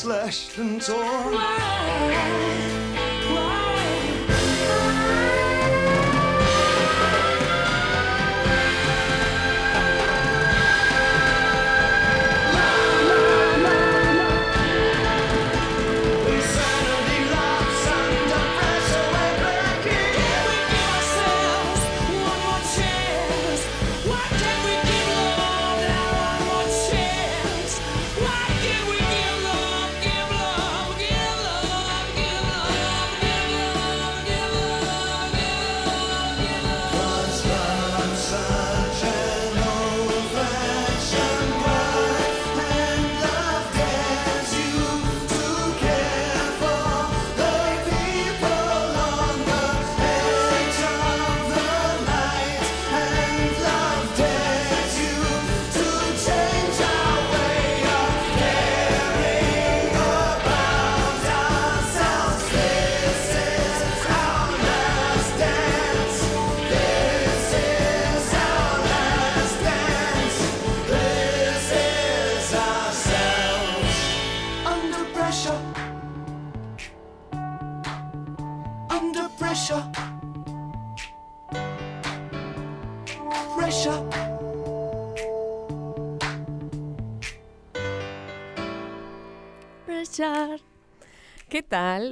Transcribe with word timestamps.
Slashed 0.00 0.56
and 0.56 0.80
torn. 0.80 2.79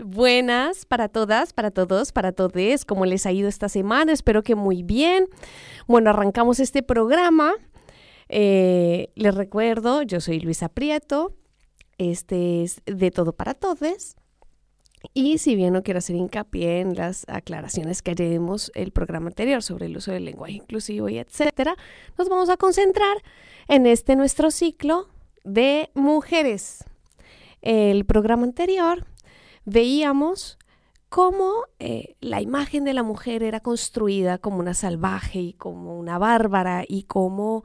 Buenas 0.05 0.87
para 0.87 1.09
todas, 1.09 1.53
para 1.53 1.73
todos, 1.73 2.13
para 2.13 2.31
todos. 2.31 2.85
¿Cómo 2.85 3.07
les 3.07 3.27
ha 3.27 3.33
ido 3.33 3.49
esta 3.49 3.69
semana? 3.69 4.13
Espero 4.13 4.45
que 4.45 4.55
muy 4.55 4.85
bien. 4.85 5.27
Bueno, 5.89 6.11
arrancamos 6.11 6.61
este 6.61 6.85
programa. 6.85 7.55
Eh, 8.29 9.11
les 9.17 9.35
recuerdo, 9.35 10.03
yo 10.03 10.21
soy 10.21 10.39
Luisa 10.39 10.69
Prieto. 10.69 11.35
Este 11.99 12.63
es 12.63 12.83
de 12.87 13.11
todo 13.11 13.33
para 13.33 13.55
todos. 13.55 14.15
Y 15.13 15.39
si 15.39 15.57
bien 15.57 15.73
no 15.73 15.83
quiero 15.83 15.99
hacer 15.99 16.15
hincapié 16.15 16.79
en 16.79 16.95
las 16.95 17.25
aclaraciones 17.29 18.01
que 18.01 18.13
haremos 18.13 18.71
el 18.77 18.93
programa 18.93 19.27
anterior 19.27 19.65
sobre 19.65 19.87
el 19.87 19.97
uso 19.97 20.13
del 20.13 20.25
lenguaje 20.25 20.53
inclusivo 20.53 21.09
y 21.09 21.19
etcétera, 21.19 21.75
nos 22.17 22.29
vamos 22.29 22.49
a 22.49 22.57
concentrar 22.57 23.17
en 23.67 23.87
este 23.87 24.15
nuestro 24.15 24.53
ciclo 24.53 25.09
de 25.43 25.91
mujeres. 25.95 26.85
El 27.61 28.05
programa 28.05 28.45
anterior 28.45 29.05
veíamos 29.69 30.59
cómo 31.09 31.65
eh, 31.79 32.17
la 32.21 32.41
imagen 32.41 32.85
de 32.85 32.95
la 32.95 33.03
mujer 33.03 33.43
era 33.43 33.61
construida 33.61 34.39
como 34.39 34.59
una 34.59 34.75
salvaje 34.75 35.41
y 35.41 35.53
como 35.55 35.99
una 35.99 36.19
bárbara 36.19 36.85
y 36.87 37.05
cómo 37.05 37.65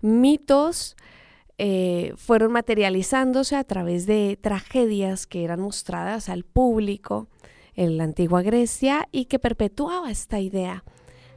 mitos 0.00 0.96
eh, 1.58 2.14
fueron 2.16 2.52
materializándose 2.52 3.56
a 3.56 3.64
través 3.64 4.06
de 4.06 4.38
tragedias 4.40 5.26
que 5.26 5.44
eran 5.44 5.60
mostradas 5.60 6.28
al 6.28 6.44
público 6.44 7.28
en 7.74 7.96
la 7.96 8.04
antigua 8.04 8.42
Grecia 8.42 9.08
y 9.12 9.26
que 9.26 9.38
perpetuaba 9.38 10.10
esta 10.10 10.40
idea 10.40 10.84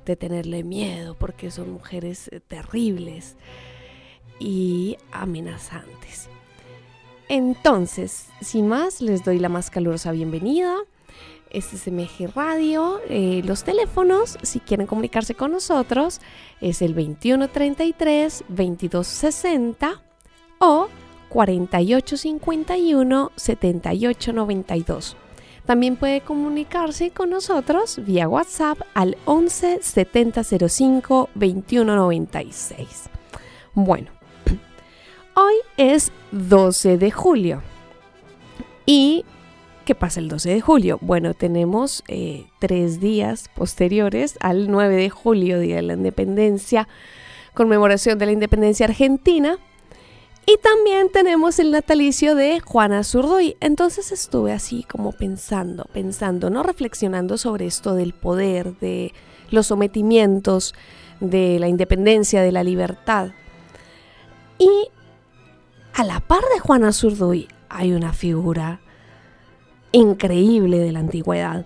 de 0.06 0.16
tenerle 0.16 0.64
miedo 0.64 1.16
porque 1.16 1.52
son 1.52 1.72
mujeres 1.72 2.30
eh, 2.30 2.40
terribles 2.40 3.36
y 4.40 4.98
amenazantes. 5.12 6.30
Entonces, 7.36 8.28
sin 8.42 8.68
más, 8.68 9.02
les 9.02 9.24
doy 9.24 9.40
la 9.40 9.50
más 9.50 9.72
calurosa 9.72 10.12
bienvenida. 10.12 10.76
Este 11.50 11.78
es 11.78 11.88
MG 11.88 12.32
Radio. 12.36 13.00
Eh, 13.10 13.42
los 13.44 13.64
teléfonos, 13.64 14.38
si 14.44 14.60
quieren 14.60 14.86
comunicarse 14.86 15.34
con 15.34 15.52
nosotros, 15.52 16.22
es 16.62 16.84
el 16.84 16.94
2133 16.94 18.44
2260 18.50 20.04
o 20.60 20.90
4851 21.30 23.32
7892. 23.36 25.18
También 25.66 25.96
puede 25.96 26.22
comunicarse 26.22 27.10
con 27.10 27.32
nosotros 27.32 28.00
vía 28.06 28.30
WhatsApp 28.30 28.78
al 28.94 29.18
11 29.26 29.80
7005 29.82 31.30
2196. 31.34 33.10
Bueno, 33.74 34.12
hoy 35.36 35.56
es 35.78 36.12
12 36.32 36.98
de 36.98 37.12
julio. 37.12 37.62
¿Y 38.86 39.26
qué 39.86 39.96
pasa 39.96 40.20
el 40.20 40.30
12 40.30 40.50
de 40.50 40.62
julio? 40.62 40.98
Bueno, 41.02 41.34
tenemos 41.34 42.04
eh, 42.08 42.46
tres 42.60 43.00
días 43.00 43.50
posteriores 43.56 44.38
al 44.40 44.70
9 44.70 44.96
de 44.96 45.10
julio, 45.10 45.60
Día 45.60 45.78
de 45.78 45.82
la 45.84 45.94
Independencia, 45.94 46.88
conmemoración 47.54 48.18
de 48.20 48.26
la 48.26 48.32
Independencia 48.32 48.86
Argentina. 48.86 49.58
Y 50.46 50.58
también 50.58 51.10
tenemos 51.10 51.58
el 51.60 51.72
natalicio 51.72 52.36
de 52.36 52.60
Juana 52.60 53.06
Zurduy. 53.06 53.56
Entonces 53.62 54.12
estuve 54.12 54.52
así 54.52 54.84
como 54.84 55.14
pensando, 55.14 55.86
pensando, 55.94 56.50
¿no? 56.50 56.64
Reflexionando 56.64 57.38
sobre 57.38 57.66
esto 57.66 57.96
del 57.96 58.14
poder, 58.14 58.78
de 58.80 59.14
los 59.52 59.68
sometimientos, 59.68 60.76
de 61.22 61.60
la 61.60 61.70
independencia, 61.70 62.42
de 62.42 62.52
la 62.52 62.64
libertad. 62.64 63.32
A 66.04 66.06
la 66.06 66.20
par 66.20 66.42
de 66.54 66.60
Juana 66.60 66.92
Zurduy 66.92 67.48
hay 67.70 67.94
una 67.94 68.12
figura 68.12 68.82
increíble 69.94 70.78
de 70.80 70.92
la 70.92 71.00
antigüedad 71.00 71.66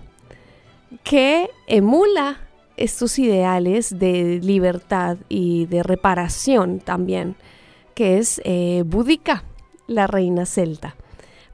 que 1.02 1.50
emula 1.66 2.38
estos 2.76 3.18
ideales 3.18 3.98
de 3.98 4.38
libertad 4.40 5.16
y 5.28 5.66
de 5.66 5.82
reparación 5.82 6.78
también 6.78 7.34
que 7.96 8.18
es 8.18 8.40
eh, 8.44 8.84
la 9.88 10.06
reina 10.06 10.46
celta. 10.46 10.94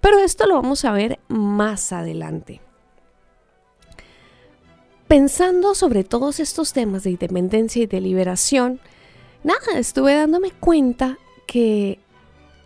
Pero 0.02 0.19
esto 0.19 0.46
lo 0.46 0.56
vamos 0.56 0.84
a 0.84 0.92
ver 0.92 1.20
más 1.28 1.90
adelante. 1.90 2.60
Pensando 5.08 5.75
sobre 5.75 6.04
todos 6.04 6.38
estos 6.38 6.75
temas 6.75 7.04
de 7.04 7.12
independencia 7.12 7.82
y 7.82 7.86
de 7.86 8.02
liberación, 8.02 8.78
nada, 9.42 9.78
estuve 9.78 10.16
dándome 10.16 10.50
cuenta 10.50 11.16
que 11.46 12.03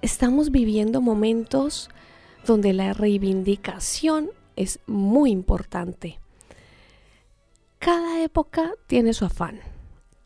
estamos 0.02 0.50
viviendo 0.50 1.00
momentos 1.00 1.90
donde 2.46 2.72
la 2.72 2.92
reivindicación 2.92 4.30
es 4.56 4.80
muy 4.86 5.30
importante. 5.30 6.18
Cada 7.78 8.22
época 8.22 8.72
tiene 8.86 9.12
su 9.12 9.24
afán, 9.24 9.60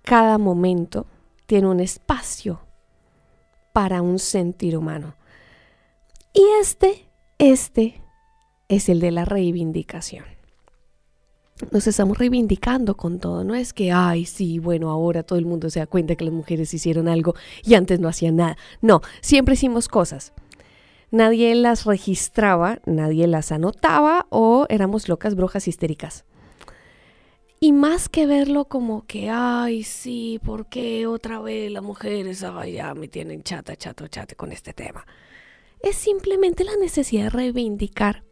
cada 0.03 0.39
momento 0.39 1.07
tiene 1.47 1.69
un 1.69 1.81
espacio 1.81 2.61
para 3.73 4.03
un 4.03 4.19
sentir 4.19 4.77
humano. 4.77 5.15
Y 6.33 6.43
este, 6.61 7.09
este 7.39 8.03
es 8.69 8.89
el 8.89 9.01
de 9.01 9.11
la 9.11 9.25
reivindicación. 9.25 10.32
Nos 11.71 11.87
estamos 11.87 12.19
reivindicando 12.19 12.97
con 12.97 13.19
todo, 13.19 13.45
no 13.45 13.55
es 13.55 13.73
que, 13.73 13.93
ay, 13.93 14.27
sí, 14.27 14.59
bueno, 14.59 14.91
ahora 14.91 15.23
todo 15.23 15.39
el 15.39 15.47
mundo 15.47 15.71
se 15.71 15.79
da 15.79 15.87
cuenta 15.87 16.17
que 16.17 16.25
las 16.25 16.35
mujeres 16.35 16.75
hicieron 16.75 17.09
algo 17.09 17.35
y 17.65 17.75
antes 17.75 18.01
no 18.01 18.09
hacían 18.09 18.37
nada. 18.37 18.57
No, 18.81 19.01
siempre 19.21 19.55
hicimos 19.55 19.89
cosas. 19.89 20.33
Nadie 21.11 21.55
las 21.55 21.85
registraba, 21.85 22.81
nadie 22.85 23.27
las 23.27 23.53
anotaba 23.53 24.27
o 24.31 24.67
éramos 24.69 25.09
locas, 25.09 25.35
brujas 25.35 25.69
histéricas. 25.69 26.25
Y 27.61 27.73
más 27.73 28.09
que 28.09 28.27
verlo 28.27 28.65
como 28.65 29.07
que, 29.07 29.31
ay, 29.31 29.85
sí, 29.85 30.41
¿por 30.45 30.67
qué 30.67 31.07
otra 31.07 31.39
vez 31.41 31.71
las 31.71 31.83
mujeres 31.83 32.43
ay, 32.43 32.73
ya 32.73 32.93
me 32.95 33.09
tienen 33.09 33.43
chata, 33.45 33.77
chato, 33.77 34.09
chate 34.09 34.35
con 34.35 34.53
este 34.53 34.73
tema? 34.73 35.07
Es 35.81 35.97
simplemente 35.97 36.65
la 36.65 36.77
necesidad 36.77 37.25
de 37.25 37.31
reivindicar 37.31 38.25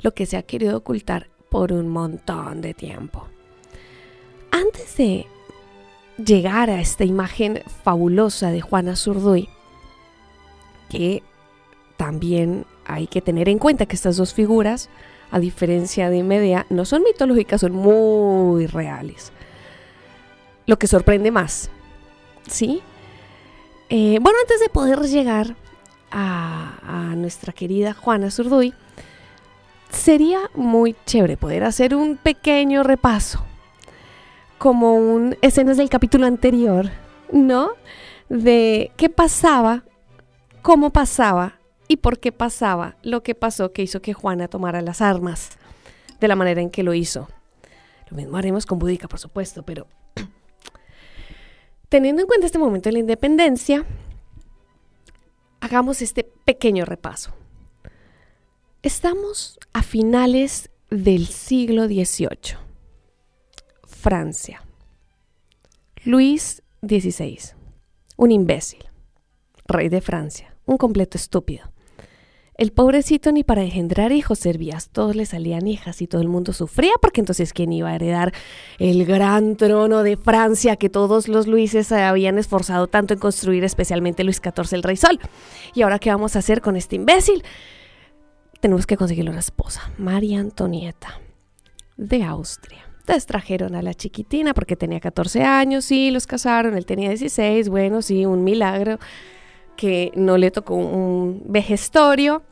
lo 0.00 0.12
que 0.12 0.26
se 0.26 0.36
ha 0.36 0.42
querido 0.42 0.76
ocultar 0.76 1.33
por 1.54 1.72
un 1.72 1.88
montón 1.88 2.60
de 2.62 2.74
tiempo. 2.74 3.28
Antes 4.50 4.96
de 4.96 5.24
llegar 6.18 6.68
a 6.68 6.80
esta 6.80 7.04
imagen 7.04 7.62
fabulosa 7.84 8.50
de 8.50 8.60
Juana 8.60 8.96
Zurduy, 8.96 9.48
que 10.90 11.22
también 11.96 12.66
hay 12.84 13.06
que 13.06 13.20
tener 13.20 13.48
en 13.48 13.60
cuenta 13.60 13.86
que 13.86 13.94
estas 13.94 14.16
dos 14.16 14.34
figuras 14.34 14.90
a 15.30 15.38
diferencia 15.38 16.10
de 16.10 16.24
Medea, 16.24 16.66
no 16.70 16.84
son 16.84 17.04
mitológicas, 17.04 17.60
son 17.60 17.70
muy 17.70 18.66
reales. 18.66 19.30
Lo 20.66 20.76
que 20.76 20.88
sorprende 20.88 21.30
más, 21.30 21.70
¿sí? 22.48 22.82
Eh, 23.90 24.18
bueno, 24.20 24.38
antes 24.42 24.58
de 24.58 24.70
poder 24.70 25.02
llegar 25.02 25.54
a, 26.10 26.80
a 26.82 27.14
nuestra 27.14 27.52
querida 27.52 27.94
Juana 27.94 28.32
Zurduy, 28.32 28.74
sería 29.90 30.50
muy 30.54 30.96
chévere 31.06 31.36
poder 31.36 31.64
hacer 31.64 31.94
un 31.94 32.16
pequeño 32.16 32.82
repaso, 32.82 33.44
como 34.58 34.94
un 34.94 35.36
escenas 35.42 35.76
del 35.76 35.88
capítulo 35.88 36.26
anterior, 36.26 36.90
¿no? 37.32 37.70
De 38.28 38.92
qué 38.96 39.08
pasaba, 39.08 39.84
cómo 40.62 40.90
pasaba 40.90 41.58
y 41.88 41.98
por 41.98 42.18
qué 42.18 42.32
pasaba 42.32 42.96
lo 43.02 43.22
que 43.22 43.34
pasó 43.34 43.72
que 43.72 43.82
hizo 43.82 44.00
que 44.00 44.14
Juana 44.14 44.48
tomara 44.48 44.80
las 44.80 45.00
armas 45.00 45.50
de 46.20 46.28
la 46.28 46.36
manera 46.36 46.60
en 46.60 46.70
que 46.70 46.82
lo 46.82 46.94
hizo. 46.94 47.28
Lo 48.08 48.16
mismo 48.16 48.36
haremos 48.36 48.66
con 48.66 48.78
Boudica, 48.78 49.08
por 49.08 49.18
supuesto, 49.18 49.62
pero 49.62 49.86
teniendo 51.88 52.22
en 52.22 52.28
cuenta 52.28 52.46
este 52.46 52.58
momento 52.58 52.88
de 52.88 52.94
la 52.94 52.98
independencia, 53.00 53.84
hagamos 55.60 56.02
este 56.02 56.24
pequeño 56.24 56.84
repaso. 56.84 57.34
Estamos 58.84 59.58
a 59.72 59.82
finales 59.82 60.68
del 60.90 61.26
siglo 61.26 61.86
XVIII. 61.86 62.58
Francia. 63.86 64.62
Luis 66.04 66.62
XVI. 66.86 67.38
Un 68.18 68.30
imbécil. 68.30 68.84
Rey 69.66 69.88
de 69.88 70.02
Francia. 70.02 70.54
Un 70.66 70.76
completo 70.76 71.16
estúpido. 71.16 71.72
El 72.58 72.72
pobrecito 72.72 73.32
ni 73.32 73.42
para 73.42 73.62
engendrar 73.62 74.12
hijos 74.12 74.40
servía, 74.40 74.76
todos 74.92 75.16
le 75.16 75.24
salían 75.24 75.66
hijas 75.66 76.02
y 76.02 76.06
todo 76.06 76.20
el 76.20 76.28
mundo 76.28 76.52
sufría 76.52 76.92
porque 77.00 77.22
entonces 77.22 77.54
quién 77.54 77.72
iba 77.72 77.88
a 77.88 77.94
heredar 77.94 78.34
el 78.78 79.06
gran 79.06 79.56
trono 79.56 80.02
de 80.02 80.18
Francia 80.18 80.76
que 80.76 80.90
todos 80.90 81.26
los 81.28 81.46
Luises 81.46 81.90
habían 81.90 82.36
esforzado 82.36 82.86
tanto 82.86 83.14
en 83.14 83.20
construir, 83.20 83.64
especialmente 83.64 84.24
Luis 84.24 84.42
XIV 84.44 84.74
el 84.74 84.82
Rey 84.82 84.98
Sol. 84.98 85.18
Y 85.72 85.80
ahora 85.80 85.98
qué 85.98 86.10
vamos 86.10 86.36
a 86.36 86.40
hacer 86.40 86.60
con 86.60 86.76
este 86.76 86.96
imbécil? 86.96 87.42
Tenemos 88.64 88.86
que 88.86 88.96
conseguirle 88.96 89.30
una 89.30 89.40
esposa, 89.40 89.92
María 89.98 90.40
Antonieta, 90.40 91.20
de 91.98 92.22
Austria. 92.22 92.88
Entonces 93.00 93.26
trajeron 93.26 93.74
a 93.74 93.82
la 93.82 93.92
chiquitina 93.92 94.54
porque 94.54 94.74
tenía 94.74 95.00
14 95.00 95.42
años, 95.42 95.84
sí, 95.84 96.10
los 96.10 96.26
casaron, 96.26 96.74
él 96.74 96.86
tenía 96.86 97.10
16, 97.10 97.68
bueno, 97.68 98.00
sí, 98.00 98.24
un 98.24 98.42
milagro 98.42 98.98
que 99.76 100.12
no 100.16 100.38
le 100.38 100.50
tocó 100.50 100.76
un 100.76 101.42
vejestorio, 101.44 102.42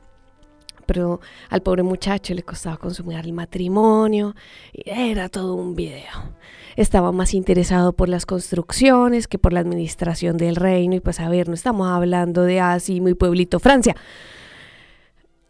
pero 0.84 1.22
al 1.48 1.62
pobre 1.62 1.82
muchacho 1.82 2.34
le 2.34 2.42
costaba 2.42 2.76
consumir 2.76 3.18
el 3.20 3.32
matrimonio, 3.32 4.34
era 4.74 5.30
todo 5.30 5.54
un 5.54 5.74
video. 5.74 6.34
Estaba 6.76 7.10
más 7.12 7.32
interesado 7.32 7.94
por 7.94 8.10
las 8.10 8.26
construcciones 8.26 9.28
que 9.28 9.38
por 9.38 9.54
la 9.54 9.60
administración 9.60 10.36
del 10.36 10.56
reino, 10.56 10.94
y 10.94 11.00
pues 11.00 11.20
a 11.20 11.30
ver, 11.30 11.48
no 11.48 11.54
estamos 11.54 11.88
hablando 11.88 12.42
de 12.42 12.60
así 12.60 13.00
muy 13.00 13.14
pueblito 13.14 13.58
Francia. 13.60 13.96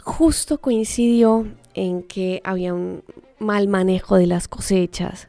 Justo 0.05 0.61
coincidió 0.61 1.47
en 1.75 2.03
que 2.03 2.41
había 2.45 2.75
un 2.75 3.05
mal 3.39 3.69
manejo 3.69 4.17
de 4.17 4.27
las 4.27 4.49
cosechas 4.49 5.29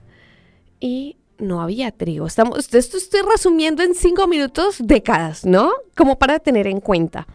y 0.80 1.18
no 1.38 1.62
había 1.62 1.92
trigo. 1.92 2.26
Estamos, 2.26 2.74
esto 2.74 2.98
estoy 2.98 3.22
resumiendo 3.22 3.84
en 3.84 3.96
cinco 3.96 4.28
minutos 4.28 4.78
décadas, 4.80 5.46
¿no? 5.46 5.72
Como 5.96 6.18
para 6.18 6.40
tener 6.40 6.68
en 6.68 6.80
cuenta. 6.80 7.28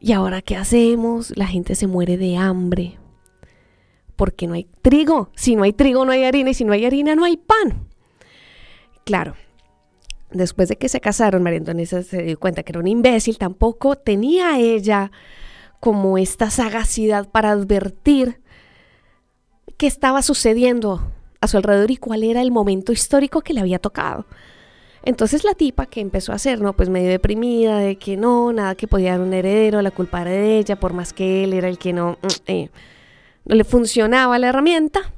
¿Y 0.00 0.12
ahora 0.12 0.42
qué 0.42 0.56
hacemos? 0.56 1.36
La 1.36 1.46
gente 1.46 1.74
se 1.74 1.86
muere 1.86 2.16
de 2.16 2.36
hambre. 2.36 2.98
Porque 4.16 4.46
no 4.46 4.54
hay 4.54 4.66
trigo. 4.82 5.30
Si 5.34 5.56
no 5.56 5.62
hay 5.62 5.72
trigo, 5.72 6.04
no 6.04 6.12
hay 6.12 6.24
harina. 6.24 6.50
Y 6.50 6.54
si 6.54 6.64
no 6.64 6.72
hay 6.72 6.84
harina, 6.86 7.14
no 7.14 7.24
hay 7.24 7.36
pan. 7.36 7.86
Claro, 9.04 9.34
después 10.30 10.68
de 10.68 10.76
que 10.76 10.88
se 10.88 11.00
casaron, 11.00 11.42
María 11.42 11.58
Antonieta 11.58 12.02
se 12.02 12.22
dio 12.22 12.38
cuenta 12.38 12.62
que 12.62 12.72
era 12.72 12.80
un 12.80 12.86
imbécil. 12.86 13.38
Tampoco 13.38 13.96
tenía 13.96 14.58
ella 14.58 15.10
como 15.80 16.18
esta 16.18 16.50
sagacidad 16.50 17.28
para 17.28 17.50
advertir 17.50 18.40
qué 19.78 19.86
estaba 19.86 20.22
sucediendo 20.22 21.10
a 21.40 21.48
su 21.48 21.56
alrededor 21.56 21.90
y 21.90 21.96
cuál 21.96 22.22
era 22.22 22.42
el 22.42 22.50
momento 22.50 22.92
histórico 22.92 23.40
que 23.40 23.54
le 23.54 23.60
había 23.60 23.78
tocado. 23.78 24.26
Entonces 25.02 25.44
la 25.44 25.54
tipa 25.54 25.86
que 25.86 26.00
empezó 26.00 26.32
a 26.32 26.34
hacer, 26.34 26.60
¿no? 26.60 26.74
Pues 26.74 26.90
medio 26.90 27.08
deprimida 27.08 27.78
de 27.78 27.96
que 27.96 28.18
no, 28.18 28.52
nada 28.52 28.74
que 28.74 28.86
podía 28.86 29.12
dar 29.12 29.20
un 29.20 29.32
heredero, 29.32 29.80
la 29.80 29.90
culpa 29.90 30.20
era 30.20 30.30
de 30.32 30.58
ella, 30.58 30.78
por 30.78 30.92
más 30.92 31.14
que 31.14 31.44
él 31.44 31.54
era 31.54 31.68
el 31.68 31.78
que 31.78 31.94
no, 31.94 32.18
mm, 32.20 32.26
eh, 32.46 32.70
no 33.46 33.54
le 33.54 33.64
funcionaba 33.64 34.38
la 34.38 34.48
herramienta. 34.48 35.14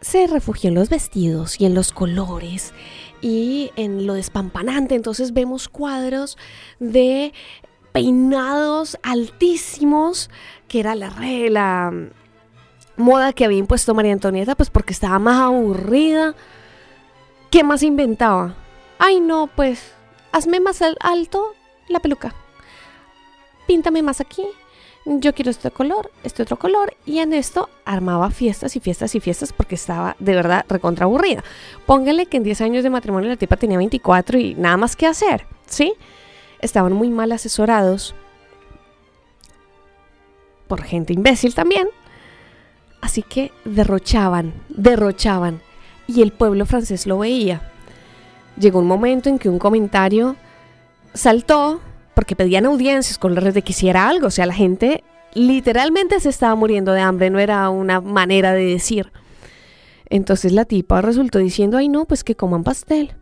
Se 0.00 0.26
refugió 0.26 0.68
en 0.68 0.74
los 0.74 0.88
vestidos 0.88 1.60
y 1.60 1.66
en 1.66 1.74
los 1.74 1.92
colores 1.92 2.72
y 3.22 3.70
en 3.76 4.06
lo 4.06 4.14
despampanante. 4.14 4.96
Entonces 4.96 5.32
vemos 5.32 5.68
cuadros 5.68 6.36
de 6.80 7.32
peinados 7.96 8.98
altísimos, 9.02 10.28
que 10.68 10.80
era 10.80 10.94
la, 10.94 11.14
la 11.48 11.90
moda 12.98 13.32
que 13.32 13.46
había 13.46 13.56
impuesto 13.56 13.94
María 13.94 14.12
Antonieta, 14.12 14.54
pues 14.54 14.68
porque 14.68 14.92
estaba 14.92 15.18
más 15.18 15.40
aburrida. 15.40 16.34
¿Qué 17.50 17.64
más 17.64 17.82
inventaba? 17.82 18.54
Ay, 18.98 19.20
no, 19.20 19.46
pues 19.46 19.94
hazme 20.30 20.60
más 20.60 20.82
alto 21.00 21.54
la 21.88 22.00
peluca. 22.00 22.34
Píntame 23.66 24.02
más 24.02 24.20
aquí. 24.20 24.44
Yo 25.06 25.34
quiero 25.34 25.50
este 25.50 25.70
color, 25.70 26.10
este 26.22 26.42
otro 26.42 26.58
color. 26.58 26.94
Y 27.06 27.20
en 27.20 27.32
esto 27.32 27.70
armaba 27.86 28.30
fiestas 28.30 28.76
y 28.76 28.80
fiestas 28.80 29.14
y 29.14 29.20
fiestas 29.20 29.54
porque 29.54 29.76
estaba 29.76 30.16
de 30.18 30.34
verdad 30.34 30.66
recontra 30.68 31.06
aburrida. 31.06 31.42
Que 31.86 32.36
en 32.36 32.42
10 32.42 32.60
años 32.60 32.82
de 32.82 32.90
matrimonio 32.90 33.30
la 33.30 33.36
tipa 33.36 33.56
tenía 33.56 33.78
24 33.78 34.38
y 34.38 34.54
nada 34.54 34.76
más 34.76 34.96
que 34.96 35.06
hacer, 35.06 35.46
¿sí? 35.64 35.94
Estaban 36.60 36.92
muy 36.92 37.10
mal 37.10 37.32
asesorados 37.32 38.14
por 40.68 40.82
gente 40.82 41.12
imbécil 41.12 41.54
también. 41.54 41.88
Así 43.00 43.22
que 43.22 43.52
derrochaban, 43.64 44.54
derrochaban. 44.68 45.60
Y 46.06 46.22
el 46.22 46.32
pueblo 46.32 46.66
francés 46.66 47.06
lo 47.06 47.18
veía. 47.18 47.72
Llegó 48.58 48.78
un 48.78 48.86
momento 48.86 49.28
en 49.28 49.38
que 49.38 49.48
un 49.48 49.58
comentario 49.58 50.36
saltó 51.14 51.80
porque 52.14 52.36
pedían 52.36 52.64
audiencias 52.64 53.18
con 53.18 53.34
los 53.34 53.54
de 53.54 53.62
que 53.62 53.72
hiciera 53.72 54.08
algo. 54.08 54.28
O 54.28 54.30
sea, 54.30 54.46
la 54.46 54.54
gente 54.54 55.04
literalmente 55.34 56.18
se 56.20 56.30
estaba 56.30 56.54
muriendo 56.54 56.92
de 56.92 57.00
hambre, 57.00 57.28
no 57.30 57.38
era 57.38 57.68
una 57.68 58.00
manera 58.00 58.52
de 58.52 58.64
decir. 58.64 59.12
Entonces 60.08 60.52
la 60.52 60.64
tipa 60.64 61.02
resultó 61.02 61.38
diciendo, 61.38 61.76
ay 61.76 61.88
no, 61.88 62.06
pues 62.06 62.24
que 62.24 62.34
coman 62.34 62.64
pastel. 62.64 63.14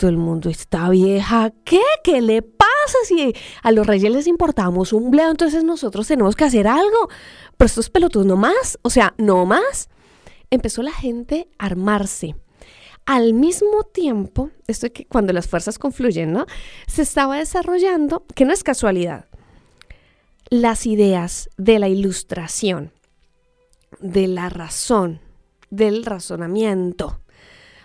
Todo 0.00 0.08
el 0.08 0.16
mundo 0.16 0.48
está 0.48 0.88
vieja, 0.88 1.52
¿qué? 1.62 1.82
¿Qué 2.02 2.22
le 2.22 2.40
pasa 2.40 2.96
si 3.04 3.34
a 3.62 3.70
los 3.70 3.86
reyes 3.86 4.10
les 4.10 4.26
importamos 4.26 4.94
un 4.94 5.10
bledo? 5.10 5.30
Entonces 5.30 5.62
nosotros 5.62 6.08
tenemos 6.08 6.36
que 6.36 6.44
hacer 6.44 6.66
algo. 6.66 7.10
Pero 7.58 7.66
estos 7.66 7.90
pelotudos 7.90 8.24
no 8.26 8.36
más, 8.38 8.78
o 8.80 8.88
sea, 8.88 9.12
no 9.18 9.44
más. 9.44 9.90
Empezó 10.48 10.82
la 10.82 10.94
gente 10.94 11.50
a 11.58 11.66
armarse. 11.66 12.34
Al 13.04 13.34
mismo 13.34 13.82
tiempo, 13.82 14.48
esto 14.66 14.86
es 14.86 14.92
que 14.92 15.04
cuando 15.04 15.34
las 15.34 15.48
fuerzas 15.48 15.78
confluyen, 15.78 16.32
¿no? 16.32 16.46
Se 16.86 17.02
estaba 17.02 17.36
desarrollando, 17.36 18.24
que 18.34 18.46
no 18.46 18.54
es 18.54 18.64
casualidad, 18.64 19.26
las 20.48 20.86
ideas 20.86 21.50
de 21.58 21.78
la 21.78 21.88
ilustración, 21.88 22.90
de 24.00 24.28
la 24.28 24.48
razón, 24.48 25.20
del 25.68 26.06
razonamiento. 26.06 27.20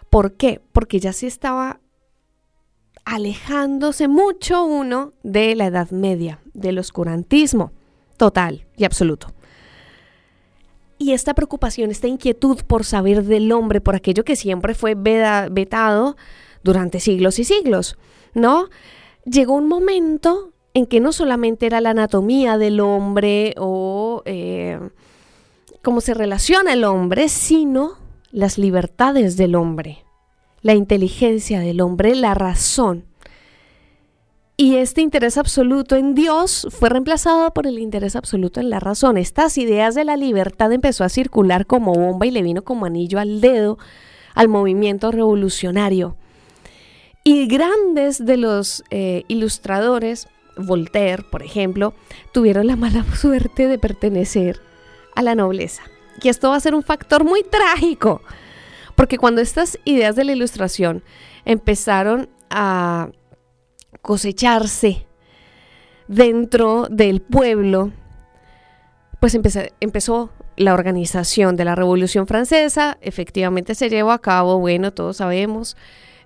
¿Por 0.09 0.37
qué? 0.37 0.61
Porque 0.71 1.01
ya 1.01 1.11
se 1.11 1.27
estaba 1.27 1.81
alejándose 3.05 4.07
mucho 4.07 4.65
uno 4.65 5.13
de 5.23 5.55
la 5.55 5.67
Edad 5.67 5.91
Media, 5.91 6.39
del 6.53 6.79
oscurantismo 6.79 7.71
total 8.17 8.65
y 8.75 8.83
absoluto. 8.83 9.27
Y 10.97 11.11
esta 11.11 11.33
preocupación, 11.33 11.91
esta 11.91 12.07
inquietud 12.07 12.61
por 12.65 12.83
saber 12.83 13.23
del 13.23 13.51
hombre, 13.51 13.81
por 13.81 13.95
aquello 13.95 14.23
que 14.23 14.35
siempre 14.35 14.73
fue 14.73 14.95
vetado 14.95 16.15
durante 16.63 16.99
siglos 16.99 17.37
y 17.37 17.43
siglos, 17.43 17.97
¿no? 18.33 18.69
Llegó 19.25 19.53
un 19.53 19.67
momento 19.67 20.53
en 20.73 20.85
que 20.85 20.99
no 20.99 21.11
solamente 21.11 21.65
era 21.65 21.81
la 21.81 21.91
anatomía 21.91 22.57
del 22.57 22.79
hombre 22.79 23.53
o 23.57 24.23
eh, 24.25 24.79
cómo 25.81 26.01
se 26.01 26.13
relaciona 26.13 26.73
el 26.73 26.83
hombre, 26.83 27.29
sino 27.29 27.97
las 28.31 28.57
libertades 28.57 29.37
del 29.37 29.55
hombre, 29.55 30.04
la 30.65 30.73
inteligencia 30.73 31.59
del 31.59 31.79
hombre, 31.79 32.15
la 32.15 32.33
razón. 32.33 33.05
Y 34.57 34.77
este 34.77 35.01
interés 35.01 35.37
absoluto 35.37 35.95
en 35.95 36.15
Dios 36.15 36.67
fue 36.71 36.89
reemplazado 36.89 37.53
por 37.53 37.67
el 37.67 37.77
interés 37.77 38.15
absoluto 38.15 38.59
en 38.59 38.71
la 38.71 38.79
razón. 38.79 39.19
Estas 39.19 39.59
ideas 39.59 39.93
de 39.93 40.05
la 40.05 40.17
libertad 40.17 40.73
empezó 40.73 41.03
a 41.03 41.09
circular 41.09 41.67
como 41.67 41.93
bomba 41.93 42.25
y 42.25 42.31
le 42.31 42.41
vino 42.41 42.63
como 42.63 42.87
anillo 42.87 43.19
al 43.19 43.41
dedo 43.41 43.77
al 44.33 44.47
movimiento 44.47 45.11
revolucionario. 45.11 46.17
Y 47.23 47.45
grandes 47.45 48.25
de 48.25 48.37
los 48.37 48.83
eh, 48.89 49.21
ilustradores, 49.27 50.27
Voltaire, 50.57 51.21
por 51.29 51.43
ejemplo, 51.43 51.93
tuvieron 52.31 52.65
la 52.65 52.75
mala 52.75 53.05
suerte 53.15 53.67
de 53.67 53.77
pertenecer 53.77 54.61
a 55.13 55.21
la 55.21 55.35
nobleza. 55.35 55.83
Y 56.23 56.29
esto 56.29 56.49
va 56.49 56.55
a 56.55 56.59
ser 56.59 56.73
un 56.73 56.81
factor 56.81 57.23
muy 57.23 57.43
trágico, 57.43 58.23
porque 58.95 59.17
cuando 59.17 59.41
estas 59.41 59.77
ideas 59.85 60.15
de 60.15 60.23
la 60.23 60.31
ilustración 60.31 61.03
empezaron 61.43 62.29
a 62.49 63.09
cosecharse 64.01 65.05
dentro 66.07 66.87
del 66.89 67.21
pueblo, 67.21 67.91
pues 69.19 69.35
empezó, 69.79 70.29
la 70.57 70.73
organización 70.73 71.57
de 71.57 71.65
la 71.65 71.75
Revolución 71.75 72.27
Francesa, 72.27 72.97
efectivamente 73.01 73.75
se 73.75 73.89
llevó 73.89 74.11
a 74.11 74.19
cabo, 74.19 74.59
bueno, 74.59 74.93
todos 74.93 75.17
sabemos, 75.17 75.75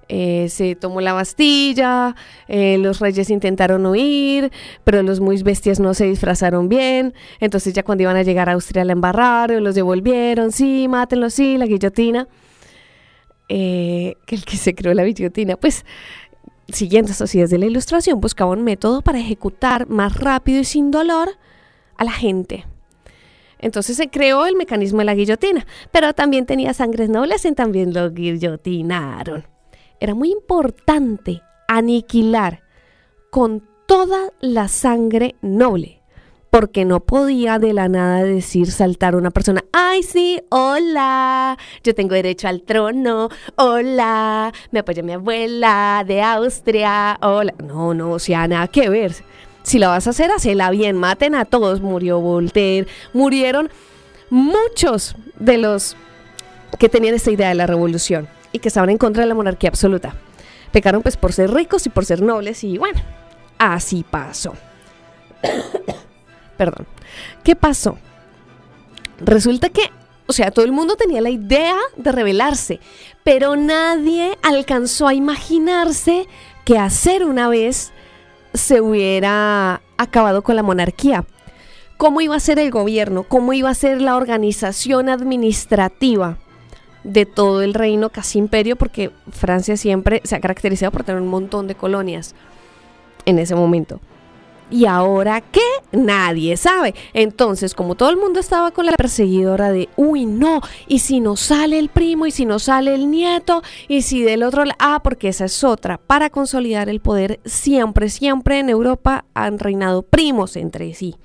eh, 0.07 0.49
se 0.49 0.75
tomó 0.75 1.01
la 1.01 1.13
Bastilla, 1.13 2.15
eh, 2.47 2.77
los 2.77 2.99
reyes 2.99 3.31
intentaron 3.31 3.85
huir, 3.88 4.51
pero 4.83 5.01
los 5.01 5.19
muy 5.19 5.41
bestias 5.41 5.79
no 5.79 5.95
se 5.95 6.05
disfrazaron 6.05 6.69
bien, 6.69 7.15
entonces 7.39 7.73
ya 7.73 7.83
cuando 7.83 8.03
iban 8.03 8.17
a 8.17 8.23
llegar 8.23 8.49
a 8.49 8.53
Austria 8.53 8.85
la 8.85 8.93
embarraron, 8.93 9.63
los 9.63 9.73
devolvieron, 9.73 10.51
sí, 10.51 10.88
mátenlos, 10.88 11.33
sí, 11.33 11.57
la 11.57 11.65
guillotina. 11.65 12.27
Eh, 13.49 14.15
que 14.27 14.35
el 14.35 14.45
que 14.45 14.57
se 14.57 14.75
creó 14.75 14.93
la 14.93 15.03
guillotina, 15.03 15.57
pues 15.57 15.83
siguiendo 16.67 17.11
estas 17.11 17.33
ideas 17.33 17.49
de 17.49 17.57
la 17.57 17.65
ilustración, 17.65 18.21
buscaba 18.21 18.51
un 18.51 18.63
método 18.63 19.01
para 19.01 19.19
ejecutar 19.19 19.89
más 19.89 20.15
rápido 20.17 20.59
y 20.59 20.65
sin 20.65 20.91
dolor 20.91 21.29
a 21.97 22.03
la 22.03 22.11
gente. 22.11 22.65
Entonces 23.57 23.97
se 23.97 24.09
creó 24.09 24.45
el 24.45 24.55
mecanismo 24.55 24.99
de 24.99 25.05
la 25.05 25.15
guillotina, 25.15 25.65
pero 25.91 26.13
también 26.13 26.45
tenía 26.45 26.73
sangres 26.73 27.09
nobles 27.09 27.43
y 27.43 27.53
también 27.53 27.93
lo 27.93 28.11
guillotinaron. 28.11 29.45
Era 29.99 30.13
muy 30.13 30.31
importante 30.31 31.41
aniquilar 31.67 32.61
con 33.31 33.67
toda 33.85 34.31
la 34.39 34.67
sangre 34.67 35.35
noble 35.41 35.98
porque 36.49 36.85
no 36.85 36.99
podía 36.99 37.59
de 37.59 37.73
la 37.73 37.87
nada 37.87 38.23
decir 38.23 38.71
saltar 38.71 39.15
una 39.15 39.31
persona, 39.31 39.63
ay 39.71 40.03
sí, 40.03 40.41
hola, 40.49 41.57
yo 41.83 41.93
tengo 41.93 42.15
derecho 42.15 42.47
al 42.47 42.61
trono, 42.63 43.29
hola, 43.55 44.51
me 44.71 44.79
apoya 44.79 45.03
mi 45.03 45.13
abuela 45.13 46.03
de 46.07 46.21
Austria, 46.21 47.17
hola. 47.21 47.53
No, 47.63 47.93
no, 47.93 48.11
o 48.11 48.19
sea, 48.19 48.47
nada 48.47 48.67
que 48.67 48.89
ver. 48.89 49.13
Si 49.63 49.77
la 49.77 49.89
vas 49.89 50.07
a 50.07 50.11
hacer, 50.11 50.31
hacela 50.31 50.71
bien, 50.71 50.95
maten 50.97 51.35
a 51.35 51.45
todos. 51.45 51.81
Murió 51.81 52.19
Voltaire, 52.19 52.87
murieron 53.13 53.69
muchos 54.29 55.15
de 55.37 55.57
los 55.57 55.95
que 56.79 56.89
tenían 56.89 57.15
esta 57.15 57.31
idea 57.31 57.49
de 57.49 57.55
la 57.55 57.67
revolución 57.67 58.27
y 58.51 58.59
que 58.59 58.69
estaban 58.69 58.89
en 58.89 58.97
contra 58.97 59.23
de 59.23 59.29
la 59.29 59.35
monarquía 59.35 59.69
absoluta. 59.69 60.15
Pecaron 60.71 61.01
pues 61.01 61.17
por 61.17 61.33
ser 61.33 61.51
ricos 61.51 61.85
y 61.85 61.89
por 61.89 62.05
ser 62.05 62.21
nobles 62.21 62.63
y 62.63 62.77
bueno, 62.77 62.99
así 63.57 64.05
pasó. 64.09 64.53
Perdón. 66.59 66.87
¿Qué 67.41 67.55
pasó? 67.55 67.97
Resulta 69.21 69.69
que, 69.69 69.83
o 70.27 70.33
sea, 70.33 70.51
todo 70.51 70.65
el 70.65 70.73
mundo 70.73 70.97
tenía 70.97 71.21
la 71.21 71.29
idea 71.29 71.77
de 71.95 72.11
rebelarse, 72.11 72.81
pero 73.23 73.55
nadie 73.55 74.37
alcanzó 74.43 75.07
a 75.07 75.13
imaginarse 75.13 76.27
que 76.65 76.77
hacer 76.77 77.23
una 77.23 77.47
vez 77.47 77.93
se 78.53 78.81
hubiera 78.81 79.81
acabado 79.97 80.41
con 80.41 80.57
la 80.57 80.61
monarquía. 80.61 81.23
¿Cómo 81.95 82.19
iba 82.19 82.35
a 82.35 82.41
ser 82.41 82.59
el 82.59 82.71
gobierno? 82.71 83.23
¿Cómo 83.23 83.53
iba 83.53 83.69
a 83.69 83.73
ser 83.73 84.01
la 84.01 84.17
organización 84.17 85.07
administrativa 85.07 86.39
de 87.05 87.25
todo 87.25 87.61
el 87.61 87.73
reino, 87.73 88.09
casi 88.09 88.37
imperio? 88.37 88.75
Porque 88.75 89.11
Francia 89.31 89.77
siempre 89.77 90.21
se 90.25 90.35
ha 90.35 90.41
caracterizado 90.41 90.91
por 90.91 91.05
tener 91.05 91.21
un 91.21 91.29
montón 91.29 91.67
de 91.67 91.75
colonias 91.75 92.35
en 93.25 93.39
ese 93.39 93.55
momento. 93.55 94.01
¿Y 94.71 94.85
ahora 94.85 95.41
qué? 95.41 95.61
Nadie 95.91 96.55
sabe. 96.55 96.93
Entonces, 97.13 97.73
como 97.73 97.95
todo 97.95 98.09
el 98.09 98.17
mundo 98.17 98.39
estaba 98.39 98.71
con 98.71 98.85
la 98.85 98.93
perseguidora 98.93 99.71
de, 99.71 99.89
uy, 99.95 100.25
no, 100.25 100.61
y 100.88 100.99
si 100.99 101.19
no 101.19 101.35
sale 101.35 101.79
el 101.79 101.89
primo, 101.89 102.27
y 102.27 102.31
si 102.31 102.45
no 102.45 102.59
sale 102.59 102.93
el 102.93 103.09
nieto, 103.09 103.63
y 103.88 104.03
si 104.03 104.21
del 104.21 104.43
otro 104.43 104.65
lado, 104.65 104.77
ah, 104.79 104.99
porque 105.03 105.29
esa 105.29 105.45
es 105.45 105.63
otra. 105.63 105.97
Para 105.97 106.29
consolidar 106.29 106.88
el 106.88 106.99
poder, 106.99 107.39
siempre, 107.45 108.09
siempre 108.09 108.59
en 108.59 108.69
Europa 108.69 109.25
han 109.33 109.57
reinado 109.57 110.03
primos 110.03 110.55
entre 110.55 110.93
sí. 110.93 111.15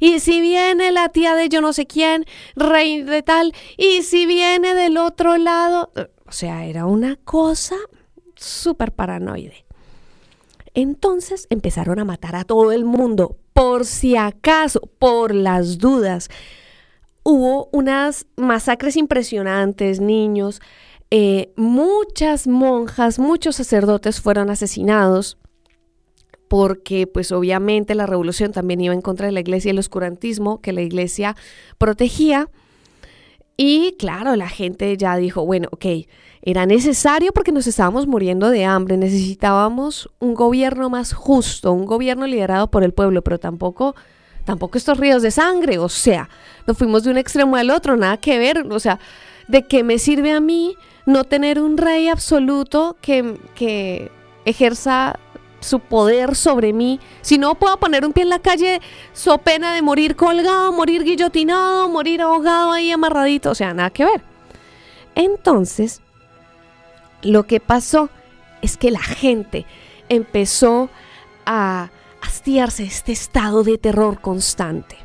Y 0.00 0.20
si 0.20 0.40
viene 0.42 0.92
la 0.92 1.08
tía 1.08 1.34
de 1.34 1.48
yo 1.48 1.62
no 1.62 1.72
sé 1.72 1.86
quién, 1.86 2.26
rey 2.54 3.02
de 3.02 3.22
tal, 3.22 3.54
y 3.78 4.02
si 4.02 4.26
viene 4.26 4.74
del 4.74 4.98
otro 4.98 5.38
lado, 5.38 5.90
o 6.26 6.32
sea, 6.32 6.66
era 6.66 6.84
una 6.84 7.16
cosa 7.16 7.76
súper 8.36 8.92
paranoide. 8.92 9.63
Entonces 10.74 11.46
empezaron 11.50 11.98
a 11.98 12.04
matar 12.04 12.36
a 12.36 12.44
todo 12.44 12.72
el 12.72 12.84
mundo, 12.84 13.38
por 13.52 13.84
si 13.86 14.16
acaso, 14.16 14.80
por 14.98 15.34
las 15.34 15.78
dudas. 15.78 16.28
Hubo 17.22 17.68
unas 17.72 18.26
masacres 18.36 18.96
impresionantes, 18.96 20.00
niños, 20.00 20.60
eh, 21.10 21.52
muchas 21.56 22.46
monjas, 22.46 23.18
muchos 23.18 23.56
sacerdotes 23.56 24.20
fueron 24.20 24.50
asesinados 24.50 25.38
porque 26.48 27.06
pues 27.06 27.32
obviamente 27.32 27.94
la 27.94 28.06
revolución 28.06 28.52
también 28.52 28.80
iba 28.80 28.94
en 28.94 29.00
contra 29.00 29.26
de 29.26 29.32
la 29.32 29.40
iglesia 29.40 29.70
y 29.70 29.72
el 29.72 29.78
oscurantismo 29.78 30.60
que 30.60 30.72
la 30.72 30.82
iglesia 30.82 31.36
protegía. 31.78 32.48
Y 33.56 33.96
claro, 33.98 34.36
la 34.36 34.48
gente 34.48 34.96
ya 34.96 35.16
dijo, 35.16 35.46
bueno, 35.46 35.68
ok, 35.72 35.86
era 36.46 36.66
necesario 36.66 37.32
porque 37.32 37.52
nos 37.52 37.66
estábamos 37.66 38.06
muriendo 38.06 38.50
de 38.50 38.66
hambre, 38.66 38.98
necesitábamos 38.98 40.10
un 40.20 40.34
gobierno 40.34 40.90
más 40.90 41.14
justo, 41.14 41.72
un 41.72 41.86
gobierno 41.86 42.26
liderado 42.26 42.70
por 42.70 42.84
el 42.84 42.92
pueblo, 42.92 43.22
pero 43.22 43.40
tampoco, 43.40 43.94
tampoco 44.44 44.76
estos 44.76 44.98
ríos 44.98 45.22
de 45.22 45.30
sangre, 45.30 45.78
o 45.78 45.88
sea, 45.88 46.28
nos 46.66 46.76
fuimos 46.76 47.02
de 47.02 47.10
un 47.10 47.16
extremo 47.16 47.56
al 47.56 47.70
otro, 47.70 47.96
nada 47.96 48.18
que 48.18 48.38
ver, 48.38 48.66
o 48.70 48.78
sea, 48.78 48.98
¿de 49.48 49.62
qué 49.62 49.82
me 49.82 49.98
sirve 49.98 50.32
a 50.32 50.40
mí 50.40 50.76
no 51.06 51.24
tener 51.24 51.58
un 51.58 51.78
rey 51.78 52.08
absoluto 52.08 52.98
que, 53.00 53.38
que 53.54 54.10
ejerza 54.44 55.18
su 55.60 55.80
poder 55.80 56.36
sobre 56.36 56.74
mí, 56.74 57.00
si 57.22 57.38
no 57.38 57.54
puedo 57.54 57.78
poner 57.78 58.04
un 58.04 58.12
pie 58.12 58.24
en 58.24 58.28
la 58.28 58.38
calle, 58.38 58.82
so 59.14 59.38
pena 59.38 59.74
de 59.74 59.80
morir 59.80 60.14
colgado, 60.14 60.72
morir 60.72 61.04
guillotinado, 61.04 61.88
morir 61.88 62.20
ahogado 62.20 62.70
ahí 62.72 62.90
amarradito, 62.90 63.52
o 63.52 63.54
sea, 63.54 63.72
nada 63.72 63.88
que 63.88 64.04
ver. 64.04 64.22
Entonces, 65.14 66.02
lo 67.24 67.46
que 67.46 67.60
pasó 67.60 68.10
es 68.62 68.76
que 68.76 68.90
la 68.90 69.02
gente 69.02 69.66
empezó 70.08 70.90
a 71.46 71.90
hastiarse 72.22 72.84
este 72.84 73.12
estado 73.12 73.64
de 73.64 73.78
terror 73.78 74.20
constante. 74.20 74.96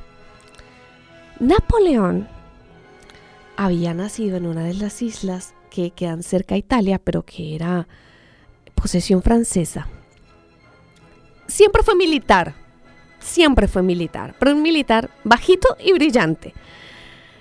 Napoleón 1.40 2.28
había 3.58 3.94
nacido 3.94 4.38
en 4.38 4.46
una 4.46 4.64
de 4.64 4.76
las 4.76 5.02
islas 5.02 5.54
que 5.70 5.92
quedan 5.92 6.24
cerca 6.24 6.56
de 6.56 6.60
Italia, 6.60 7.00
pero 7.04 7.24
que 7.24 7.56
era 7.56 7.88
posesión 8.76 9.22
francesa 9.22 9.88
siempre 11.50 11.84
fue 11.84 11.96
militar, 11.96 12.54
siempre 13.20 13.68
fue 13.68 13.84
militar, 13.84 14.36
pero 14.40 14.56
un 14.56 14.62
militar 14.62 15.10
bajito 15.24 15.76
y 15.84 15.92
brillante. 15.92 16.54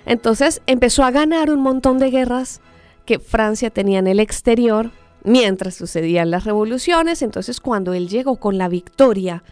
Entonces 0.05 0.61
empezó 0.65 1.03
a 1.03 1.11
ganar 1.11 1.51
un 1.51 1.61
montón 1.61 1.99
de 1.99 2.09
guerras 2.09 2.61
que 3.09 3.17
Francia 3.17 3.71
tenía 3.71 3.97
en 3.97 4.05
el 4.05 4.19
exterior 4.19 4.91
mientras 5.23 5.73
sucedían 5.73 6.29
las 6.29 6.43
revoluciones. 6.43 7.23
Entonces 7.23 7.59
cuando 7.59 7.95
él 7.95 8.07
llegó 8.07 8.35
con 8.35 8.59
la 8.59 8.69
victoria, 8.69 9.43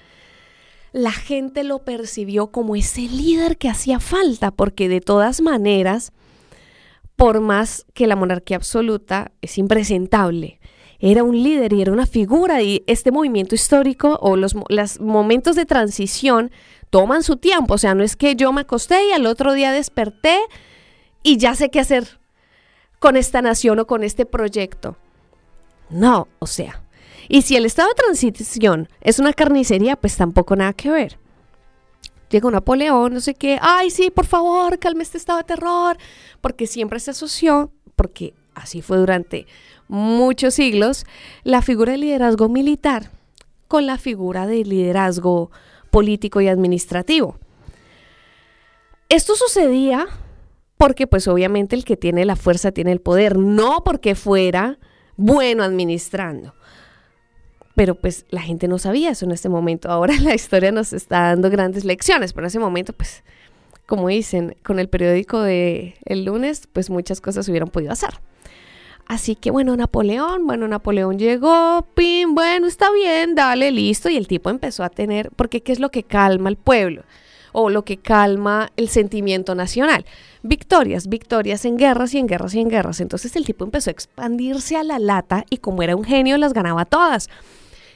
la 0.91 1.11
gente 1.11 1.63
lo 1.63 1.79
percibió 1.79 2.51
como 2.51 2.75
ese 2.75 3.01
líder 3.01 3.57
que 3.57 3.67
hacía 3.67 3.99
falta, 3.99 4.51
porque 4.51 4.87
de 4.89 5.01
todas 5.01 5.41
maneras, 5.41 6.11
por 7.15 7.41
más 7.41 7.87
que 7.95 8.05
la 8.05 8.15
monarquía 8.15 8.57
absoluta 8.57 9.31
es 9.41 9.57
impresentable, 9.57 10.59
era 10.99 11.23
un 11.23 11.41
líder 11.41 11.73
y 11.73 11.81
era 11.81 11.91
una 11.91 12.05
figura 12.05 12.61
y 12.61 12.83
este 12.85 13.09
movimiento 13.09 13.55
histórico 13.55 14.19
o 14.21 14.35
los, 14.35 14.53
momentos 14.99 15.55
de 15.55 15.65
transición 15.65 16.51
toman 16.91 17.23
su 17.23 17.37
tiempo, 17.37 17.73
o 17.73 17.77
sea, 17.79 17.95
no 17.95 18.03
es 18.03 18.15
que 18.15 18.35
yo 18.35 18.53
me 18.53 18.61
acosté 18.61 19.07
y 19.07 19.13
al 19.13 19.25
otro 19.25 19.53
día 19.53 19.71
desperté 19.71 20.37
y 21.23 21.37
ya 21.37 21.55
sé 21.55 21.71
qué 21.71 21.79
hacer 21.79 22.19
con 22.99 23.15
esta 23.15 23.41
nación 23.41 23.79
o 23.79 23.87
con 23.87 24.03
este 24.03 24.25
proyecto. 24.25 24.97
No, 25.89 26.27
o 26.39 26.47
sea, 26.47 26.81
y 27.29 27.41
si 27.41 27.55
el 27.55 27.65
estado 27.65 27.89
de 27.89 27.95
transición 27.95 28.89
es 29.01 29.19
una 29.19 29.33
carnicería, 29.33 29.95
pues 29.95 30.15
tampoco 30.17 30.55
nada 30.55 30.73
que 30.73 30.89
ver. 30.89 31.19
Llega 32.29 32.51
Napoleón, 32.51 33.13
no 33.13 33.21
sé 33.21 33.35
qué, 33.35 33.57
ay, 33.61 33.89
sí, 33.89 34.11
por 34.11 34.25
favor, 34.25 34.79
calme 34.79 35.03
este 35.03 35.17
estado 35.17 35.37
de 35.37 35.45
terror, 35.45 35.97
porque 36.41 36.67
siempre 36.67 36.99
se 36.99 37.11
asoció, 37.11 37.71
porque 37.95 38.33
así 38.53 38.81
fue 38.81 38.97
durante 38.97 39.47
muchos 39.87 40.55
siglos, 40.55 41.05
la 41.43 41.61
figura 41.61 41.93
de 41.93 41.99
liderazgo 41.99 42.49
militar 42.49 43.11
con 43.69 43.85
la 43.85 43.97
figura 43.97 44.45
de 44.45 44.65
liderazgo 44.65 45.51
político 45.89 46.41
y 46.41 46.49
administrativo. 46.49 47.37
Esto 49.09 49.35
sucedía 49.35 50.07
porque 50.77 51.07
pues 51.07 51.27
obviamente 51.27 51.75
el 51.75 51.85
que 51.85 51.97
tiene 51.97 52.25
la 52.25 52.35
fuerza 52.35 52.71
tiene 52.71 52.91
el 52.91 53.01
poder, 53.01 53.37
no 53.37 53.83
porque 53.83 54.15
fuera 54.15 54.79
bueno 55.15 55.63
administrando. 55.63 56.53
Pero 57.75 57.95
pues 57.95 58.25
la 58.29 58.41
gente 58.41 58.67
no 58.67 58.79
sabía 58.79 59.11
eso 59.11 59.25
en 59.25 59.31
este 59.31 59.49
momento. 59.49 59.89
Ahora 59.89 60.13
la 60.21 60.35
historia 60.35 60.71
nos 60.71 60.93
está 60.93 61.21
dando 61.23 61.49
grandes 61.49 61.85
lecciones, 61.85 62.33
pero 62.33 62.45
en 62.45 62.49
ese 62.49 62.59
momento 62.59 62.93
pues 62.93 63.23
como 63.87 64.09
dicen, 64.09 64.55
con 64.63 64.79
el 64.79 64.89
periódico 64.89 65.41
de 65.41 65.95
el 66.03 66.25
lunes, 66.25 66.67
pues 66.71 66.89
muchas 66.89 67.21
cosas 67.21 67.47
hubieran 67.47 67.69
podido 67.69 67.93
hacer. 67.93 68.19
Así 69.07 69.35
que 69.35 69.49
bueno, 69.49 69.75
Napoleón, 69.77 70.45
bueno, 70.45 70.67
Napoleón 70.67 71.17
llegó, 71.17 71.87
pim, 71.95 72.35
bueno, 72.35 72.67
está 72.67 72.91
bien, 72.91 73.35
dale, 73.35 73.71
listo. 73.71 74.09
Y 74.09 74.17
el 74.17 74.27
tipo 74.27 74.49
empezó 74.49 74.83
a 74.83 74.89
tener, 74.89 75.31
porque 75.37 75.61
¿qué 75.61 75.71
es 75.71 75.79
lo 75.79 75.89
que 75.89 76.03
calma 76.03 76.49
al 76.49 76.57
pueblo? 76.57 77.03
O 77.59 77.71
lo 77.71 77.83
que 77.83 77.97
calma 77.97 78.71
el 78.77 78.87
sentimiento 78.87 79.55
nacional. 79.55 80.05
Victorias, 80.43 81.07
victorias 81.07 81.65
en 81.65 81.75
guerras 81.75 82.13
y 82.13 82.19
en 82.19 82.27
guerras 82.27 82.53
y 82.53 82.59
en 82.59 82.67
guerras. 82.69 83.01
Entonces 83.01 83.35
el 83.35 83.45
tipo 83.45 83.65
empezó 83.65 83.89
a 83.89 83.93
expandirse 83.93 84.75
a 84.75 84.83
la 84.83 84.99
lata 84.99 85.43
y 85.49 85.57
como 85.57 85.81
era 85.81 85.95
un 85.95 86.03
genio 86.03 86.37
las 86.37 86.53
ganaba 86.53 86.85
todas. 86.85 87.29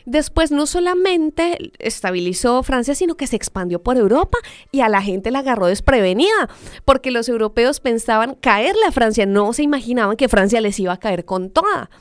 Después 0.08 0.50
no 0.50 0.65
solamente 0.65 1.74
estabilizó 1.78 2.63
Francia, 2.63 2.95
sino 2.95 3.13
que 3.15 3.28
se 3.28 3.36
expandió 3.36 3.84
por 3.84 3.97
Europa 3.97 4.39
y 4.71 4.82
a 4.82 4.89
la 4.89 5.04
gente 5.04 5.30
la 5.30 5.39
agarró 5.39 5.67
desprevenida, 5.67 6.50
porque 6.84 7.12
los 7.12 7.30
europeos 7.30 7.80
pensaban 7.80 8.34
caerle 8.34 8.86
a 8.88 8.91
Francia, 8.91 9.28
no 9.28 9.54
se 9.54 9.62
imaginaban 9.62 10.17
que 10.17 10.28
Francia 10.28 10.60
les 10.60 10.80
iba 10.80 10.93
a 10.93 11.00
caer 11.00 11.24
con 11.24 11.52
toda. 11.52 11.91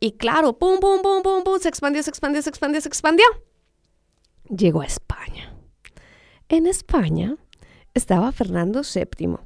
Y 0.00 0.12
claro, 0.12 0.58
pum, 0.58 0.80
pum, 0.80 1.02
pum, 1.02 1.22
pum, 1.22 1.44
pum, 1.44 1.60
se 1.60 1.68
expandió, 1.68 2.02
se 2.02 2.10
expandió, 2.10 2.42
se 2.42 2.50
expandió, 2.50 2.80
se 2.80 2.88
expandió. 2.88 3.26
Llegó 4.48 4.82
a 4.82 4.86
España. 4.86 5.53
En 6.54 6.68
España 6.68 7.36
estaba 7.94 8.30
Fernando 8.30 8.82
VII. 8.82 9.38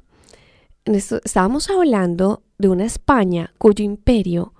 estábamos 0.85 1.67
hablando 1.71 2.43
de 2.59 2.69
una 2.69 2.85
España 2.85 3.51
cuyo 3.57 3.83
imperio 3.83 4.53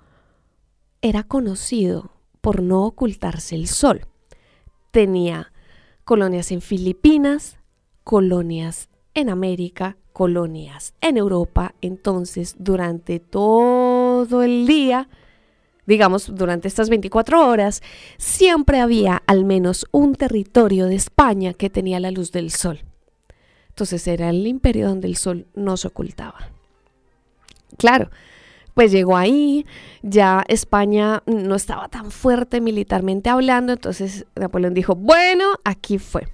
era 1.00 1.22
conocido 1.22 2.10
por 2.40 2.60
no 2.60 2.86
ocultarse 2.86 3.54
el 3.54 3.68
sol. 3.68 4.00
Tenía 4.90 5.52
colonias 6.02 6.50
en 6.50 6.60
Filipinas, 6.60 7.56
colonias 8.02 8.88
en 9.14 9.30
América, 9.30 9.96
colonias 10.12 10.94
en 11.00 11.18
Europa. 11.18 11.76
Entonces, 11.80 12.56
durante 12.58 13.20
todo 13.20 14.42
el 14.42 14.66
día, 14.66 15.08
digamos, 15.86 16.34
durante 16.34 16.68
estas 16.68 16.88
24 16.90 17.46
horas, 17.46 17.82
siempre 18.16 18.80
había 18.80 19.22
al 19.26 19.44
menos 19.44 19.86
un 19.90 20.14
territorio 20.14 20.86
de 20.86 20.96
España 20.96 21.54
que 21.54 21.70
tenía 21.70 22.00
la 22.00 22.10
luz 22.10 22.32
del 22.32 22.50
sol. 22.50 22.80
Entonces 23.68 24.06
era 24.06 24.30
el 24.30 24.46
imperio 24.46 24.88
donde 24.88 25.08
el 25.08 25.16
sol 25.16 25.46
no 25.54 25.76
se 25.76 25.88
ocultaba. 25.88 26.50
Claro, 27.78 28.10
pues 28.74 28.92
llegó 28.92 29.16
ahí, 29.16 29.66
ya 30.02 30.44
España 30.48 31.22
no 31.26 31.54
estaba 31.54 31.88
tan 31.88 32.10
fuerte 32.10 32.60
militarmente 32.60 33.30
hablando, 33.30 33.72
entonces 33.72 34.26
Napoleón 34.36 34.74
dijo, 34.74 34.94
bueno, 34.94 35.44
aquí 35.64 35.98
fue. 35.98 36.28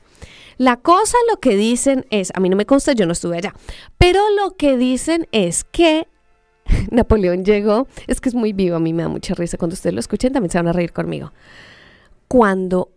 La 0.58 0.76
cosa, 0.78 1.16
lo 1.30 1.38
que 1.38 1.56
dicen 1.56 2.06
es, 2.10 2.32
a 2.34 2.40
mí 2.40 2.48
no 2.48 2.56
me 2.56 2.66
consta, 2.66 2.92
yo 2.92 3.06
no 3.06 3.12
estuve 3.12 3.36
allá, 3.38 3.54
pero 3.98 4.20
lo 4.42 4.56
que 4.56 4.76
dicen 4.76 5.28
es 5.30 5.64
que 5.64 6.08
Napoleón 6.90 7.44
llegó, 7.44 7.86
es 8.06 8.20
que 8.20 8.28
es 8.28 8.34
muy 8.34 8.52
vivo, 8.52 8.76
a 8.76 8.80
mí 8.80 8.92
me 8.92 9.02
da 9.02 9.08
mucha 9.08 9.34
risa, 9.34 9.58
cuando 9.58 9.74
ustedes 9.74 9.94
lo 9.94 10.00
escuchen 10.00 10.32
también 10.32 10.50
se 10.50 10.58
van 10.58 10.68
a 10.68 10.72
reír 10.72 10.92
conmigo. 10.92 11.32
Cuando 12.28 12.90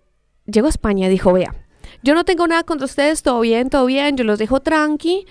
llegó 0.45 0.67
a 0.67 0.69
España 0.69 1.09
dijo, 1.09 1.33
vea, 1.33 1.55
yo 2.03 2.13
no 2.13 2.25
tengo 2.25 2.47
nada 2.47 2.63
contra 2.63 2.85
ustedes, 2.85 3.23
todo 3.23 3.39
bien, 3.41 3.69
todo 3.69 3.85
bien, 3.85 4.17
yo 4.17 4.23
los 4.23 4.39
dejo 4.39 4.59
tranqui, 4.59 5.25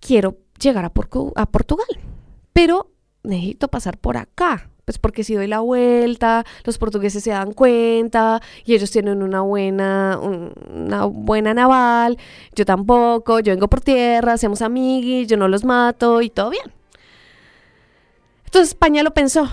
quiero 0.00 0.38
llegar 0.60 0.84
a, 0.84 0.92
a 1.36 1.46
Portugal, 1.46 1.86
pero 2.52 2.90
necesito 3.22 3.68
pasar 3.68 3.98
por 3.98 4.16
acá. 4.16 4.68
Pues 4.84 4.98
porque 4.98 5.22
si 5.22 5.36
doy 5.36 5.46
la 5.46 5.60
vuelta, 5.60 6.44
los 6.64 6.76
portugueses 6.76 7.22
se 7.22 7.30
dan 7.30 7.52
cuenta 7.52 8.42
y 8.64 8.74
ellos 8.74 8.90
tienen 8.90 9.22
una 9.22 9.40
buena, 9.40 10.18
una 10.20 11.04
buena 11.04 11.54
naval, 11.54 12.18
yo 12.56 12.64
tampoco, 12.64 13.38
yo 13.38 13.52
vengo 13.52 13.68
por 13.68 13.80
tierra, 13.80 14.32
hacemos 14.32 14.60
amiguis, 14.60 15.28
yo 15.28 15.36
no 15.36 15.46
los 15.46 15.64
mato 15.64 16.20
y 16.20 16.30
todo 16.30 16.50
bien. 16.50 16.81
Entonces 18.52 18.74
España 18.74 19.02
lo 19.02 19.14
pensó 19.14 19.50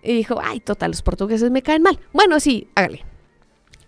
y 0.00 0.12
dijo, 0.12 0.38
ay, 0.40 0.60
total, 0.60 0.92
los 0.92 1.02
portugueses 1.02 1.50
me 1.50 1.60
caen 1.60 1.82
mal. 1.82 1.98
Bueno, 2.12 2.38
sí, 2.38 2.68
hágale. 2.76 3.04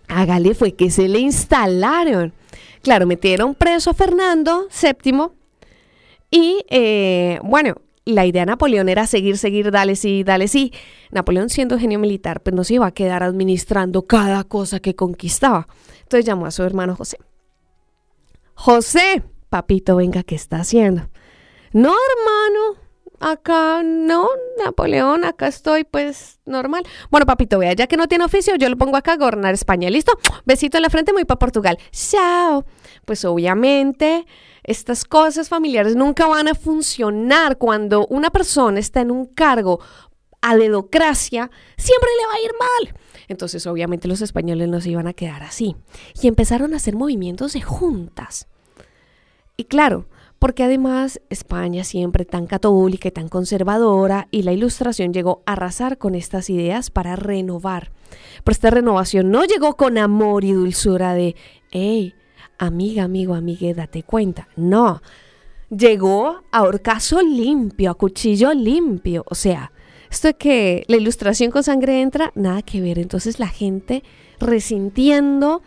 Hágale 0.09 0.53
fue 0.55 0.73
que 0.73 0.91
se 0.91 1.07
le 1.07 1.19
instalaron. 1.19 2.33
Claro, 2.81 3.07
metieron 3.07 3.55
preso 3.55 3.91
a 3.91 3.93
Fernando 3.93 4.67
VII 4.69 5.29
y, 6.31 6.65
eh, 6.69 7.39
bueno, 7.45 7.75
la 8.03 8.25
idea 8.25 8.41
de 8.41 8.47
Napoleón 8.47 8.89
era 8.89 9.07
seguir, 9.07 9.37
seguir, 9.37 9.71
dale 9.71 9.95
sí, 9.95 10.25
dale 10.25 10.49
sí. 10.49 10.73
Napoleón 11.11 11.47
siendo 11.47 11.79
genio 11.79 11.97
militar, 11.97 12.41
pues 12.41 12.53
no 12.53 12.65
se 12.65 12.73
iba 12.73 12.87
a 12.87 12.91
quedar 12.91 13.23
administrando 13.23 14.01
cada 14.05 14.43
cosa 14.43 14.81
que 14.81 14.97
conquistaba. 14.97 15.65
Entonces 16.01 16.25
llamó 16.25 16.45
a 16.45 16.51
su 16.51 16.63
hermano 16.63 16.97
José. 16.97 17.17
José, 18.55 19.23
papito, 19.47 19.95
venga, 19.95 20.23
¿qué 20.23 20.35
está 20.35 20.57
haciendo? 20.57 21.09
No, 21.71 21.93
hermano, 21.93 22.80
acá 23.21 23.83
no, 23.83 24.27
Napoleón, 24.63 25.23
acá 25.23 25.47
estoy 25.47 25.83
pues 25.83 26.39
normal. 26.45 26.83
Bueno, 27.09 27.25
papito, 27.25 27.59
vea, 27.59 27.73
ya 27.73 27.87
que 27.87 27.97
no 27.97 28.07
tiene 28.07 28.25
oficio, 28.25 28.55
yo 28.55 28.67
lo 28.69 28.77
pongo 28.77 28.97
acá 28.97 29.13
a 29.13 29.17
gobernar 29.17 29.53
España. 29.53 29.89
¿Listo? 29.89 30.13
Besito 30.45 30.77
en 30.77 30.83
la 30.83 30.89
frente, 30.89 31.13
muy 31.13 31.25
para 31.25 31.39
Portugal. 31.39 31.77
Chao. 31.91 32.65
Pues 33.05 33.23
obviamente 33.23 34.25
estas 34.63 35.05
cosas 35.05 35.49
familiares 35.49 35.95
nunca 35.95 36.27
van 36.27 36.47
a 36.47 36.55
funcionar 36.55 37.57
cuando 37.57 38.05
una 38.07 38.29
persona 38.29 38.79
está 38.79 39.01
en 39.01 39.11
un 39.11 39.25
cargo 39.25 39.79
a 40.41 40.55
dedocracia, 40.55 41.49
siempre 41.77 42.09
le 42.19 42.27
va 42.27 42.33
a 42.33 42.45
ir 42.45 42.51
mal. 42.59 43.01
Entonces, 43.27 43.65
obviamente, 43.67 44.07
los 44.07 44.21
españoles 44.21 44.67
no 44.67 44.81
se 44.81 44.89
iban 44.89 45.07
a 45.07 45.13
quedar 45.13 45.43
así. 45.43 45.75
Y 46.21 46.27
empezaron 46.27 46.73
a 46.73 46.77
hacer 46.77 46.95
movimientos 46.95 47.53
de 47.53 47.61
juntas. 47.61 48.47
Y 49.55 49.65
claro, 49.65 50.07
porque 50.41 50.63
además 50.63 51.21
España 51.29 51.83
siempre 51.83 52.25
tan 52.25 52.47
católica 52.47 53.09
y 53.09 53.11
tan 53.11 53.29
conservadora 53.29 54.27
y 54.31 54.41
la 54.41 54.51
ilustración 54.51 55.13
llegó 55.13 55.43
a 55.45 55.51
arrasar 55.51 55.99
con 55.99 56.15
estas 56.15 56.49
ideas 56.49 56.89
para 56.89 57.15
renovar. 57.15 57.91
Pero 58.43 58.51
esta 58.51 58.71
renovación 58.71 59.29
no 59.29 59.45
llegó 59.45 59.77
con 59.77 59.99
amor 59.99 60.43
y 60.43 60.53
dulzura 60.53 61.13
de, 61.13 61.35
hey, 61.69 62.15
amiga, 62.57 63.03
amigo, 63.03 63.35
amigue, 63.35 63.75
date 63.75 64.01
cuenta. 64.01 64.47
No, 64.55 65.03
llegó 65.69 66.41
a 66.51 66.63
horcazo 66.63 67.21
limpio, 67.21 67.91
a 67.91 67.93
cuchillo 67.93 68.51
limpio. 68.51 69.23
O 69.27 69.35
sea, 69.35 69.71
esto 70.09 70.29
de 70.29 70.33
que 70.33 70.85
la 70.87 70.97
ilustración 70.97 71.51
con 71.51 71.61
sangre 71.61 72.01
entra, 72.01 72.31
nada 72.33 72.63
que 72.63 72.81
ver. 72.81 72.97
Entonces 72.97 73.37
la 73.37 73.47
gente 73.47 74.01
resintiendo 74.39 75.61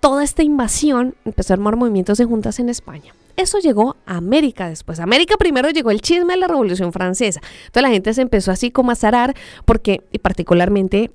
toda 0.00 0.24
esta 0.24 0.42
invasión 0.42 1.14
empezó 1.24 1.54
a 1.54 1.56
armar 1.56 1.76
movimientos 1.76 2.18
de 2.18 2.26
juntas 2.26 2.60
en 2.60 2.68
España. 2.68 3.14
Eso 3.36 3.58
llegó 3.58 3.96
a 4.06 4.16
América 4.16 4.68
después. 4.68 5.00
América 5.00 5.36
primero 5.36 5.70
llegó 5.70 5.90
el 5.90 6.00
chisme 6.00 6.34
de 6.34 6.40
la 6.40 6.48
Revolución 6.48 6.92
Francesa. 6.92 7.40
Entonces 7.66 7.82
la 7.82 7.90
gente 7.90 8.14
se 8.14 8.22
empezó 8.22 8.50
así 8.52 8.70
como 8.70 8.90
a 8.90 8.94
zarar 8.94 9.34
porque, 9.64 10.02
y 10.12 10.18
particularmente 10.18 11.10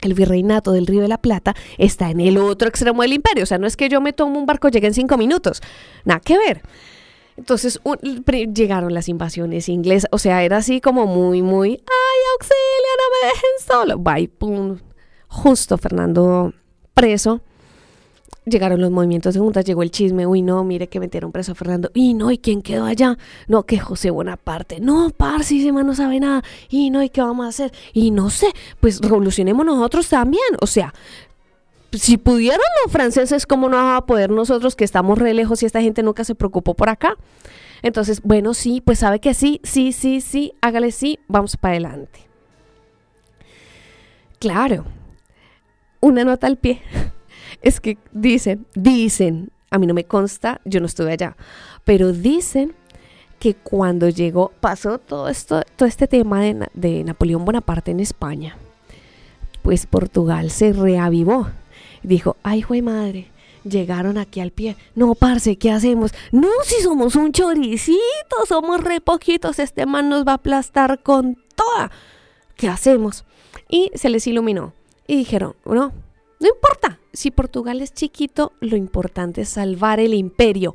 el 0.00 0.14
virreinato 0.14 0.72
del 0.72 0.86
Río 0.86 1.02
de 1.02 1.08
la 1.08 1.18
Plata 1.18 1.54
está 1.78 2.10
en 2.10 2.20
el 2.20 2.38
otro 2.38 2.68
extremo 2.68 3.02
del 3.02 3.14
imperio. 3.14 3.44
O 3.44 3.46
sea, 3.46 3.58
no 3.58 3.66
es 3.66 3.76
que 3.76 3.88
yo 3.88 4.00
me 4.00 4.12
tomo 4.12 4.38
un 4.38 4.46
barco, 4.46 4.68
llegue 4.68 4.86
en 4.86 4.94
cinco 4.94 5.16
minutos. 5.16 5.62
Nada 6.04 6.20
que 6.20 6.38
ver. 6.38 6.62
Entonces 7.36 7.80
llegaron 8.54 8.94
las 8.94 9.08
invasiones 9.08 9.68
inglesas, 9.68 10.08
o 10.12 10.18
sea, 10.18 10.44
era 10.44 10.58
así 10.58 10.80
como 10.80 11.06
muy, 11.06 11.42
muy, 11.42 11.70
ay, 11.70 12.20
auxilio, 12.34 12.92
no 12.96 13.10
me 13.10 13.28
dejen 13.28 13.66
solo. 13.66 13.98
Bye, 13.98 14.28
pum. 14.28 14.78
Justo 15.26 15.76
Fernando 15.76 16.52
preso. 16.94 17.40
Llegaron 18.46 18.80
los 18.80 18.90
movimientos 18.90 19.34
de 19.34 19.40
juntas, 19.40 19.64
llegó 19.64 19.82
el 19.82 19.90
chisme, 19.90 20.26
uy, 20.26 20.42
no, 20.42 20.64
mire 20.64 20.88
que 20.88 21.00
metieron 21.00 21.32
preso 21.32 21.52
a 21.52 21.54
Fernando, 21.54 21.90
y 21.94 22.12
no, 22.12 22.30
¿y 22.30 22.36
quién 22.36 22.60
quedó 22.60 22.84
allá? 22.84 23.16
No, 23.48 23.62
que 23.62 23.78
José 23.78 24.10
Bonaparte, 24.10 24.80
no, 24.80 25.10
parce, 25.16 25.56
ese 25.56 25.72
man 25.72 25.86
no 25.86 25.94
sabe 25.94 26.20
nada, 26.20 26.42
y 26.68 26.90
no, 26.90 27.02
¿y 27.02 27.08
qué 27.08 27.22
vamos 27.22 27.46
a 27.46 27.48
hacer? 27.48 27.72
Y 27.94 28.10
no 28.10 28.28
sé, 28.28 28.48
pues 28.80 29.00
revolucionemos 29.00 29.64
nosotros 29.64 30.08
también, 30.10 30.44
o 30.60 30.66
sea, 30.66 30.92
si 31.92 32.16
pudieron 32.16 32.66
los 32.82 32.92
franceses, 32.92 33.46
¿cómo 33.46 33.68
no 33.68 33.76
vamos 33.76 33.98
a 34.02 34.06
poder 34.06 34.30
nosotros 34.30 34.76
que 34.76 34.84
estamos 34.84 35.18
re 35.18 35.32
lejos 35.32 35.62
y 35.62 35.66
esta 35.66 35.80
gente 35.80 36.02
nunca 36.02 36.24
se 36.24 36.34
preocupó 36.34 36.74
por 36.74 36.88
acá? 36.88 37.16
Entonces, 37.82 38.20
bueno, 38.22 38.54
sí, 38.54 38.80
pues 38.80 39.00
sabe 39.00 39.20
que 39.20 39.34
sí, 39.34 39.60
sí, 39.62 39.92
sí, 39.92 40.20
sí, 40.20 40.54
hágale 40.60 40.90
sí, 40.90 41.18
vamos 41.28 41.56
para 41.56 41.72
adelante. 41.72 42.20
Claro, 44.38 44.84
una 46.00 46.24
nota 46.24 46.46
al 46.46 46.56
pie. 46.56 46.80
Es 47.64 47.80
que 47.80 47.98
dicen, 48.12 48.66
dicen, 48.74 49.50
a 49.70 49.78
mí 49.78 49.86
no 49.86 49.94
me 49.94 50.04
consta, 50.04 50.60
yo 50.64 50.78
no 50.78 50.86
estuve 50.86 51.12
allá, 51.12 51.36
pero 51.84 52.12
dicen 52.12 52.74
que 53.40 53.54
cuando 53.54 54.08
llegó, 54.08 54.52
pasó 54.60 54.98
todo 54.98 55.28
esto, 55.28 55.62
todo 55.76 55.88
este 55.88 56.06
tema 56.06 56.40
de, 56.42 57.04
Napoleón 57.04 57.44
Bonaparte 57.44 57.90
en 57.90 58.00
España, 58.00 58.56
pues 59.62 59.86
Portugal 59.86 60.50
se 60.50 60.72
reavivó 60.72 61.48
dijo, 62.04 62.36
ay, 62.42 62.62
jue 62.62 62.82
madre, 62.82 63.30
llegaron 63.64 64.18
aquí 64.18 64.40
al 64.40 64.50
pie. 64.50 64.76
No, 64.94 65.14
parce, 65.14 65.56
¿qué 65.56 65.70
hacemos? 65.70 66.12
No, 66.30 66.48
si 66.64 66.82
somos 66.82 67.16
un 67.16 67.32
choricito, 67.32 68.46
somos 68.46 68.80
re 68.82 69.00
poquitos, 69.00 69.58
este 69.58 69.86
man 69.86 70.08
nos 70.08 70.26
va 70.26 70.32
a 70.32 70.36
aplastar 70.36 71.02
con 71.02 71.38
toda. 71.56 71.90
¿Qué 72.56 72.68
hacemos? 72.68 73.24
Y 73.68 73.90
se 73.94 74.10
les 74.10 74.26
iluminó. 74.26 74.72
Y 75.06 75.16
dijeron, 75.16 75.56
no, 75.64 75.92
no 76.40 76.48
importa. 76.48 76.98
Si 77.14 77.30
Portugal 77.30 77.80
es 77.80 77.94
chiquito, 77.94 78.52
lo 78.60 78.76
importante 78.76 79.40
es 79.40 79.48
salvar 79.48 80.00
el 80.00 80.12
imperio. 80.12 80.74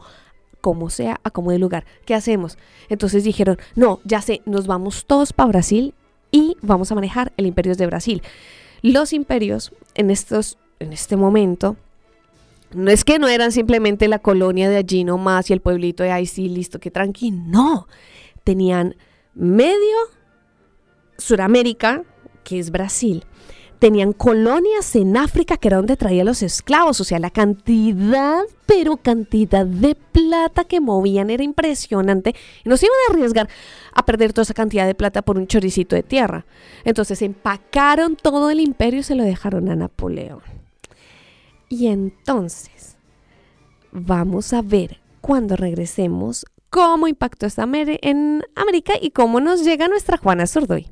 Como 0.59 0.89
sea, 0.89 1.21
a 1.23 1.31
como 1.31 1.51
de 1.51 1.59
lugar. 1.59 1.85
¿Qué 2.05 2.15
hacemos? 2.15 2.57
Entonces 2.89 3.23
dijeron, 3.23 3.57
no, 3.75 4.01
ya 4.03 4.21
sé, 4.21 4.41
nos 4.45 4.67
vamos 4.67 5.05
todos 5.05 5.31
para 5.31 5.49
Brasil 5.49 5.93
y 6.31 6.57
vamos 6.61 6.91
a 6.91 6.95
manejar 6.95 7.31
el 7.37 7.45
imperio 7.45 7.75
de 7.75 7.85
Brasil. 7.85 8.23
Los 8.81 9.13
imperios 9.13 9.71
en 9.93 10.09
estos 10.09 10.57
en 10.79 10.93
este 10.93 11.15
momento, 11.15 11.75
no 12.71 12.89
es 12.89 13.03
que 13.03 13.19
no 13.19 13.27
eran 13.27 13.51
simplemente 13.51 14.07
la 14.07 14.19
colonia 14.19 14.69
de 14.69 14.77
allí 14.77 15.03
nomás 15.03 15.49
y 15.49 15.53
el 15.53 15.61
pueblito 15.61 16.03
de 16.03 16.11
ahí 16.11 16.25
sí, 16.25 16.49
listo, 16.49 16.79
que 16.79 16.91
tranquilo. 16.91 17.37
No, 17.45 17.87
tenían 18.43 18.95
medio 19.33 19.97
Suramérica, 21.17 22.03
que 22.43 22.59
es 22.59 22.71
Brasil. 22.71 23.25
Tenían 23.79 24.11
colonias 24.11 24.93
en 24.95 25.15
África, 25.15 25.55
que 25.55 25.69
era 25.69 25.77
donde 25.77 25.95
traían 25.95 26.25
los 26.25 26.43
esclavos. 26.43 26.99
O 26.99 27.03
sea, 27.05 27.17
la 27.17 27.29
cantidad, 27.29 28.41
pero 28.65 28.97
cantidad 28.97 29.65
de 29.65 29.95
plata 29.95 30.65
que 30.65 30.81
movían 30.81 31.29
era 31.29 31.43
impresionante. 31.43 32.35
Y 32.65 32.69
no 32.69 32.75
se 32.75 32.87
iban 32.87 32.97
a 33.07 33.13
arriesgar 33.13 33.49
a 33.93 34.05
perder 34.05 34.33
toda 34.33 34.43
esa 34.43 34.53
cantidad 34.53 34.85
de 34.85 34.95
plata 34.95 35.21
por 35.21 35.37
un 35.37 35.47
choricito 35.47 35.95
de 35.95 36.03
tierra. 36.03 36.45
Entonces 36.83 37.21
empacaron 37.21 38.17
todo 38.17 38.49
el 38.49 38.59
imperio 38.59 38.99
y 38.99 39.03
se 39.03 39.15
lo 39.15 39.23
dejaron 39.23 39.69
a 39.69 39.75
Napoleón. 39.75 40.41
Y 41.69 41.87
entonces 41.87 42.97
vamos 43.91 44.53
a 44.53 44.61
ver 44.61 44.99
cuando 45.21 45.55
regresemos 45.55 46.45
cómo 46.69 47.07
impactó 47.07 47.45
esta 47.45 47.63
en 47.63 48.43
América 48.55 48.93
y 48.99 49.11
cómo 49.11 49.39
nos 49.39 49.63
llega 49.63 49.87
nuestra 49.87 50.17
Juana 50.17 50.47
Zurdoy. 50.47 50.91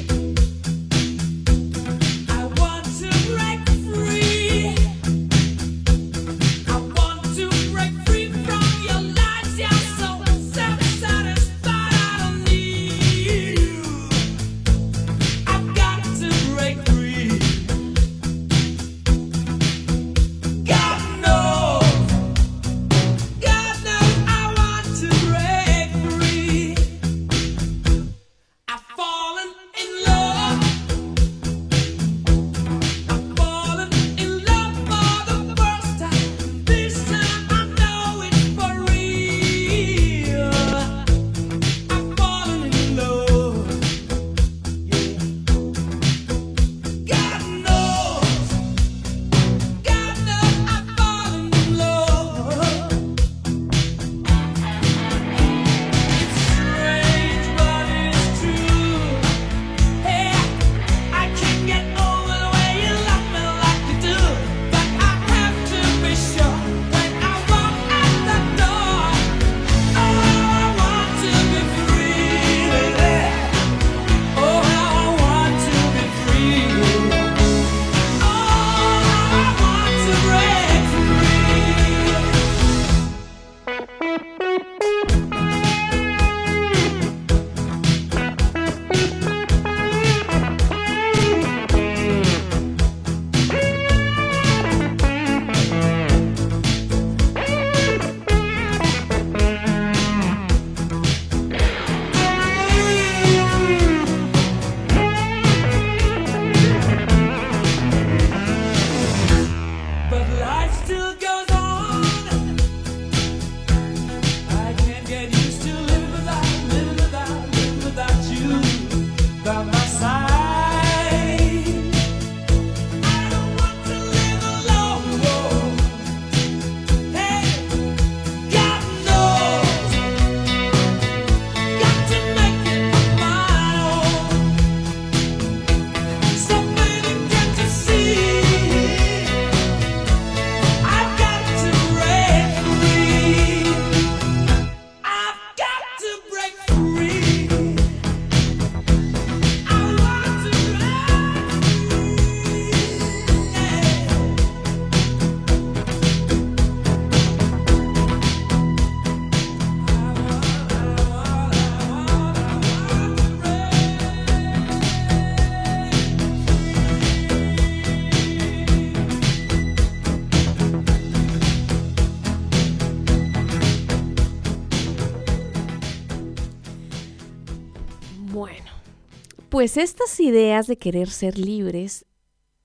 Pues 179.61 179.77
estas 179.77 180.19
ideas 180.19 180.65
de 180.65 180.75
querer 180.75 181.07
ser 181.07 181.37
libres 181.37 182.07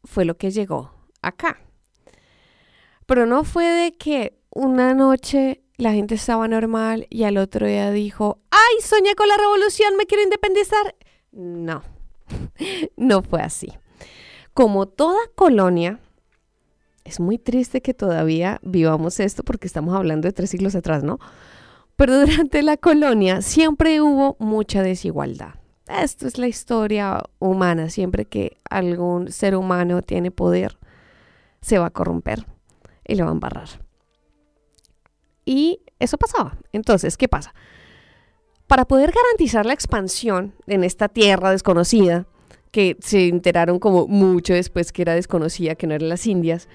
fue 0.03 0.25
lo 0.25 0.39
que 0.39 0.51
llegó 0.51 0.93
acá. 1.21 1.61
Pero 3.05 3.27
no 3.27 3.45
fue 3.45 3.67
de 3.67 3.99
que 3.99 4.41
una 4.49 4.95
noche 4.95 5.63
la 5.77 5.93
gente 5.93 6.15
estaba 6.15 6.49
normal 6.49 7.07
y 7.11 7.25
al 7.25 7.37
otro 7.37 7.67
día 7.67 7.91
dijo, 7.91 8.41
¡ay, 8.51 8.81
soñé 8.81 9.15
con 9.15 9.29
la 9.29 9.37
revolución, 9.37 9.99
me 9.99 10.07
quiero 10.07 10.25
independizar! 10.25 10.97
No, 11.33 11.83
no 12.97 13.21
fue 13.21 13.43
así. 13.43 13.75
Como 14.55 14.87
toda 14.87 15.19
colonia, 15.35 16.01
es 17.05 17.21
muy 17.21 17.37
triste 17.37 17.83
que 17.83 17.93
todavía 17.93 18.59
vivamos 18.63 19.21
esto 19.21 19.43
porque 19.45 19.67
estamos 19.67 19.95
hablando 19.95 20.29
de 20.29 20.33
tres 20.33 20.49
siglos 20.49 20.75
atrás, 20.75 21.03
¿no? 21.03 21.19
Pero 21.97 22.19
durante 22.27 22.63
la 22.63 22.79
colonia 22.79 23.43
siempre 23.43 24.01
hubo 24.01 24.39
mucha 24.39 24.83
desigualdad. 24.83 25.57
Esto 25.89 26.27
es 26.27 26.39
la 26.39 26.49
historia 26.49 27.23
humana. 27.39 27.91
Siempre 27.91 28.25
que 28.25 28.57
algún 28.69 29.31
ser 29.31 29.57
humano 29.57 30.03
tiene 30.03 30.31
poder, 30.31 30.79
se 31.61 31.79
va 31.79 31.87
a 31.87 31.91
corromper 31.91 32.47
y 33.07 33.15
le 33.15 33.23
va 33.23 33.31
a 33.31 33.33
embarrar. 33.33 33.69
Y 35.45 35.81
eso 35.99 36.19
pasaba. 36.19 36.57
Entonces, 36.73 37.17
¿qué 37.17 37.29
pasa? 37.29 37.55
Para 38.67 38.85
poder 38.85 39.13
garantizar 39.13 39.65
la 39.65 39.73
expansión 39.73 40.55
en 40.67 40.83
esta 40.83 41.09
tierra 41.09 41.53
desconocida, 41.53 42.27
que 42.73 42.97
se 43.01 43.29
enteraron 43.29 43.79
como 43.79 44.07
mucho 44.07 44.53
después 44.53 44.93
que 44.93 45.03
era 45.03 45.15
desconocida, 45.15 45.77
que 45.77 45.87
no 45.87 45.95
eran 45.95 46.11
las 46.11 46.27
Indias, 46.27 46.69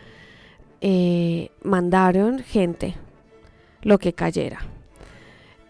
eh, 0.80 1.52
mandaron 1.62 2.40
gente, 2.40 2.96
lo 3.84 4.00
que 4.00 4.14
cayera. 4.14 4.71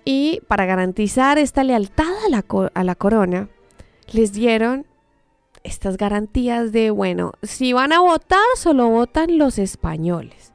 Y 0.03 0.41
para 0.47 0.65
garantizar 0.65 1.37
esta 1.37 1.63
lealtad 1.63 2.11
a 2.73 2.83
la, 2.83 2.95
corona, 2.95 3.49
les 4.11 4.33
dieron 4.33 4.85
estas 5.63 5.97
garantías 5.97 6.71
de, 6.71 6.89
bueno, 6.89 7.33
si 7.43 7.73
van 7.73 7.93
a 7.93 7.99
votar, 7.99 8.39
solo 8.55 8.89
votan 8.89 9.37
los 9.37 9.59
españoles. 9.59 10.53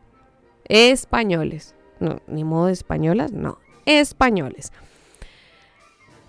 Españoles. 0.65 1.75
No, 2.01 2.21
ni 2.27 2.45
modo 2.45 2.67
de 2.67 2.73
españolas, 2.73 3.33
no. 3.33 3.59
Españoles. 3.85 4.73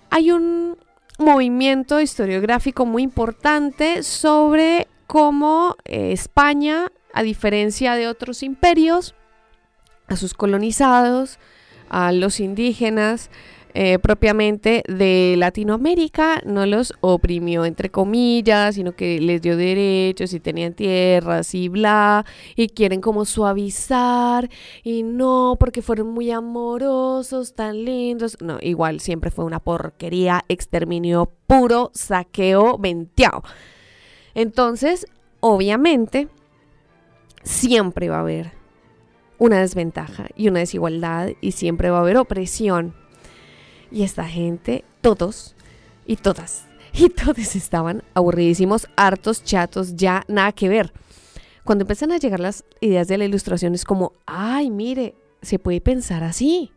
Hay 0.10 0.32
un 0.32 0.78
movimiento 1.18 2.00
historiográfico 2.00 2.86
muy 2.86 3.02
importante 3.02 4.04
sobre 4.04 4.88
cómo 5.08 5.76
eh, 5.86 6.12
España 6.12 6.92
a 7.14 7.24
diferencia 7.24 7.96
de 7.96 8.08
otros 8.08 8.44
imperios, 8.44 9.16
a 10.08 10.16
sus 10.16 10.36
colonizados, 10.36 11.40
a 11.90 12.12
los 12.12 12.40
indígenas, 12.40 13.30
eh, 13.80 14.00
propiamente 14.00 14.82
de 14.88 15.36
Latinoamérica, 15.38 16.42
no 16.44 16.66
los 16.66 16.96
oprimió 17.00 17.64
entre 17.64 17.92
comillas, 17.92 18.74
sino 18.74 18.96
que 18.96 19.20
les 19.22 19.40
dio 19.40 19.56
derechos 19.56 20.34
y 20.34 20.40
tenían 20.40 20.74
tierras 20.74 21.54
y 21.54 21.70
bla, 21.70 22.26
y 22.56 22.70
quieren 22.70 23.02
como 23.02 23.24
suavizar, 23.24 24.50
y 24.84 25.04
no, 25.04 25.58
porque 25.60 25.84
fueron 25.84 26.08
muy 26.08 26.32
amorosos, 26.32 27.54
tan 27.54 27.86
lindos, 27.86 28.38
no, 28.42 28.58
igual 28.62 29.00
siempre 29.00 29.30
fue 29.30 29.46
una 29.46 29.60
porquería, 29.60 30.44
exterminio 30.48 31.32
puro, 31.46 31.92
saqueo, 31.94 32.80
venteado. 32.80 33.44
Entonces, 34.34 35.06
obviamente, 35.40 36.30
siempre 37.44 38.10
va 38.10 38.18
a 38.18 38.22
haber 38.22 38.57
una 39.38 39.60
desventaja 39.60 40.28
y 40.36 40.48
una 40.48 40.60
desigualdad 40.60 41.30
y 41.42 41.52
siempre 41.52 41.90
va 41.90 41.98
a 41.98 42.02
haber 42.02 42.18
opresión. 42.18 42.96
Y 43.92 44.04
esta 44.04 44.26
gente, 44.26 44.84
todos 45.02 45.56
y 46.06 46.18
todas, 46.18 46.66
y 46.94 47.10
todos 47.10 47.56
estaban 47.56 48.04
aburridísimos, 48.14 48.88
hartos, 48.96 49.44
chatos, 49.44 49.96
ya 49.96 50.24
nada 50.28 50.52
que 50.52 50.70
ver. 50.70 50.94
Cuando 51.64 51.84
empiezan 51.84 52.12
a 52.12 52.18
llegar 52.18 52.40
las 52.40 52.64
ideas 52.80 53.08
de 53.08 53.18
la 53.18 53.26
ilustración 53.26 53.74
es 53.74 53.84
como, 53.84 54.14
ay, 54.26 54.70
mire, 54.70 55.16
se 55.42 55.60
puede 55.60 55.82
pensar 55.82 56.24
así. 56.24 56.72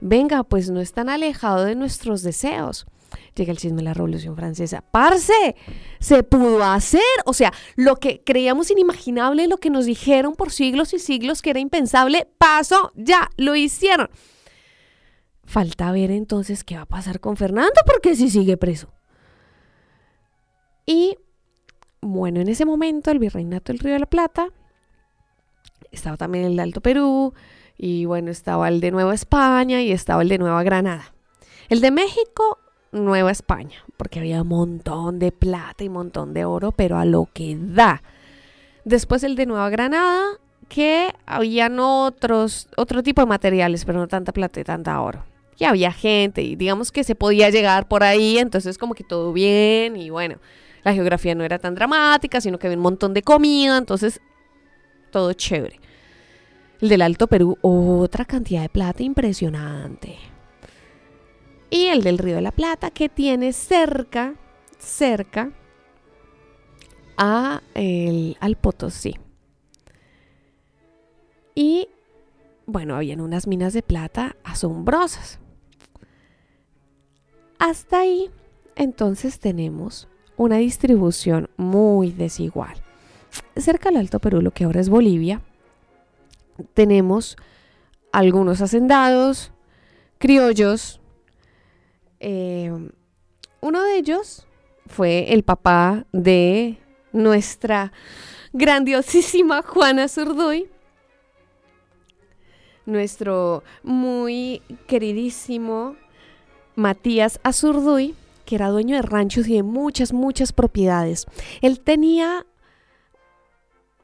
Venga, 0.00 0.42
pues 0.42 0.70
no 0.70 0.80
es 0.80 0.92
tan 0.92 1.08
alejado 1.08 1.64
de 1.64 1.74
nuestros 1.74 2.22
deseos 2.22 2.86
llega 3.34 3.52
el 3.52 3.58
chisme 3.58 3.78
de 3.78 3.84
la 3.84 3.94
Revolución 3.94 4.36
Francesa. 4.36 4.82
¡Parce! 4.82 5.56
Se 6.00 6.22
pudo 6.22 6.64
hacer. 6.64 7.00
O 7.24 7.32
sea, 7.32 7.52
lo 7.76 7.96
que 7.96 8.22
creíamos 8.24 8.70
inimaginable, 8.70 9.48
lo 9.48 9.58
que 9.58 9.70
nos 9.70 9.86
dijeron 9.86 10.34
por 10.34 10.52
siglos 10.52 10.92
y 10.92 10.98
siglos 10.98 11.42
que 11.42 11.50
era 11.50 11.60
impensable, 11.60 12.28
pasó, 12.38 12.92
ya, 12.94 13.30
lo 13.36 13.56
hicieron. 13.56 14.10
Falta 15.44 15.92
ver 15.92 16.10
entonces 16.10 16.64
qué 16.64 16.76
va 16.76 16.82
a 16.82 16.86
pasar 16.86 17.20
con 17.20 17.36
Fernando, 17.36 17.80
porque 17.86 18.16
si 18.16 18.30
sigue 18.30 18.56
preso. 18.56 18.92
Y 20.86 21.16
bueno, 22.00 22.40
en 22.40 22.48
ese 22.48 22.64
momento 22.64 23.10
el 23.10 23.18
virreinato 23.18 23.72
del 23.72 23.78
Río 23.78 23.92
de 23.92 24.00
la 24.00 24.06
Plata, 24.06 24.48
estaba 25.90 26.16
también 26.16 26.44
el 26.44 26.56
de 26.56 26.62
Alto 26.62 26.80
Perú, 26.80 27.34
y 27.76 28.04
bueno, 28.04 28.30
estaba 28.30 28.68
el 28.68 28.80
de 28.80 28.90
Nueva 28.90 29.14
España 29.14 29.82
y 29.82 29.92
estaba 29.92 30.22
el 30.22 30.28
de 30.28 30.38
Nueva 30.38 30.62
Granada. 30.62 31.14
El 31.68 31.80
de 31.80 31.90
México 31.90 32.58
Nueva 32.92 33.30
España, 33.30 33.84
porque 33.96 34.20
había 34.20 34.42
un 34.42 34.48
montón 34.48 35.18
de 35.18 35.32
plata 35.32 35.82
y 35.82 35.88
un 35.88 35.94
montón 35.94 36.34
de 36.34 36.44
oro, 36.44 36.72
pero 36.72 36.98
a 36.98 37.06
lo 37.06 37.26
que 37.32 37.56
da. 37.58 38.02
Después 38.84 39.24
el 39.24 39.34
de 39.34 39.46
Nueva 39.46 39.70
Granada, 39.70 40.22
que 40.68 41.14
habían 41.24 41.80
otros, 41.80 42.68
otro 42.76 43.02
tipo 43.02 43.22
de 43.22 43.26
materiales, 43.26 43.86
pero 43.86 43.98
no 43.98 44.08
tanta 44.08 44.32
plata 44.32 44.60
y 44.60 44.64
tanta 44.64 45.00
oro. 45.00 45.24
Y 45.58 45.64
había 45.64 45.90
gente, 45.92 46.42
y 46.42 46.54
digamos 46.54 46.92
que 46.92 47.02
se 47.02 47.14
podía 47.14 47.48
llegar 47.48 47.88
por 47.88 48.02
ahí, 48.02 48.38
entonces 48.38 48.76
como 48.76 48.94
que 48.94 49.04
todo 49.04 49.32
bien, 49.32 49.96
y 49.96 50.10
bueno, 50.10 50.36
la 50.84 50.92
geografía 50.92 51.34
no 51.34 51.44
era 51.44 51.58
tan 51.58 51.74
dramática, 51.74 52.40
sino 52.42 52.58
que 52.58 52.66
había 52.66 52.76
un 52.76 52.82
montón 52.82 53.14
de 53.14 53.22
comida, 53.22 53.78
entonces 53.78 54.20
todo 55.10 55.32
chévere. 55.32 55.80
El 56.80 56.90
del 56.90 57.02
Alto 57.02 57.26
Perú, 57.26 57.56
otra 57.62 58.24
cantidad 58.26 58.62
de 58.62 58.68
plata 58.68 59.02
impresionante 59.02 60.31
y 61.72 61.86
el 61.86 62.02
del 62.02 62.18
Río 62.18 62.36
de 62.36 62.42
la 62.42 62.52
Plata 62.52 62.90
que 62.90 63.08
tiene 63.08 63.54
cerca, 63.54 64.34
cerca 64.78 65.50
a 67.16 67.62
el, 67.72 68.36
al 68.40 68.56
Potosí. 68.56 69.16
Y 71.54 71.88
bueno, 72.66 72.94
habían 72.94 73.22
unas 73.22 73.46
minas 73.46 73.72
de 73.72 73.82
plata 73.82 74.36
asombrosas. 74.44 75.40
Hasta 77.58 78.00
ahí, 78.00 78.30
entonces 78.76 79.40
tenemos 79.40 80.08
una 80.36 80.58
distribución 80.58 81.48
muy 81.56 82.12
desigual. 82.12 82.74
Cerca 83.56 83.88
del 83.88 83.98
Alto 83.98 84.18
Perú, 84.18 84.42
lo 84.42 84.50
que 84.50 84.64
ahora 84.64 84.80
es 84.80 84.90
Bolivia, 84.90 85.40
tenemos 86.74 87.38
algunos 88.12 88.60
hacendados, 88.60 89.52
criollos, 90.18 91.01
eh, 92.22 92.72
uno 93.60 93.82
de 93.82 93.96
ellos 93.96 94.46
fue 94.86 95.32
el 95.32 95.42
papá 95.42 96.06
de 96.12 96.78
nuestra 97.12 97.92
grandiosísima 98.52 99.62
Juana 99.62 100.06
Zurduy, 100.06 100.68
nuestro 102.86 103.64
muy 103.82 104.62
queridísimo 104.86 105.96
Matías 106.76 107.40
Azurduy, 107.42 108.14
que 108.44 108.54
era 108.54 108.68
dueño 108.68 108.94
de 108.94 109.02
ranchos 109.02 109.48
y 109.48 109.54
de 109.54 109.64
muchas, 109.64 110.12
muchas 110.12 110.52
propiedades. 110.52 111.26
Él 111.60 111.80
tenía 111.80 112.46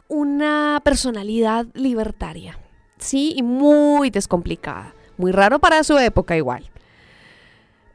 una 0.09 0.81
personalidad 0.85 1.67
libertaria, 1.75 2.59
sí, 2.99 3.35
y 3.37 3.43
muy 3.43 4.11
descomplicada. 4.11 4.95
Muy 5.17 5.31
raro 5.33 5.59
para 5.61 5.85
su 5.85 5.99
época 5.99 6.37
igual 6.37 6.71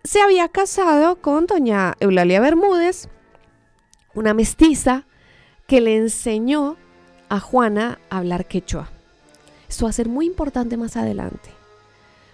se 0.04 0.22
había 0.22 0.50
casado 0.50 1.22
con 1.22 1.46
doña 1.46 1.96
Eulalia 2.02 2.42
Bermúdez, 2.42 3.08
una 4.14 4.34
mestiza 4.34 5.06
que 5.66 5.80
le 5.80 5.96
enseñó 5.96 6.76
a 7.30 7.40
Juana 7.40 8.00
a 8.10 8.18
hablar 8.18 8.46
quechua. 8.46 8.90
Esto 9.70 9.86
va 9.86 9.92
a 9.92 9.94
ser 9.94 10.10
muy 10.10 10.26
importante 10.26 10.76
más 10.76 10.98
adelante, 10.98 11.50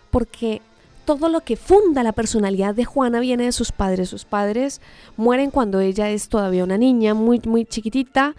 porque 0.10 0.64
todo 1.06 1.30
lo 1.30 1.42
que 1.42 1.58
funda 1.58 2.02
la 2.02 2.12
personalidad 2.12 2.74
de 2.74 2.86
Juana 2.86 3.20
viene 3.20 3.46
de 3.46 3.52
sus 3.52 3.72
padres. 3.72 4.10
Sus 4.10 4.26
padres 4.26 4.82
mueren 5.16 5.52
cuando 5.52 5.80
ella 5.80 6.10
es 6.10 6.28
todavía 6.28 6.64
una 6.64 6.78
niña 6.78 7.14
muy, 7.14 7.40
muy 7.46 7.66
chiquitita. 7.66 8.36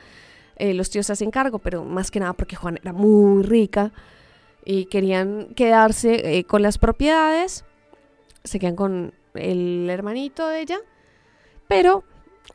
Eh, 0.57 0.75
los 0.75 0.90
tíos 0.90 1.07
se 1.07 1.12
hacen 1.12 1.31
cargo, 1.31 1.61
pero 1.61 1.85
más 1.85 2.11
que 2.11 2.21
nada 2.21 2.33
porque 2.33 2.57
Juana 2.57 2.79
era 2.83 2.93
muy 2.93 3.45
rica 3.45 3.93
y 4.64 4.87
querían 4.87 5.55
quedarse 5.55 6.38
eh, 6.38 6.45
con 6.45 6.62
las 6.62 6.79
propiedades. 6.79 7.64
Se 8.45 8.59
quedan 8.59 8.77
con 8.77 9.14
el 9.35 9.88
hermanito 9.90 10.49
de 10.49 10.61
ella, 10.61 10.79
pero 11.69 12.05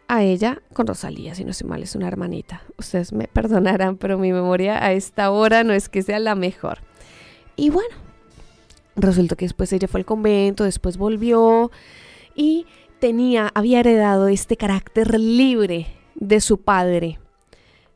a 0.08 0.24
ella 0.24 0.62
con 0.74 0.88
Rosalía, 0.88 1.36
si 1.36 1.44
no 1.46 1.54
sé 1.54 1.66
mal, 1.66 1.82
es 1.84 1.96
una 1.96 2.08
hermanita. 2.08 2.62
Ustedes 2.78 3.14
me 3.14 3.28
perdonarán, 3.34 3.98
pero 3.98 4.18
mi 4.18 4.32
memoria 4.32 4.84
a 4.84 4.94
esta 4.94 5.32
hora 5.32 5.64
no 5.64 5.74
es 5.74 5.90
que 5.90 6.02
sea 6.02 6.20
la 6.20 6.36
mejor. 6.36 6.80
Y 7.56 7.70
bueno, 7.70 7.96
resultó 8.96 9.36
que 9.36 9.46
después 9.46 9.72
ella 9.74 9.88
fue 9.88 10.02
al 10.02 10.06
convento, 10.06 10.64
después 10.64 10.98
volvió 10.98 11.72
y 12.36 12.66
tenía, 13.00 13.52
había 13.54 13.80
heredado 13.80 14.28
este 14.28 14.58
carácter 14.58 15.20
libre 15.20 15.88
de 16.16 16.42
su 16.42 16.62
padre, 16.62 17.20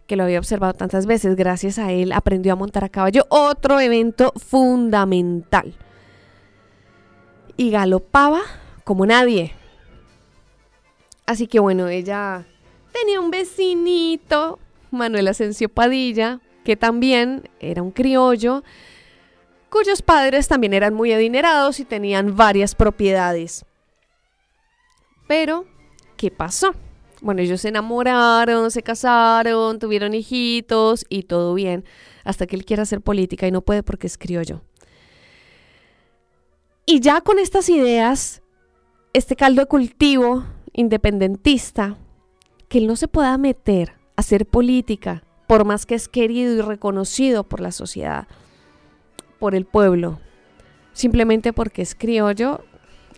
que 0.08 0.15
lo 0.15 0.24
había 0.24 0.39
observado 0.39 0.74
tantas 0.74 1.06
veces. 1.06 1.36
Gracias 1.36 1.78
a 1.80 1.92
él 1.92 2.12
aprendió 2.12 2.54
a 2.54 2.56
montar 2.56 2.84
a 2.84 2.89
caballo, 2.89 3.26
otro 3.30 3.80
evento 3.80 4.34
fundamental. 4.38 5.76
Y 7.58 7.72
galopaba 7.72 8.42
como 8.89 9.06
nadie. 9.06 9.54
Así 11.28 11.45
que 11.45 11.60
bueno, 11.60 11.89
ella 11.89 12.47
tenía 12.91 13.19
un 13.19 13.30
vecinito, 13.30 14.58
Manuel 14.89 15.28
Asensio 15.28 15.69
Padilla, 15.69 16.39
que 16.63 16.75
también 16.75 17.47
era 17.60 17.84
un 17.84 17.91
criollo, 17.91 18.63
cuyos 19.69 20.02
padres 20.02 20.47
también 20.47 20.73
eran 20.73 20.95
muy 20.95 21.13
adinerados 21.13 21.80
y 21.80 21.86
tenían 21.86 22.36
varias 22.36 22.73
propiedades. 22.73 23.63
Pero, 25.28 25.65
¿qué 26.17 26.32
pasó? 26.32 26.73
Bueno, 27.21 27.43
ellos 27.43 27.62
se 27.62 27.67
enamoraron, 27.67 28.71
se 28.71 28.82
casaron, 28.82 29.78
tuvieron 29.78 30.15
hijitos 30.15 31.06
y 31.10 31.21
todo 31.21 31.54
bien, 31.54 31.86
hasta 32.23 32.47
que 32.47 32.56
él 32.56 32.65
quiere 32.65 32.82
hacer 32.82 33.02
política 33.02 33.45
y 33.45 33.52
no 33.52 33.62
puede 33.62 33.84
porque 33.84 34.08
es 34.08 34.17
criollo. 34.17 34.63
Y 36.88 37.02
ya 37.02 37.21
con 37.21 37.38
estas 37.38 37.69
ideas, 37.69 38.41
este 39.13 39.36
caldo 39.36 39.62
de 39.62 39.67
cultivo 39.67 40.45
independentista, 40.74 41.98
que 42.67 42.78
él 42.78 42.88
no 42.88 42.95
se 42.95 43.08
pueda 43.08 43.38
meter 43.38 43.91
a 44.15 44.22
hacer 44.22 44.45
política, 44.45 45.24
por 45.48 45.65
más 45.65 45.86
que 45.86 45.95
es 45.95 46.08
querido 46.08 46.54
y 46.56 46.62
reconocido 46.62 47.43
por 47.43 47.60
la 47.60 47.72
sociedad, 47.72 48.28
por 49.39 49.56
el 49.56 49.65
pueblo, 49.65 50.19
simplemente 50.93 51.54
porque 51.54 51.82
es 51.82 51.95
criollo, 51.95 52.63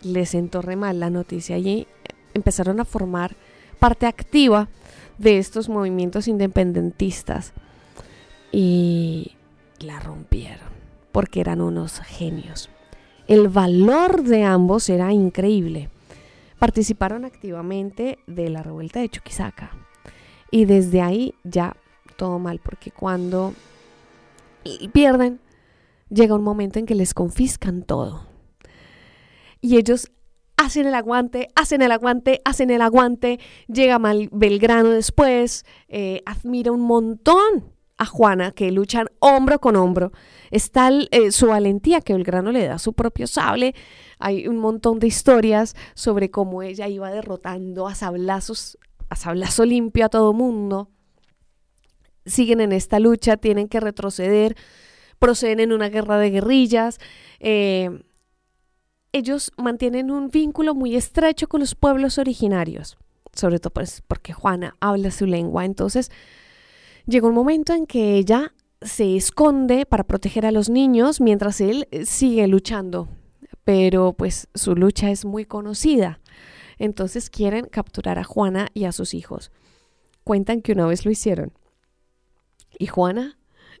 le 0.02 0.24
sentó 0.24 0.62
re 0.62 0.76
mal 0.76 0.98
la 0.98 1.10
noticia 1.10 1.58
y 1.58 1.86
empezaron 2.34 2.80
a 2.80 2.84
formar 2.84 3.36
parte 3.78 4.06
activa 4.06 4.68
de 5.18 5.38
estos 5.38 5.68
movimientos 5.68 6.26
independentistas 6.26 7.52
y 8.50 9.32
la 9.80 10.00
rompieron 10.00 10.72
porque 11.12 11.40
eran 11.40 11.60
unos 11.60 12.00
genios. 12.00 12.70
El 13.32 13.48
valor 13.48 14.24
de 14.24 14.44
ambos 14.44 14.90
era 14.90 15.10
increíble. 15.10 15.88
Participaron 16.58 17.24
activamente 17.24 18.18
de 18.26 18.50
la 18.50 18.62
revuelta 18.62 19.00
de 19.00 19.08
Chuquisaca 19.08 19.70
y 20.50 20.66
desde 20.66 21.00
ahí 21.00 21.34
ya 21.42 21.74
todo 22.18 22.38
mal 22.38 22.60
porque 22.62 22.90
cuando 22.90 23.54
pierden 24.92 25.40
llega 26.10 26.34
un 26.34 26.42
momento 26.42 26.78
en 26.78 26.84
que 26.84 26.94
les 26.94 27.14
confiscan 27.14 27.84
todo. 27.84 28.26
Y 29.62 29.78
ellos 29.78 30.12
hacen 30.58 30.86
el 30.86 30.94
aguante, 30.94 31.48
hacen 31.56 31.80
el 31.80 31.92
aguante, 31.92 32.42
hacen 32.44 32.68
el 32.68 32.82
aguante. 32.82 33.40
Llega 33.66 33.98
Mal 33.98 34.28
Belgrano 34.30 34.90
después, 34.90 35.64
eh, 35.88 36.20
admira 36.26 36.70
un 36.70 36.82
montón 36.82 37.71
Juana, 38.04 38.52
que 38.52 38.70
luchan 38.70 39.08
hombro 39.18 39.60
con 39.60 39.76
hombro. 39.76 40.12
Está 40.50 40.90
eh, 41.10 41.32
su 41.32 41.48
valentía, 41.48 42.00
que 42.00 42.12
Belgrano 42.12 42.52
le 42.52 42.66
da 42.66 42.78
su 42.78 42.92
propio 42.92 43.26
sable. 43.26 43.74
Hay 44.18 44.46
un 44.46 44.58
montón 44.58 44.98
de 44.98 45.06
historias 45.06 45.74
sobre 45.94 46.30
cómo 46.30 46.62
ella 46.62 46.88
iba 46.88 47.10
derrotando 47.10 47.88
a 47.88 47.94
sablazos, 47.94 48.78
a 49.08 49.16
sablazo 49.16 49.64
limpio 49.64 50.06
a 50.06 50.08
todo 50.08 50.32
mundo. 50.32 50.90
Siguen 52.26 52.60
en 52.60 52.72
esta 52.72 53.00
lucha, 53.00 53.36
tienen 53.36 53.68
que 53.68 53.80
retroceder, 53.80 54.56
proceden 55.18 55.60
en 55.60 55.72
una 55.72 55.88
guerra 55.88 56.18
de 56.18 56.30
guerrillas. 56.30 56.98
Eh, 57.40 58.02
ellos 59.12 59.52
mantienen 59.56 60.10
un 60.10 60.30
vínculo 60.30 60.74
muy 60.74 60.96
estrecho 60.96 61.46
con 61.46 61.60
los 61.60 61.74
pueblos 61.74 62.18
originarios, 62.18 62.96
sobre 63.32 63.58
todo 63.58 63.72
pues, 63.72 64.02
porque 64.06 64.32
Juana 64.32 64.76
habla 64.80 65.10
su 65.10 65.26
lengua. 65.26 65.64
Entonces, 65.64 66.10
llega 67.06 67.28
un 67.28 67.34
momento 67.34 67.72
en 67.72 67.86
que 67.86 68.16
ella 68.16 68.54
se 68.80 69.16
esconde 69.16 69.86
para 69.86 70.04
proteger 70.04 70.46
a 70.46 70.52
los 70.52 70.68
niños 70.68 71.20
mientras 71.20 71.60
él 71.60 71.86
eh, 71.90 72.04
sigue 72.04 72.46
luchando, 72.48 73.08
pero 73.64 74.12
pues 74.12 74.48
su 74.54 74.74
lucha 74.74 75.10
es 75.10 75.24
muy 75.24 75.44
conocida. 75.44 76.20
Entonces 76.78 77.30
quieren 77.30 77.66
capturar 77.66 78.18
a 78.18 78.24
Juana 78.24 78.68
y 78.74 78.84
a 78.84 78.92
sus 78.92 79.14
hijos. 79.14 79.52
Cuentan 80.24 80.62
que 80.62 80.72
una 80.72 80.86
vez 80.86 81.04
lo 81.04 81.10
hicieron. 81.10 81.52
Y 82.78 82.86
Juana 82.86 83.38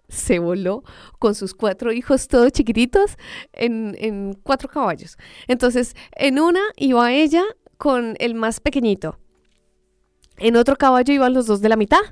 se 0.08 0.38
voló 0.38 0.84
con 1.18 1.34
sus 1.34 1.54
cuatro 1.54 1.92
hijos 1.92 2.28
todos 2.28 2.52
chiquititos 2.52 3.16
en, 3.52 4.38
cuatro 4.42 4.68
caballos. 4.68 5.16
Entonces, 5.48 5.94
en 6.12 6.38
una 6.38 6.60
iba 6.76 7.12
ella 7.12 7.42
con 7.78 8.14
el 8.18 8.34
más 8.34 8.60
pequeñito. 8.60 9.18
En 10.38 10.56
otro 10.56 10.76
caballo 10.76 11.14
iban 11.14 11.32
los 11.32 11.46
dos 11.46 11.60
de 11.60 11.68
la 11.68 11.76
mitad. 11.76 12.02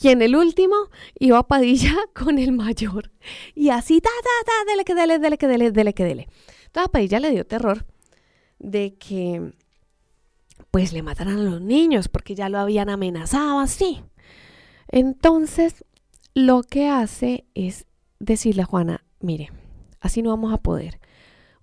Y 0.00 0.08
en 0.08 0.22
el 0.22 0.36
último 0.36 0.74
iba 1.18 1.46
Padilla 1.46 1.94
con 2.14 2.38
el 2.38 2.52
mayor. 2.52 3.10
Y 3.54 3.70
así, 3.70 4.00
ta, 4.00 4.10
ta, 4.22 4.46
ta, 4.46 4.70
dele 4.70 4.84
que 4.84 4.94
dele, 4.94 5.18
dele 5.18 5.38
que 5.38 5.46
dele, 5.46 5.70
dele 5.70 5.94
que 5.94 6.04
dele. 6.04 6.28
Entonces 6.66 6.88
a 6.88 6.92
Padilla 6.92 7.20
le 7.20 7.30
dio 7.30 7.46
terror 7.46 7.86
de 8.58 8.94
que 8.94 9.52
pues 10.70 10.92
le 10.92 11.02
mataran 11.02 11.38
a 11.38 11.42
los 11.42 11.60
niños 11.60 12.08
porque 12.08 12.34
ya 12.34 12.48
lo 12.48 12.58
habían 12.58 12.88
amenazado 12.88 13.60
así. 13.60 14.02
Entonces 14.88 15.84
lo 16.34 16.62
que 16.62 16.88
hace 16.88 17.46
es 17.54 17.86
decirle 18.18 18.62
a 18.62 18.66
Juana, 18.66 19.04
mire, 19.20 19.52
así 20.00 20.20
no 20.22 20.30
vamos 20.30 20.52
a 20.52 20.58
poder. 20.58 21.00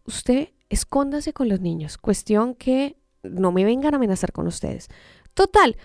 Usted 0.06 0.49
escóndase 0.70 1.34
con 1.34 1.49
los 1.49 1.60
niños. 1.60 1.97
Cuestión 1.97 2.56
que 2.56 2.97
no 3.24 3.51
me 3.51 3.66
vengan 3.66 3.93
a 3.93 3.97
amenazar 3.97 4.32
con 4.32 4.47
ustedes. 4.47 4.88
Total, 5.34 5.78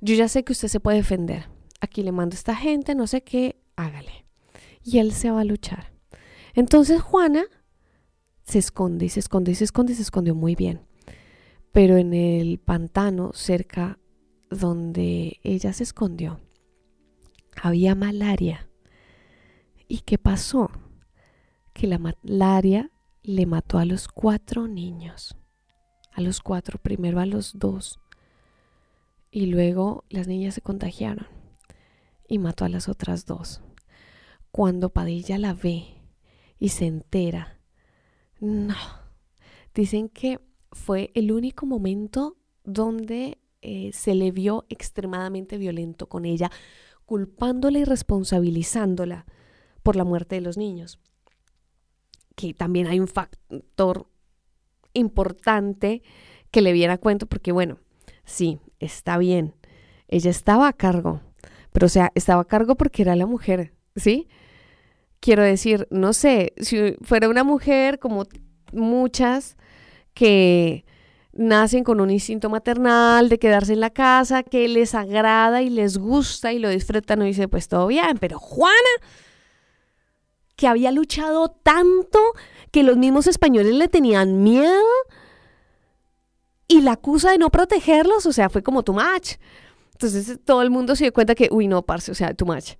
yo 0.00 0.14
ya 0.14 0.28
sé 0.28 0.44
que 0.44 0.52
usted 0.52 0.68
se 0.68 0.80
puede 0.80 0.96
defender. 0.96 1.48
Aquí 1.80 2.02
le 2.02 2.12
mando 2.12 2.34
a 2.34 2.38
esta 2.38 2.54
gente, 2.54 2.94
no 2.94 3.06
sé 3.06 3.22
qué, 3.22 3.56
hágale. 3.76 4.26
Y 4.82 4.98
él 4.98 5.12
se 5.12 5.30
va 5.30 5.40
a 5.40 5.44
luchar. 5.44 5.92
Entonces 6.54 7.00
Juana 7.00 7.44
se 8.42 8.58
esconde 8.58 9.06
y 9.06 9.08
se 9.08 9.20
esconde 9.20 9.52
y 9.52 9.54
se 9.54 9.64
esconde 9.64 9.92
y 9.92 9.96
se 9.96 10.02
escondió 10.02 10.34
muy 10.34 10.54
bien. 10.54 10.86
Pero 11.72 11.96
en 11.96 12.12
el 12.12 12.58
pantano 12.58 13.32
cerca 13.32 13.98
donde 14.50 15.38
ella 15.42 15.72
se 15.72 15.84
escondió, 15.84 16.40
había 17.62 17.94
malaria. 17.94 18.68
¿Y 19.88 20.00
qué 20.00 20.18
pasó? 20.18 20.70
Que 21.72 21.86
la 21.86 21.98
malaria 21.98 22.90
le 23.22 23.46
mató 23.46 23.78
a 23.78 23.84
los 23.84 24.08
cuatro 24.08 24.68
niños. 24.68 25.36
A 26.12 26.20
los 26.20 26.40
cuatro, 26.40 26.78
primero 26.78 27.20
a 27.20 27.26
los 27.26 27.58
dos. 27.58 28.00
Y 29.30 29.46
luego 29.46 30.04
las 30.10 30.26
niñas 30.26 30.54
se 30.54 30.60
contagiaron 30.60 31.39
y 32.30 32.38
mató 32.38 32.64
a 32.64 32.68
las 32.70 32.88
otras 32.88 33.26
dos. 33.26 33.60
Cuando 34.52 34.90
Padilla 34.90 35.36
la 35.36 35.52
ve 35.52 35.84
y 36.58 36.70
se 36.70 36.86
entera, 36.86 37.60
no. 38.38 38.76
Dicen 39.74 40.08
que 40.08 40.40
fue 40.70 41.10
el 41.14 41.32
único 41.32 41.66
momento 41.66 42.36
donde 42.62 43.38
eh, 43.62 43.90
se 43.92 44.14
le 44.14 44.30
vio 44.30 44.64
extremadamente 44.68 45.58
violento 45.58 46.08
con 46.08 46.24
ella, 46.24 46.50
culpándola 47.04 47.80
y 47.80 47.84
responsabilizándola 47.84 49.26
por 49.82 49.96
la 49.96 50.04
muerte 50.04 50.36
de 50.36 50.40
los 50.40 50.56
niños. 50.56 51.00
Que 52.36 52.54
también 52.54 52.86
hay 52.86 53.00
un 53.00 53.08
factor 53.08 54.08
importante 54.92 56.02
que 56.52 56.62
le 56.62 56.72
viera 56.72 56.96
cuento, 56.96 57.26
porque 57.26 57.50
bueno, 57.50 57.78
sí, 58.24 58.60
está 58.78 59.18
bien, 59.18 59.54
ella 60.06 60.30
estaba 60.30 60.68
a 60.68 60.72
cargo, 60.72 61.22
pero 61.72 61.86
o 61.86 61.88
sea, 61.90 62.12
estaba 62.14 62.42
a 62.42 62.46
cargo 62.46 62.76
porque 62.76 63.02
era 63.02 63.16
la 63.16 63.26
mujer, 63.26 63.74
¿sí? 63.96 64.28
Quiero 65.20 65.42
decir, 65.42 65.86
no 65.90 66.12
sé, 66.12 66.54
si 66.58 66.96
fuera 67.02 67.28
una 67.28 67.44
mujer 67.44 67.98
como 67.98 68.24
muchas 68.72 69.56
que 70.14 70.84
nacen 71.32 71.84
con 71.84 72.00
un 72.00 72.10
instinto 72.10 72.50
maternal 72.50 73.28
de 73.28 73.38
quedarse 73.38 73.72
en 73.72 73.80
la 73.80 73.90
casa, 73.90 74.42
que 74.42 74.68
les 74.68 74.94
agrada 74.94 75.62
y 75.62 75.70
les 75.70 75.98
gusta 75.98 76.52
y 76.52 76.58
lo 76.58 76.68
disfrutan, 76.68 77.22
y 77.22 77.26
dice, 77.26 77.48
pues 77.48 77.68
todo 77.68 77.86
bien, 77.86 78.18
pero 78.18 78.38
Juana, 78.38 78.74
que 80.56 80.66
había 80.66 80.90
luchado 80.90 81.50
tanto 81.50 82.18
que 82.70 82.82
los 82.82 82.96
mismos 82.96 83.26
españoles 83.26 83.74
le 83.74 83.88
tenían 83.88 84.42
miedo 84.42 84.82
y 86.68 86.82
la 86.82 86.92
acusa 86.92 87.32
de 87.32 87.38
no 87.38 87.50
protegerlos, 87.50 88.26
o 88.26 88.32
sea, 88.32 88.48
fue 88.48 88.62
como 88.62 88.82
too 88.82 88.92
much. 88.92 89.36
Entonces 90.02 90.40
todo 90.46 90.62
el 90.62 90.70
mundo 90.70 90.96
se 90.96 91.04
dio 91.04 91.12
cuenta 91.12 91.34
que, 91.34 91.48
uy, 91.50 91.68
no, 91.68 91.82
parce, 91.82 92.10
o 92.10 92.14
sea, 92.14 92.32
too 92.32 92.46
much. 92.46 92.72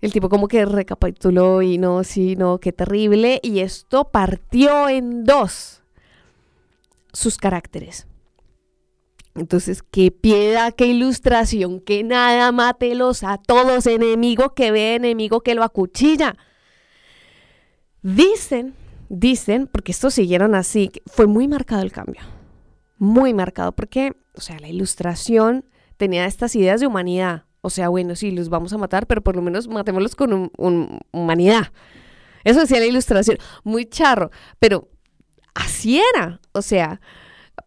El 0.00 0.12
tipo 0.12 0.28
como 0.28 0.46
que 0.46 0.64
recapituló 0.64 1.60
y 1.60 1.76
no, 1.76 2.04
sí, 2.04 2.36
no, 2.36 2.58
qué 2.60 2.72
terrible. 2.72 3.40
Y 3.42 3.58
esto 3.58 4.12
partió 4.12 4.88
en 4.88 5.24
dos 5.24 5.82
sus 7.12 7.36
caracteres. 7.36 8.06
Entonces, 9.34 9.82
qué 9.82 10.12
piedad, 10.12 10.72
qué 10.72 10.86
ilustración, 10.86 11.80
que 11.80 12.04
nada 12.04 12.52
mátelos 12.52 13.24
a 13.24 13.38
todos, 13.38 13.88
enemigo 13.88 14.54
que 14.54 14.70
ve, 14.70 14.94
enemigo 14.94 15.40
que 15.40 15.56
lo 15.56 15.64
acuchilla. 15.64 16.36
Dicen, 18.02 18.74
dicen, 19.08 19.66
porque 19.66 19.90
estos 19.90 20.14
siguieron 20.14 20.54
así, 20.54 20.92
fue 21.06 21.26
muy 21.26 21.48
marcado 21.48 21.82
el 21.82 21.90
cambio. 21.90 22.22
muy 22.98 23.34
marcado 23.34 23.72
porque, 23.72 24.12
o 24.34 24.40
sea, 24.40 24.60
la 24.60 24.68
ilustración 24.68 25.64
tenía 25.96 26.26
estas 26.26 26.54
ideas 26.56 26.80
de 26.80 26.86
humanidad. 26.86 27.44
O 27.60 27.70
sea, 27.70 27.88
bueno, 27.88 28.14
sí, 28.14 28.30
los 28.30 28.48
vamos 28.48 28.72
a 28.72 28.78
matar, 28.78 29.06
pero 29.06 29.22
por 29.22 29.34
lo 29.34 29.42
menos 29.42 29.66
matémoslos 29.68 30.14
con 30.14 30.50
humanidad. 31.12 31.72
Eso 32.44 32.60
decía 32.60 32.78
la 32.78 32.86
ilustración, 32.86 33.38
muy 33.64 33.86
charro, 33.86 34.30
pero 34.60 34.88
así 35.54 36.00
era. 36.14 36.40
O 36.52 36.62
sea, 36.62 37.00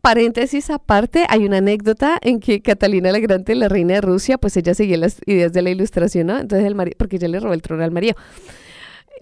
paréntesis 0.02 0.70
aparte, 0.70 1.26
hay 1.28 1.46
una 1.46 1.58
anécdota 1.58 2.18
en 2.22 2.40
que 2.40 2.62
Catalina 2.62 3.12
la 3.12 3.20
Grande, 3.20 3.56
la 3.56 3.68
reina 3.68 3.96
de 3.96 4.02
Rusia, 4.02 4.38
pues 4.38 4.56
ella 4.56 4.74
seguía 4.74 4.98
las 4.98 5.20
ideas 5.26 5.52
de 5.52 5.62
la 5.64 5.70
ilustración, 5.70 6.28
¿no? 6.28 6.38
Entonces 6.38 6.66
el 6.66 6.76
marido, 6.76 6.96
porque 6.98 7.18
ella 7.18 7.28
le 7.28 7.42
robó 7.42 7.54
el 7.54 7.62
trono 7.62 7.84
al 7.84 7.92
marido. 7.92 8.16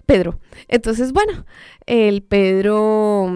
Pedro. 0.06 0.38
Entonces, 0.68 1.12
bueno, 1.12 1.44
el 1.86 2.22
Pedro, 2.22 3.28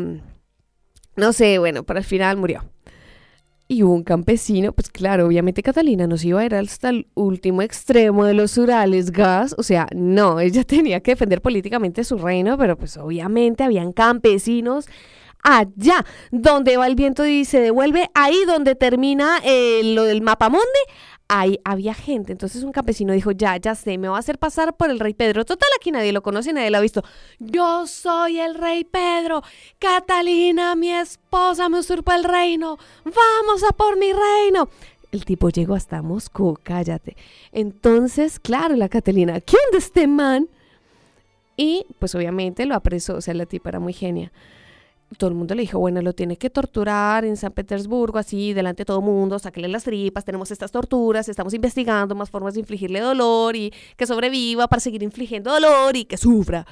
no 1.16 1.32
sé, 1.32 1.58
bueno, 1.58 1.82
para 1.82 1.98
el 1.98 2.06
final 2.06 2.36
murió. 2.36 2.71
Y 3.68 3.82
un 3.82 4.02
campesino, 4.02 4.72
pues 4.72 4.90
claro, 4.90 5.26
obviamente 5.26 5.62
Catalina 5.62 6.06
nos 6.06 6.24
iba 6.24 6.40
a 6.40 6.44
ir 6.44 6.54
hasta 6.54 6.90
el 6.90 7.06
último 7.14 7.62
extremo 7.62 8.24
de 8.24 8.34
los 8.34 8.58
Urales 8.58 9.12
gas, 9.12 9.54
o 9.56 9.62
sea, 9.62 9.86
no, 9.94 10.40
ella 10.40 10.64
tenía 10.64 11.00
que 11.00 11.12
defender 11.12 11.40
políticamente 11.40 12.04
su 12.04 12.18
reino, 12.18 12.58
pero 12.58 12.76
pues 12.76 12.96
obviamente 12.96 13.64
habían 13.64 13.92
campesinos 13.92 14.86
allá, 15.42 16.04
donde 16.30 16.76
va 16.76 16.86
el 16.86 16.94
viento 16.94 17.26
y 17.26 17.44
se 17.44 17.60
devuelve, 17.60 18.10
ahí 18.14 18.36
donde 18.46 18.74
termina 18.74 19.38
eh, 19.44 19.80
lo 19.82 20.04
del 20.04 20.22
mapamonde, 20.22 20.66
ahí 21.28 21.58
había 21.64 21.94
gente. 21.94 22.32
Entonces 22.32 22.62
un 22.62 22.72
campesino 22.72 23.12
dijo, 23.12 23.30
ya, 23.32 23.56
ya 23.56 23.74
sé, 23.74 23.98
me 23.98 24.08
va 24.08 24.16
a 24.16 24.20
hacer 24.20 24.38
pasar 24.38 24.76
por 24.76 24.90
el 24.90 25.00
rey 25.00 25.14
Pedro. 25.14 25.44
Total, 25.44 25.68
aquí 25.78 25.90
nadie 25.90 26.12
lo 26.12 26.22
conoce, 26.22 26.52
nadie 26.52 26.70
lo 26.70 26.78
ha 26.78 26.80
visto. 26.80 27.02
Yo 27.38 27.86
soy 27.86 28.38
el 28.38 28.54
rey 28.54 28.84
Pedro. 28.84 29.42
Catalina, 29.78 30.74
mi 30.74 30.90
esposa, 30.90 31.68
me 31.68 31.78
usurpa 31.78 32.16
el 32.16 32.24
reino. 32.24 32.78
Vamos 33.04 33.62
a 33.68 33.72
por 33.72 33.98
mi 33.98 34.12
reino. 34.12 34.68
El 35.10 35.24
tipo 35.24 35.50
llegó 35.50 35.74
hasta 35.74 36.00
Moscú, 36.02 36.58
cállate. 36.62 37.16
Entonces, 37.52 38.38
claro, 38.38 38.76
la 38.76 38.88
Catalina, 38.88 39.40
¿quién 39.40 39.62
de 39.72 39.78
este 39.78 40.06
man? 40.06 40.48
Y 41.56 41.86
pues 41.98 42.14
obviamente 42.14 42.64
lo 42.64 42.74
apresó, 42.74 43.16
o 43.16 43.20
sea, 43.20 43.34
la 43.34 43.44
tipa 43.44 43.68
era 43.68 43.78
muy 43.78 43.92
genia 43.92 44.32
todo 45.16 45.30
el 45.30 45.36
mundo 45.36 45.54
le 45.54 45.62
dijo, 45.62 45.78
bueno, 45.78 46.02
lo 46.02 46.12
tiene 46.12 46.36
que 46.36 46.50
torturar 46.50 47.24
en 47.24 47.36
San 47.36 47.52
Petersburgo, 47.52 48.18
así, 48.18 48.52
delante 48.52 48.82
de 48.82 48.84
todo 48.86 48.98
el 48.98 49.04
mundo, 49.04 49.38
sáquele 49.38 49.68
las 49.68 49.84
tripas, 49.84 50.24
tenemos 50.24 50.50
estas 50.50 50.70
torturas, 50.70 51.28
estamos 51.28 51.54
investigando 51.54 52.14
más 52.14 52.30
formas 52.30 52.54
de 52.54 52.60
infligirle 52.60 53.00
dolor 53.00 53.56
y 53.56 53.72
que 53.96 54.06
sobreviva 54.06 54.68
para 54.68 54.80
seguir 54.80 55.02
infligiendo 55.02 55.52
dolor 55.52 55.96
y 55.96 56.04
que 56.04 56.16
sufra. 56.16 56.66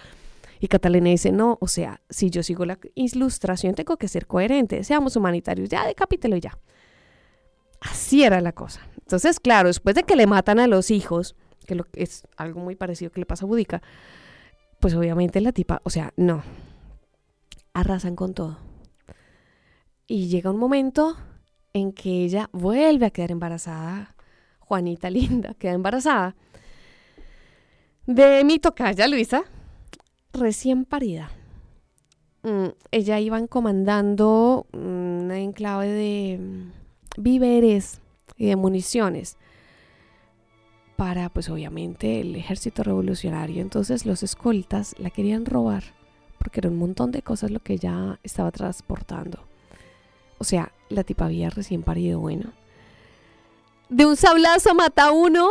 Y 0.61 0.68
Catalina 0.68 1.09
dice, 1.09 1.32
no, 1.32 1.57
o 1.61 1.68
sea, 1.68 2.03
si 2.11 2.28
yo 2.28 2.43
sigo 2.43 2.66
la 2.66 2.78
ilustración 2.95 3.74
tengo 3.74 3.97
que 3.97 4.09
ser 4.09 4.26
coherente, 4.26 4.84
seamos 4.84 5.16
humanitarios, 5.16 5.68
ya 5.68 5.86
decapítelo 5.86 6.36
ya. 6.36 6.59
Así 7.80 8.24
era 8.24 8.43
la 8.43 8.53
cosa. 8.53 8.80
Entonces, 8.99 9.41
claro, 9.41 9.68
después 9.68 9.95
de 9.95 10.03
que 10.03 10.16
le 10.16 10.26
matan 10.26 10.59
a 10.59 10.66
los 10.66 10.91
hijos, 10.91 11.34
que 11.66 11.82
es 11.95 12.24
algo 12.36 12.61
muy 12.61 12.76
parecido 12.76 13.11
que 13.11 13.20
le 13.20 13.26
pasa 13.26 13.47
a 13.47 13.49
Budica, 13.49 13.82
pues 14.80 14.95
obviamente 14.95 15.41
la 15.41 15.53
tipa, 15.53 15.80
o 15.84 15.91
sea, 15.91 16.12
no, 16.16 16.43
arrasan 17.75 18.16
con 18.16 18.35
todo. 18.35 18.59
Y 20.07 20.29
llega 20.29 20.51
un 20.51 20.59
momento 20.59 21.16
en 21.73 21.93
que 21.93 22.25
ella 22.25 22.51
vuelve 22.53 23.07
a 23.07 23.11
quedar 23.11 23.31
embarazada. 23.31 24.14
Juanita 24.59 25.11
linda 25.11 25.55
queda 25.59 25.73
embarazada 25.73 26.35
de 28.14 28.43
mi 28.45 28.59
tocaya 28.59 29.07
Luisa, 29.07 29.45
recién 30.33 30.85
parida. 30.85 31.31
Mm, 32.43 32.68
ella 32.91 33.21
iba 33.21 33.47
comandando 33.47 34.66
una 34.73 35.39
enclave 35.39 35.89
de 35.89 36.39
mm, 36.39 37.23
víveres 37.23 38.01
y 38.37 38.47
de 38.47 38.57
municiones 38.57 39.37
para, 40.97 41.29
pues 41.29 41.49
obviamente, 41.49 42.21
el 42.21 42.35
ejército 42.35 42.83
revolucionario. 42.83 43.62
Entonces 43.62 44.05
los 44.07 44.23
escoltas 44.23 44.95
la 44.99 45.11
querían 45.11 45.47
robar 45.47 45.85
porque 46.43 46.61
era 46.61 46.70
un 46.70 46.78
montón 46.78 47.12
de 47.12 47.20
cosas 47.20 47.51
lo 47.51 47.61
que 47.61 47.74
ella 47.74 48.18
estaba 48.22 48.51
transportando. 48.51 49.45
O 50.38 50.45
sea, 50.45 50.72
la 50.88 51.05
tipa 51.05 51.26
había 51.26 51.51
recién 51.51 51.82
parido, 51.82 52.18
bueno. 52.18 52.53
De 53.91 54.07
un 54.07 54.16
sablazo 54.16 54.74
mata 54.74 55.09
a 55.09 55.12
uno. 55.12 55.51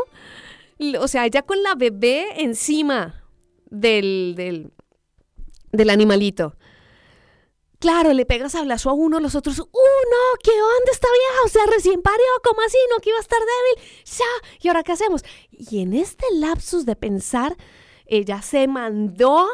O 1.00 1.08
sea, 1.08 1.28
ella 1.28 1.44
con 1.44 1.62
la 1.62 1.76
bebé 1.76 2.42
encima 2.42 3.24
del, 3.70 4.34
del, 4.36 4.72
del 5.72 5.90
animalito. 5.92 6.56
Claro, 7.78 8.12
le 8.14 8.26
pega 8.26 8.50
sablazo 8.50 8.90
a 8.90 8.94
uno, 8.94 9.20
los 9.20 9.36
otros, 9.36 9.60
¡uh, 9.60 9.64
no! 9.64 10.40
¿Qué 10.44 10.52
onda 10.52 10.92
esta 10.92 11.08
vieja? 11.08 11.46
O 11.46 11.50
sea, 11.50 11.62
recién 11.74 12.02
parió, 12.02 12.26
¿cómo 12.44 12.62
así? 12.66 12.78
¿No 12.92 13.00
que 13.00 13.10
iba 13.10 13.20
a 13.20 13.22
estar 13.22 13.40
débil? 13.40 13.90
¡Ya! 14.06 14.58
¿Y 14.60 14.68
ahora 14.68 14.84
qué 14.84 14.94
hacemos? 14.94 15.24
Y 15.52 15.82
en 15.82 15.94
este 15.94 16.26
lapsus 16.34 16.86
de 16.86 16.96
pensar, 16.96 17.56
ella 18.06 18.42
se 18.42 18.68
mandó 18.68 19.48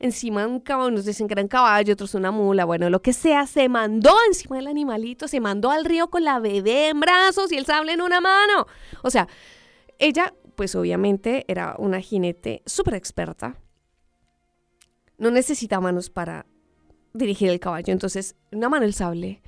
encima 0.00 0.40
de 0.40 0.48
un 0.48 0.60
caballo, 0.60 0.88
unos 0.88 1.04
dicen 1.04 1.28
que 1.28 1.34
era 1.34 1.42
un 1.42 1.48
caballo, 1.48 1.92
otros 1.92 2.14
una 2.14 2.30
mula, 2.30 2.64
bueno, 2.64 2.90
lo 2.90 3.02
que 3.02 3.12
sea, 3.12 3.46
se 3.46 3.68
mandó 3.68 4.14
encima 4.26 4.56
del 4.56 4.66
animalito, 4.66 5.28
se 5.28 5.40
mandó 5.40 5.70
al 5.70 5.84
río 5.84 6.08
con 6.08 6.24
la 6.24 6.40
bebé 6.40 6.88
en 6.88 7.00
brazos 7.00 7.52
y 7.52 7.56
el 7.56 7.66
sable 7.66 7.92
en 7.92 8.00
una 8.00 8.20
mano. 8.20 8.66
O 9.02 9.10
sea, 9.10 9.28
ella, 9.98 10.34
pues 10.56 10.74
obviamente 10.74 11.44
era 11.46 11.76
una 11.78 12.00
jinete 12.00 12.62
súper 12.66 12.94
experta. 12.94 13.60
No 15.18 15.30
necesita 15.30 15.80
manos 15.80 16.08
para 16.08 16.46
dirigir 17.12 17.50
el 17.50 17.60
caballo. 17.60 17.92
Entonces, 17.92 18.36
una 18.50 18.70
mano 18.70 18.86
el 18.86 18.94
sable, 18.94 19.42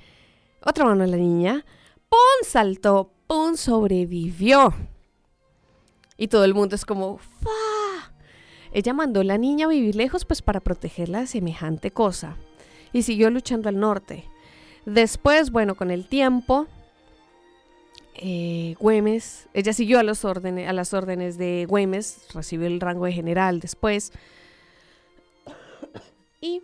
otra 0.61 0.85
mano 0.85 1.03
la 1.05 1.17
niña, 1.17 1.65
¡pum! 2.09 2.47
saltó, 2.47 3.11
¡pum! 3.25 3.55
sobrevivió. 3.55 4.71
Y 6.15 6.27
todo 6.27 6.45
el 6.45 6.53
mundo 6.53 6.75
es 6.75 6.85
como, 6.85 7.17
¡fa! 7.17 8.12
Ella 8.73 8.93
mandó 8.93 9.21
a 9.21 9.23
la 9.23 9.37
niña 9.37 9.67
a 9.67 9.69
vivir 9.69 9.95
lejos 9.95 10.25
pues 10.25 10.41
para 10.41 10.59
protegerla 10.59 11.21
de 11.21 11.27
semejante 11.27 11.91
cosa 11.91 12.37
y 12.91 13.03
siguió 13.03 13.29
luchando 13.29 13.69
al 13.69 13.79
norte. 13.79 14.25
Después, 14.85 15.51
bueno, 15.51 15.75
con 15.75 15.91
el 15.91 16.07
tiempo, 16.07 16.67
eh, 18.15 18.75
Güemes, 18.79 19.47
ella 19.53 19.73
siguió 19.73 19.99
a, 19.99 20.03
los 20.03 20.25
órdenes, 20.25 20.67
a 20.67 20.73
las 20.73 20.93
órdenes 20.93 21.37
de 21.37 21.65
Güemes, 21.69 22.27
recibió 22.33 22.67
el 22.67 22.79
rango 22.79 23.05
de 23.05 23.13
general 23.13 23.59
después. 23.59 24.11
Y 26.41 26.61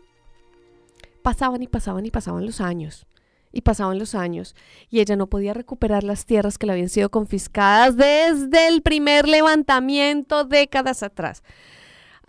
pasaban 1.22 1.62
y 1.62 1.68
pasaban 1.68 2.06
y 2.06 2.12
pasaban 2.12 2.46
los 2.46 2.60
años. 2.60 3.06
Y 3.52 3.62
pasaban 3.62 3.98
los 3.98 4.14
años. 4.16 4.56
Y 4.90 5.00
ella 5.00 5.16
no 5.16 5.28
podía 5.28 5.54
recuperar 5.54 6.04
las 6.04 6.26
tierras 6.26 6.58
que 6.58 6.66
le 6.66 6.74
habían 6.74 6.90
sido 6.90 7.10
confiscadas 7.10 7.96
desde 7.96 8.68
el 8.68 8.82
primer 8.82 9.28
levantamiento 9.28 10.44
décadas 10.44 11.02
atrás. 11.02 11.44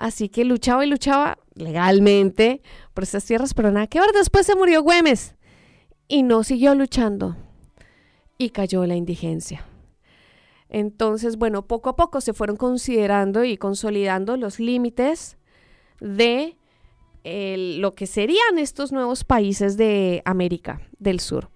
Así 0.00 0.30
que 0.30 0.46
luchaba 0.46 0.82
y 0.82 0.88
luchaba 0.88 1.38
legalmente 1.54 2.62
por 2.94 3.04
estas 3.04 3.26
tierras, 3.26 3.52
pero 3.52 3.70
nada 3.70 3.86
que 3.86 4.00
ver. 4.00 4.12
Después 4.12 4.46
se 4.46 4.56
murió 4.56 4.82
Güemes 4.82 5.34
y 6.08 6.22
no 6.22 6.42
siguió 6.42 6.74
luchando 6.74 7.36
y 8.38 8.48
cayó 8.48 8.86
la 8.86 8.96
indigencia. 8.96 9.66
Entonces, 10.70 11.36
bueno, 11.36 11.66
poco 11.66 11.90
a 11.90 11.96
poco 11.96 12.22
se 12.22 12.32
fueron 12.32 12.56
considerando 12.56 13.44
y 13.44 13.58
consolidando 13.58 14.38
los 14.38 14.58
límites 14.58 15.36
de 16.00 16.56
lo 17.22 17.94
que 17.94 18.06
serían 18.06 18.58
estos 18.58 18.92
nuevos 18.92 19.24
países 19.24 19.76
de 19.76 20.22
América 20.24 20.80
del 20.98 21.20
Sur. 21.20 21.50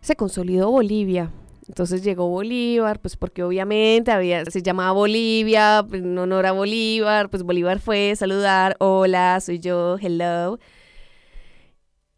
Se 0.00 0.16
consolidó 0.16 0.70
Bolivia, 0.70 1.30
entonces 1.70 2.02
llegó 2.02 2.26
Bolívar, 2.28 2.98
pues 2.98 3.16
porque 3.16 3.44
obviamente 3.44 4.10
había, 4.10 4.44
se 4.44 4.60
llamaba 4.60 4.90
Bolivia, 4.90 5.86
pues, 5.88 6.02
en 6.02 6.18
honor 6.18 6.44
a 6.46 6.50
Bolívar, 6.50 7.30
pues 7.30 7.44
Bolívar 7.44 7.78
fue 7.78 8.12
saludar, 8.16 8.74
hola, 8.80 9.38
soy 9.40 9.60
yo, 9.60 9.96
hello. 10.00 10.58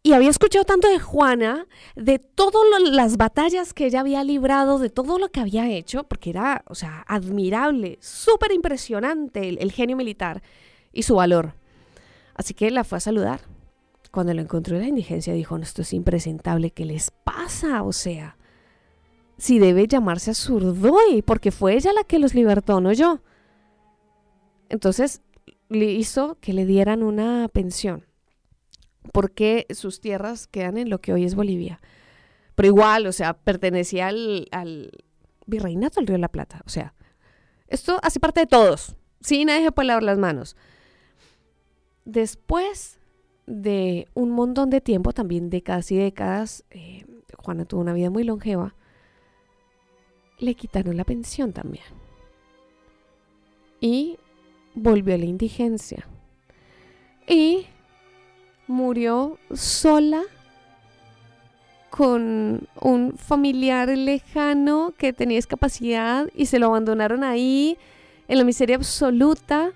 Y 0.01 0.13
había 0.13 0.31
escuchado 0.31 0.65
tanto 0.65 0.89
de 0.89 0.97
Juana, 0.97 1.67
de 1.95 2.17
todas 2.17 2.63
las 2.81 3.15
batallas 3.15 3.75
que 3.75 3.85
ella 3.85 3.99
había 3.99 4.23
librado, 4.23 4.79
de 4.79 4.89
todo 4.89 5.19
lo 5.19 5.29
que 5.29 5.39
había 5.39 5.69
hecho, 5.69 6.03
porque 6.03 6.31
era, 6.31 6.63
o 6.67 6.73
sea, 6.73 7.05
admirable, 7.07 7.99
súper 8.01 8.53
impresionante 8.53 9.49
el, 9.49 9.71
genio 9.71 9.95
militar 9.95 10.41
y 10.91 11.03
su 11.03 11.13
valor. 11.13 11.53
Así 12.33 12.55
que 12.55 12.71
la 12.71 12.83
fue 12.83 12.97
a 12.97 13.01
saludar. 13.01 13.41
Cuando 14.09 14.33
lo 14.33 14.41
encontró 14.41 14.77
en 14.77 14.81
la 14.81 14.87
indigencia 14.89 15.31
dijo, 15.31 15.57
esto 15.57 15.83
es 15.83 15.93
impresentable, 15.93 16.71
¿qué 16.71 16.85
les 16.85 17.11
pasa? 17.11 17.83
O 17.83 17.93
sea, 17.93 18.35
si 19.37 19.59
debe 19.59 19.87
llamarse 19.87 20.31
a 20.31 20.33
Zurdoy, 20.33 21.21
porque 21.23 21.51
fue 21.51 21.75
ella 21.75 21.91
la 21.93 22.03
que 22.03 22.19
los 22.19 22.33
libertó, 22.33 22.79
no 22.81 22.93
yo. 22.93 23.21
Entonces 24.69 25.21
le 25.69 25.91
hizo 25.91 26.37
que 26.39 26.53
le 26.53 26.65
dieran 26.65 27.03
una 27.03 27.49
pensión, 27.49 28.05
porque 29.11 29.65
sus 29.71 30.01
tierras 30.01 30.47
quedan 30.47 30.77
en 30.77 30.89
lo 30.89 31.01
que 31.01 31.13
hoy 31.13 31.25
es 31.25 31.35
Bolivia. 31.35 31.79
Pero 32.55 32.67
igual, 32.67 33.07
o 33.07 33.11
sea, 33.11 33.33
pertenecía 33.33 34.07
al, 34.07 34.91
virreinato 35.45 35.99
del 35.99 36.07
Río 36.07 36.15
de 36.15 36.21
la 36.21 36.31
Plata. 36.31 36.61
O 36.65 36.69
sea, 36.69 36.93
esto 37.67 37.99
hace 38.03 38.19
parte 38.19 38.41
de 38.41 38.47
todos. 38.47 38.95
Sí, 39.21 39.45
nadie 39.45 39.65
se 39.65 39.71
puede 39.71 39.87
lavar 39.87 40.03
las 40.03 40.17
manos. 40.17 40.55
Después 42.05 42.99
de 43.47 44.07
un 44.13 44.31
montón 44.31 44.69
de 44.69 44.81
tiempo, 44.81 45.13
también 45.13 45.49
décadas 45.49 45.91
y 45.91 45.97
décadas, 45.97 46.63
eh, 46.69 47.05
Juana 47.37 47.65
tuvo 47.65 47.81
una 47.81 47.93
vida 47.93 48.09
muy 48.09 48.23
longeva, 48.23 48.75
le 50.39 50.55
quitaron 50.55 50.97
la 50.97 51.03
pensión 51.03 51.53
también. 51.53 51.85
Y 53.79 54.17
volvió 54.75 55.15
a 55.15 55.17
la 55.17 55.25
indigencia. 55.25 56.07
Y 57.27 57.67
murió 58.67 59.37
sola 59.53 60.23
con 61.89 62.67
un 62.81 63.13
familiar 63.17 63.87
lejano 63.89 64.93
que 64.97 65.13
tenía 65.13 65.37
discapacidad 65.37 66.27
y 66.33 66.47
se 66.47 66.57
lo 66.57 66.67
abandonaron 66.67 67.23
ahí 67.23 67.77
en 68.27 68.39
la 68.39 68.43
miseria 68.43 68.77
absoluta. 68.77 69.71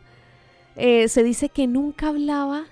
Eh, 0.76 1.10
se 1.10 1.24
dice 1.24 1.50
que 1.50 1.68
nunca 1.68 2.08
hablaba 2.08 2.66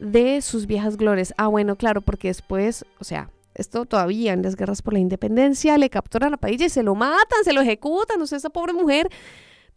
de 0.00 0.40
sus 0.42 0.66
viejas 0.66 0.96
glorias. 0.96 1.32
Ah, 1.36 1.46
bueno, 1.46 1.76
claro, 1.76 2.00
porque 2.00 2.28
después, 2.28 2.84
o 2.98 3.04
sea, 3.04 3.30
esto 3.54 3.84
todavía 3.86 4.32
en 4.32 4.42
las 4.42 4.56
guerras 4.56 4.82
por 4.82 4.92
la 4.92 5.00
independencia, 5.00 5.76
le 5.78 5.90
capturan 5.90 6.34
a 6.34 6.36
Padilla 6.36 6.66
y 6.66 6.70
se 6.70 6.82
lo 6.82 6.94
matan, 6.94 7.44
se 7.44 7.52
lo 7.52 7.60
ejecutan, 7.60 8.20
o 8.22 8.26
sea, 8.26 8.38
esa 8.38 8.50
pobre 8.50 8.72
mujer, 8.72 9.10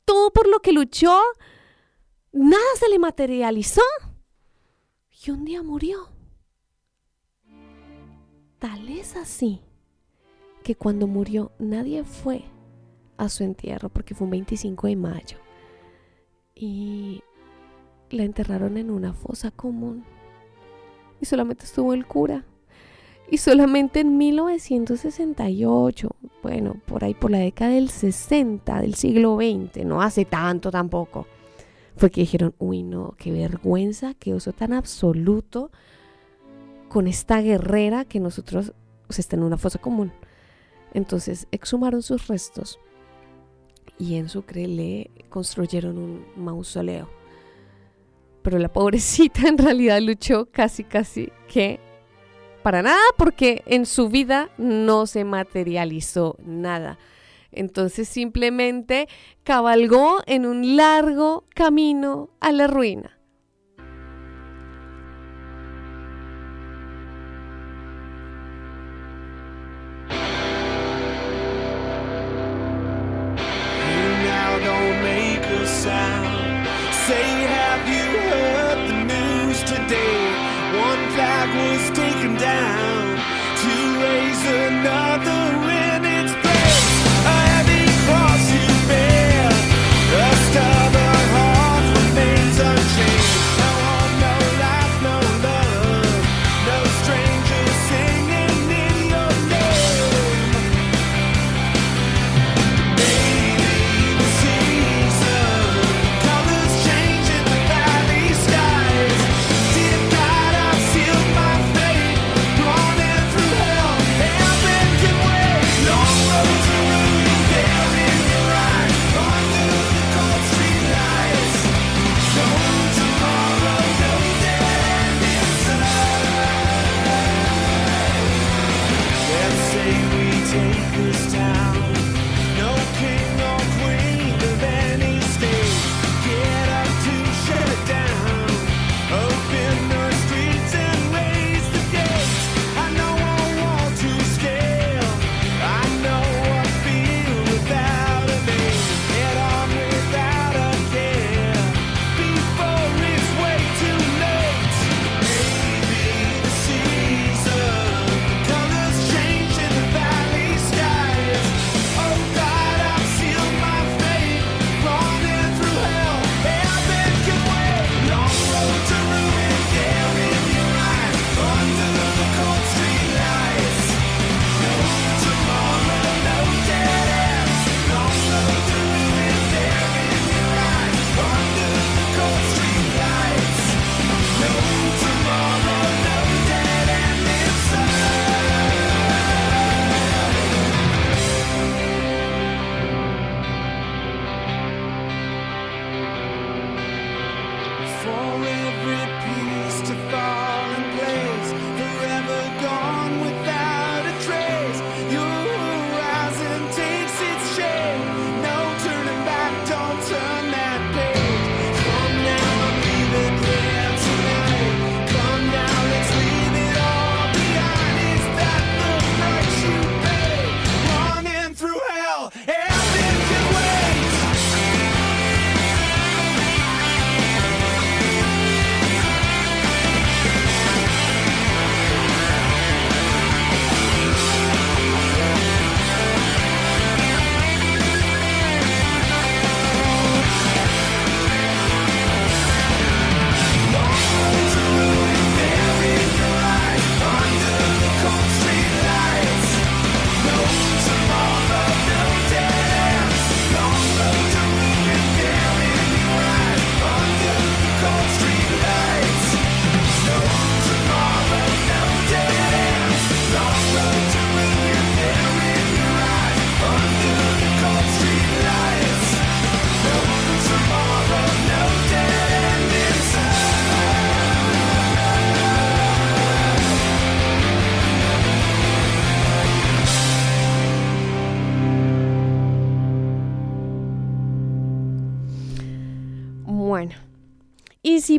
todo 0.05 0.32
por 0.32 0.47
lo 0.47 0.59
que 0.59 0.74
luchó, 0.74 1.19
nada 2.32 2.63
se 2.80 2.89
le 2.89 2.99
materializó. 2.99 3.82
Y 5.26 5.32
un 5.32 5.45
día 5.45 5.63
murió. 5.63 6.09
Tal 8.59 8.89
es 8.89 9.15
así 9.15 9.61
que 10.63 10.76
cuando 10.76 11.07
murió 11.07 11.51
nadie 11.59 12.03
fue 12.05 12.45
a 13.17 13.30
su 13.30 13.43
entierro 13.43 13.89
porque 13.89 14.15
fue 14.15 14.26
un 14.26 14.32
25 14.32 14.88
de 14.88 14.95
mayo. 14.95 15.38
Y 16.55 17.24
la 18.09 18.24
enterraron 18.24 18.78
en 18.78 18.89
una 18.89 19.13
fosa 19.13 19.51
común. 19.51 20.05
Y 21.19 21.26
solamente 21.26 21.65
estuvo 21.65 21.93
el 21.93 22.05
cura. 22.05 22.45
Y 23.30 23.38
solamente 23.38 24.01
en 24.01 24.17
1968, 24.17 26.09
bueno, 26.43 26.82
por 26.86 27.03
ahí 27.03 27.13
por 27.13 27.32
la 27.32 27.39
década 27.39 27.71
del 27.71 27.89
60 27.89 28.82
del 28.82 28.95
siglo 28.95 29.38
XX, 29.38 29.86
no 29.86 30.01
hace 30.01 30.26
tanto 30.26 30.69
tampoco, 30.69 31.26
fue 31.95 32.11
que 32.11 32.21
dijeron, 32.21 32.53
uy 32.59 32.84
no, 32.84 33.15
qué 33.17 33.32
vergüenza, 33.32 34.13
qué 34.13 34.34
oso 34.34 34.51
tan 34.51 34.74
absoluto 34.74 35.71
con 36.89 37.07
esta 37.07 37.41
guerrera 37.41 38.05
que 38.05 38.19
nosotros, 38.19 38.74
o 39.09 39.13
sea, 39.13 39.21
está 39.21 39.36
en 39.36 39.43
una 39.43 39.57
fosa 39.57 39.80
común. 39.80 40.11
Entonces 40.93 41.47
exhumaron 41.51 42.03
sus 42.03 42.28
restos 42.28 42.80
y 43.97 44.15
en 44.15 44.30
Sucre 44.30 44.67
le 44.67 45.09
construyeron 45.30 45.97
un 45.97 46.26
mausoleo. 46.36 47.09
Pero 48.41 48.59
la 48.59 48.71
pobrecita 48.71 49.47
en 49.47 49.57
realidad 49.57 50.01
luchó 50.01 50.47
casi, 50.51 50.84
casi 50.84 51.32
que 51.47 51.80
para 52.64 52.82
nada 52.82 53.01
porque 53.18 53.61
en 53.66 53.86
su 53.86 54.09
vida 54.09 54.49
no 54.57 55.05
se 55.05 55.26
materializó 55.26 56.38
nada. 56.43 56.97
Entonces 57.51 58.07
simplemente 58.09 59.07
cabalgó 59.43 60.22
en 60.26 60.45
un 60.45 60.76
largo 60.76 61.43
camino 61.53 62.30
a 62.39 62.51
la 62.51 62.68
ruina. 62.68 63.12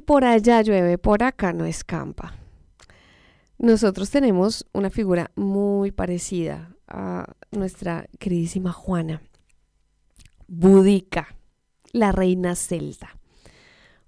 Por 0.05 0.25
allá 0.25 0.63
llueve, 0.63 0.99
por 0.99 1.23
acá 1.23 1.53
no 1.53 1.65
escampa. 1.65 2.35
Nosotros 3.59 4.11
tenemos 4.11 4.67
una 4.73 4.91
figura 4.91 5.31
muy 5.37 5.91
parecida 5.93 6.75
a 6.89 7.35
nuestra 7.51 8.07
queridísima 8.19 8.73
Juana, 8.73 9.23
Budica, 10.47 11.37
la 11.93 12.13
reina 12.13 12.55
celta. 12.57 13.19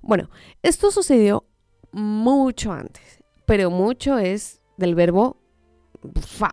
Bueno, 0.00 0.30
esto 0.62 0.90
sucedió 0.90 1.46
mucho 1.92 2.72
antes, 2.72 3.22
pero 3.46 3.70
mucho 3.70 4.18
es 4.18 4.60
del 4.76 4.94
verbo 4.94 5.40
fa, 6.20 6.52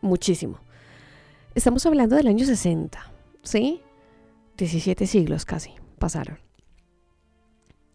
muchísimo. 0.00 0.58
Estamos 1.54 1.84
hablando 1.86 2.16
del 2.16 2.28
año 2.28 2.44
60, 2.44 3.12
¿sí? 3.42 3.80
17 4.56 5.06
siglos 5.06 5.44
casi 5.44 5.72
pasaron. 5.98 6.38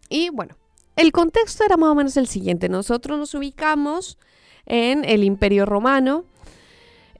Y 0.08 0.30
bueno, 0.30 0.56
el 0.98 1.12
contexto 1.12 1.64
era 1.64 1.76
más 1.76 1.90
o 1.90 1.94
menos 1.94 2.16
el 2.16 2.26
siguiente. 2.26 2.68
Nosotros 2.68 3.16
nos 3.20 3.32
ubicamos 3.32 4.18
en 4.66 5.04
el 5.04 5.22
Imperio 5.22 5.64
Romano. 5.64 6.24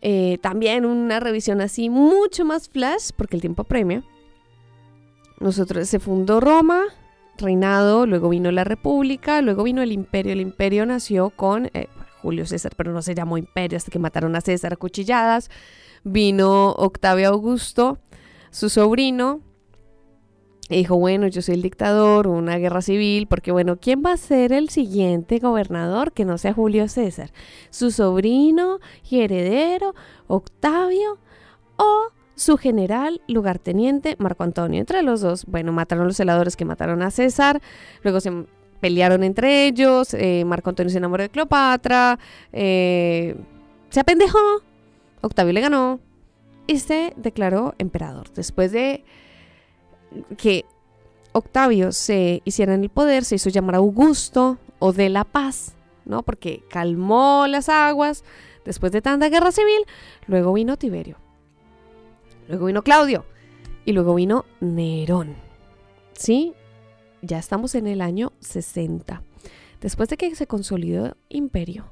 Eh, 0.03 0.39
también 0.43 0.85
una 0.85 1.21
revisión 1.21 1.61
así 1.61 1.89
mucho 1.89 2.45
más 2.45 2.69
flash, 2.69 3.11
porque 3.17 3.37
el 3.37 3.41
tiempo 3.41 3.63
premia. 3.63 4.03
Nosotros 5.39 5.89
se 5.89 6.01
fundó 6.01 6.41
Roma, 6.41 6.83
reinado, 7.37 8.05
luego 8.05 8.31
vino 8.31 8.51
la 8.51 8.65
República, 8.65 9.43
luego 9.43 9.63
vino 9.63 9.81
el 9.81 9.93
Imperio. 9.93 10.33
El 10.33 10.41
Imperio 10.41 10.85
nació 10.85 11.31
con 11.31 11.67
eh, 11.67 11.87
Julio 12.21 12.47
César, 12.47 12.73
pero 12.77 12.93
no 12.93 13.01
se 13.01 13.15
llamó 13.15 13.39
Imperio 13.39 13.77
hasta 13.77 13.93
que 13.93 14.01
mataron 14.01 14.35
a 14.35 14.41
César 14.41 14.73
a 14.73 14.77
cuchilladas. 14.77 15.51
Vino 16.03 16.73
Octavio 16.73 17.29
Augusto, 17.29 17.99
su 18.51 18.71
sobrino, 18.71 19.41
dijo, 20.77 20.99
bueno, 20.99 21.27
yo 21.29 21.41
soy 21.43 21.55
el 21.55 21.63
dictador, 21.63 22.27
una 22.27 22.59
guerra 22.59 22.83
civil, 22.83 23.27
porque 23.27 23.53
bueno, 23.53 23.79
¿quién 23.81 24.03
va 24.05 24.13
a 24.13 24.17
ser 24.17 24.53
el 24.53 24.69
siguiente 24.69 25.39
gobernador 25.39 26.13
que 26.13 26.25
no 26.25 26.37
sea 26.39 26.53
Julio 26.53 26.89
César? 26.89 27.31
¿Su 27.71 27.91
sobrino 27.91 28.79
y 29.09 29.21
heredero, 29.21 29.95
Octavio, 30.27 31.19
o 31.77 32.13
su 32.35 32.57
general 32.57 33.23
lugarteniente, 33.29 34.17
Marco 34.19 34.45
Antonio? 34.45 34.81
Entre 34.81 35.03
los 35.03 35.23
dos, 35.23 35.47
bueno, 35.47 35.73
mataron 35.73 36.07
los 36.07 36.17
celadores 36.17 36.57
que 36.57 36.65
mataron 36.65 37.03
a 37.03 37.11
César, 37.11 37.63
luego 38.03 38.21
se 38.21 38.31
pelearon 38.81 39.25
entre 39.25 39.67
ellos, 39.67 40.15
eh, 40.15 40.45
Marco 40.45 40.71
Antonio 40.71 40.91
se 40.91 40.99
enamoró 40.99 41.23
de 41.23 41.31
Cleopatra, 41.31 42.19
eh, 42.53 43.37
se 43.89 44.01
apendejó, 44.01 44.39
Octavio 45.23 45.53
le 45.53 45.61
ganó 45.63 46.01
y 46.67 46.79
se 46.79 47.15
declaró 47.17 47.75
emperador. 47.79 48.31
Después 48.35 48.71
de 48.71 49.05
que 50.37 50.65
Octavio 51.33 51.93
se 51.93 52.43
hiciera 52.45 52.75
en 52.75 52.83
el 52.83 52.91
poder, 52.91 53.25
se 53.25 53.37
hizo 53.37 53.51
llamar 53.51 53.77
Augusto 53.77 54.59
o 54.79 54.93
de 54.93 55.09
la 55.09 55.25
paz, 55.25 55.75
¿no? 56.05 56.23
Porque 56.23 56.63
calmó 56.71 57.47
las 57.49 57.69
aguas 57.69 58.25
después 58.65 58.93
de 58.93 59.03
tanta 59.03 59.29
guerra 59.29 59.53
civil. 59.53 59.85
Luego 60.27 60.53
vino 60.53 60.77
Tiberio. 60.77 61.17
Luego 62.49 62.67
vino 62.67 62.83
Claudio. 62.83 63.25
Y 63.85 63.93
luego 63.93 64.15
vino 64.15 64.45
Nerón. 64.61 65.37
¿Sí? 66.13 66.55
Ya 67.23 67.39
estamos 67.39 67.75
en 67.75 67.87
el 67.87 68.01
año 68.01 68.33
60. 68.41 69.23
Después 69.81 70.09
de 70.09 70.17
que 70.17 70.35
se 70.35 70.47
consolidó 70.47 71.17
imperio, 71.29 71.87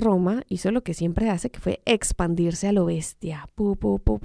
Roma 0.00 0.42
hizo 0.48 0.70
lo 0.70 0.82
que 0.82 0.94
siempre 0.94 1.30
hace, 1.30 1.50
que 1.50 1.60
fue 1.60 1.80
expandirse 1.84 2.68
a 2.68 2.72
lo 2.72 2.86
bestia, 2.86 3.48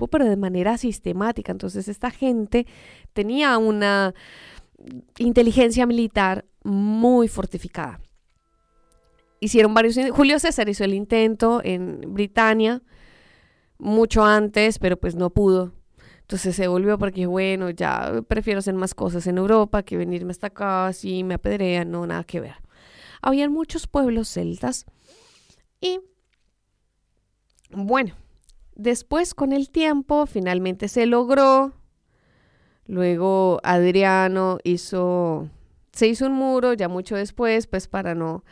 pero 0.10 0.26
de 0.26 0.38
manera 0.38 0.78
sistemática. 0.78 1.52
Entonces 1.52 1.88
esta 1.88 2.10
gente 2.10 2.66
tenía 3.14 3.58
una 3.58 4.14
inteligencia 5.18 5.86
militar 5.86 6.46
muy 6.64 7.28
fortificada. 7.28 8.00
Hicieron 9.40 9.74
varios... 9.74 9.98
Julio 10.12 10.40
César 10.40 10.70
hizo 10.70 10.84
el 10.84 10.94
intento 10.94 11.62
en 11.64 12.02
Britania 12.14 12.82
mucho 13.78 14.24
antes, 14.24 14.80
pero 14.80 14.98
pues 14.98 15.16
no 15.16 15.30
pudo. 15.30 15.74
Entonces 16.22 16.56
se 16.56 16.68
volvió 16.68 16.98
porque, 16.98 17.28
bueno, 17.28 17.70
ya 17.70 18.24
prefiero 18.28 18.60
hacer 18.60 18.74
más 18.74 18.96
cosas 18.96 19.28
en 19.28 19.38
Europa 19.38 19.84
que 19.84 19.98
venirme 19.98 20.32
hasta 20.32 20.48
acá, 20.48 20.92
si 20.94 21.24
me 21.24 21.36
apedrean, 21.36 21.92
no, 21.92 22.08
nada 22.08 22.24
que 22.24 22.40
ver. 22.40 22.56
Habían 23.22 23.52
muchos 23.52 23.86
pueblos 23.86 24.30
celtas 24.30 24.86
y 25.82 26.00
bueno, 27.72 28.14
después 28.76 29.34
con 29.34 29.52
el 29.52 29.70
tiempo 29.70 30.26
finalmente 30.26 30.88
se 30.88 31.06
logró. 31.06 31.74
Luego 32.88 33.60
Adriano 33.64 34.60
hizo, 34.64 35.50
se 35.92 36.08
hizo 36.08 36.28
un 36.28 36.34
muro 36.34 36.74
ya 36.74 36.88
mucho 36.88 37.16
después, 37.16 37.68
pues 37.68 37.88
para 37.88 38.14
no, 38.14 38.44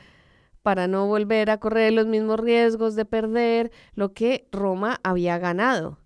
para 0.63 0.87
no 0.87 1.07
volver 1.07 1.51
a 1.51 1.59
correr 1.59 1.93
los 1.93 2.07
mismos 2.07 2.39
riesgos 2.39 2.95
de 2.95 3.05
perder 3.05 3.71
lo 3.93 4.13
que 4.13 4.47
Roma 4.51 4.99
había 5.03 5.37
ganado. 5.37 5.99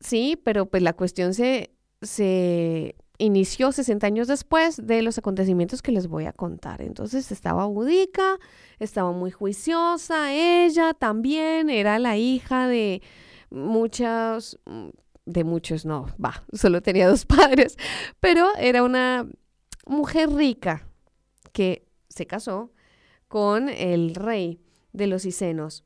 Sí, 0.00 0.40
pero 0.44 0.66
pues 0.66 0.82
la 0.82 0.94
cuestión 0.94 1.34
se, 1.34 1.70
se 2.02 2.96
inició 3.18 3.72
60 3.72 4.06
años 4.06 4.28
después 4.28 4.86
de 4.86 5.02
los 5.02 5.18
acontecimientos 5.18 5.82
que 5.82 5.92
les 5.92 6.06
voy 6.06 6.26
a 6.26 6.32
contar. 6.32 6.80
Entonces 6.80 7.30
estaba 7.32 7.66
Budica, 7.66 8.38
estaba 8.78 9.12
muy 9.12 9.30
juiciosa, 9.30 10.32
ella 10.32 10.94
también 10.94 11.68
era 11.68 11.98
la 11.98 12.16
hija 12.16 12.68
de 12.68 13.02
muchas, 13.50 14.58
de 15.26 15.44
muchos 15.44 15.84
no, 15.84 16.06
va, 16.24 16.44
solo 16.52 16.80
tenía 16.80 17.08
dos 17.08 17.26
padres, 17.26 17.76
pero 18.20 18.48
era 18.56 18.82
una 18.82 19.28
mujer 19.86 20.30
rica 20.30 20.86
que 21.52 21.86
se 22.08 22.26
casó 22.26 22.72
con 23.26 23.68
el 23.68 24.14
rey 24.14 24.60
de 24.92 25.06
los 25.08 25.24
Icenos, 25.24 25.84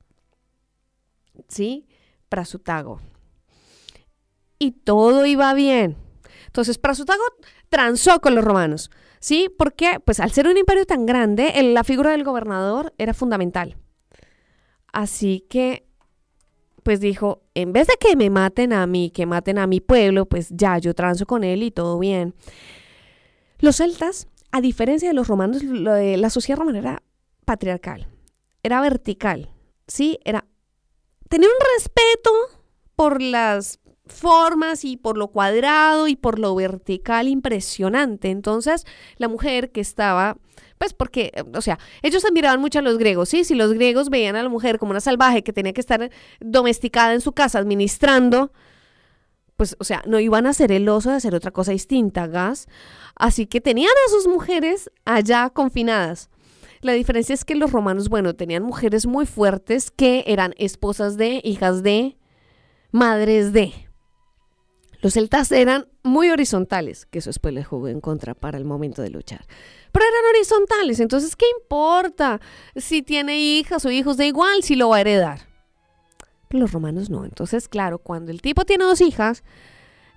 ¿sí? 1.48 1.88
Prasutago. 2.28 3.00
Y 4.58 4.72
todo 4.72 5.26
iba 5.26 5.52
bien 5.54 5.96
entonces, 6.53 6.76
Prasutago 6.76 7.22
transó 7.70 8.20
con 8.20 8.34
los 8.34 8.44
romanos, 8.44 8.90
¿sí? 9.20 9.48
Porque, 9.57 10.00
pues, 10.05 10.20
al 10.20 10.32
ser 10.32 10.46
un 10.46 10.59
imperio 10.59 10.84
tan 10.84 11.07
grande, 11.07 11.50
la 11.62 11.82
figura 11.82 12.11
del 12.11 12.24
gobernador 12.24 12.92
era 12.98 13.14
fundamental. 13.14 13.78
Así 14.92 15.46
que, 15.48 15.88
pues 16.82 17.00
dijo, 17.00 17.40
en 17.55 17.72
vez 17.72 17.86
de 17.86 17.94
que 17.98 18.16
me 18.16 18.28
maten 18.28 18.74
a 18.74 18.86
mí, 18.86 19.11
que 19.11 19.24
maten 19.24 19.57
a 19.57 19.66
mi 19.66 19.80
pueblo, 19.80 20.26
pues 20.26 20.50
ya, 20.50 20.76
yo 20.76 20.92
transo 20.94 21.24
con 21.24 21.42
él 21.42 21.62
y 21.62 21.70
todo 21.70 21.98
bien. 21.98 22.34
Los 23.59 23.76
celtas, 23.76 24.28
a 24.50 24.61
diferencia 24.61 25.09
de 25.09 25.14
los 25.14 25.28
romanos, 25.28 25.62
la 25.62 26.28
sociedad 26.28 26.59
romana 26.59 26.80
era 26.80 27.03
patriarcal, 27.46 28.09
era 28.62 28.82
vertical, 28.82 29.48
¿sí? 29.86 30.18
Era 30.26 30.44
tener 31.30 31.48
un 31.48 31.66
respeto 31.78 32.30
por 32.94 33.22
las 33.22 33.80
formas 34.12 34.84
y 34.84 34.96
por 34.96 35.16
lo 35.16 35.28
cuadrado 35.28 36.08
y 36.08 36.16
por 36.16 36.38
lo 36.38 36.54
vertical 36.54 37.28
impresionante. 37.28 38.30
Entonces, 38.30 38.86
la 39.16 39.28
mujer 39.28 39.72
que 39.72 39.80
estaba, 39.80 40.36
pues 40.78 40.94
porque, 40.94 41.32
o 41.54 41.60
sea, 41.60 41.78
ellos 42.02 42.24
admiraban 42.24 42.60
mucho 42.60 42.80
a 42.80 42.82
los 42.82 42.98
griegos, 42.98 43.28
¿sí? 43.28 43.44
Si 43.44 43.54
los 43.54 43.72
griegos 43.72 44.10
veían 44.10 44.36
a 44.36 44.42
la 44.42 44.48
mujer 44.48 44.78
como 44.78 44.90
una 44.90 45.00
salvaje 45.00 45.42
que 45.42 45.52
tenía 45.52 45.72
que 45.72 45.80
estar 45.80 46.10
domesticada 46.40 47.14
en 47.14 47.20
su 47.20 47.32
casa 47.32 47.58
administrando, 47.58 48.52
pues, 49.56 49.76
o 49.78 49.84
sea, 49.84 50.02
no 50.06 50.18
iban 50.18 50.46
a 50.46 50.54
ser 50.54 50.72
el 50.72 50.88
oso 50.88 51.10
de 51.10 51.16
hacer 51.16 51.34
otra 51.34 51.50
cosa 51.50 51.72
distinta, 51.72 52.26
gas. 52.26 52.66
Así 53.14 53.46
que 53.46 53.60
tenían 53.60 53.92
a 54.06 54.10
sus 54.10 54.26
mujeres 54.26 54.90
allá 55.04 55.50
confinadas. 55.50 56.30
La 56.80 56.94
diferencia 56.94 57.32
es 57.32 57.44
que 57.44 57.54
los 57.54 57.70
romanos, 57.70 58.08
bueno, 58.08 58.34
tenían 58.34 58.64
mujeres 58.64 59.06
muy 59.06 59.24
fuertes 59.24 59.92
que 59.92 60.24
eran 60.26 60.52
esposas 60.58 61.16
de, 61.16 61.40
hijas 61.44 61.84
de, 61.84 62.16
madres 62.90 63.52
de. 63.52 63.72
Los 65.03 65.14
celtas 65.14 65.50
eran 65.50 65.88
muy 66.05 66.30
horizontales, 66.30 67.07
que 67.07 67.18
eso 67.18 67.30
después 67.30 67.53
les 67.53 67.66
jugó 67.66 67.88
en 67.88 68.00
contra 68.00 68.34
para 68.34 68.57
el 68.57 68.64
momento 68.64 69.03
de 69.03 69.11
luchar. 69.11 69.44
Pero 69.90 70.07
eran 70.07 70.30
horizontales, 70.30 71.00
entonces, 71.00 71.34
¿qué 71.34 71.44
importa 71.61 72.40
si 72.76 73.03
tiene 73.03 73.36
hijas 73.40 73.84
o 73.84 73.90
hijos? 73.90 74.16
De 74.16 74.28
igual 74.28 74.62
si 74.62 74.76
lo 74.76 74.90
va 74.90 74.98
a 74.98 75.00
heredar. 75.00 75.40
Pero 76.46 76.61
los 76.61 76.72
romanos 76.72 77.11
no. 77.11 77.24
Entonces, 77.24 77.68
claro, 77.68 77.98
cuando 77.98 78.30
el 78.30 78.40
tipo 78.40 78.64
tiene 78.64 78.84
dos 78.84 79.00
hijas, 79.00 79.42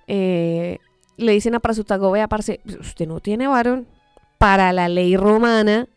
eh, 0.06 0.78
le 1.16 1.32
dicen 1.32 1.56
a 1.56 1.60
Prasutago, 1.60 2.12
vea, 2.12 2.28
parce, 2.28 2.60
usted 2.78 3.08
no 3.08 3.18
tiene 3.18 3.48
varón. 3.48 3.88
Para 4.38 4.72
la 4.72 4.88
ley 4.88 5.16
romana, 5.16 5.88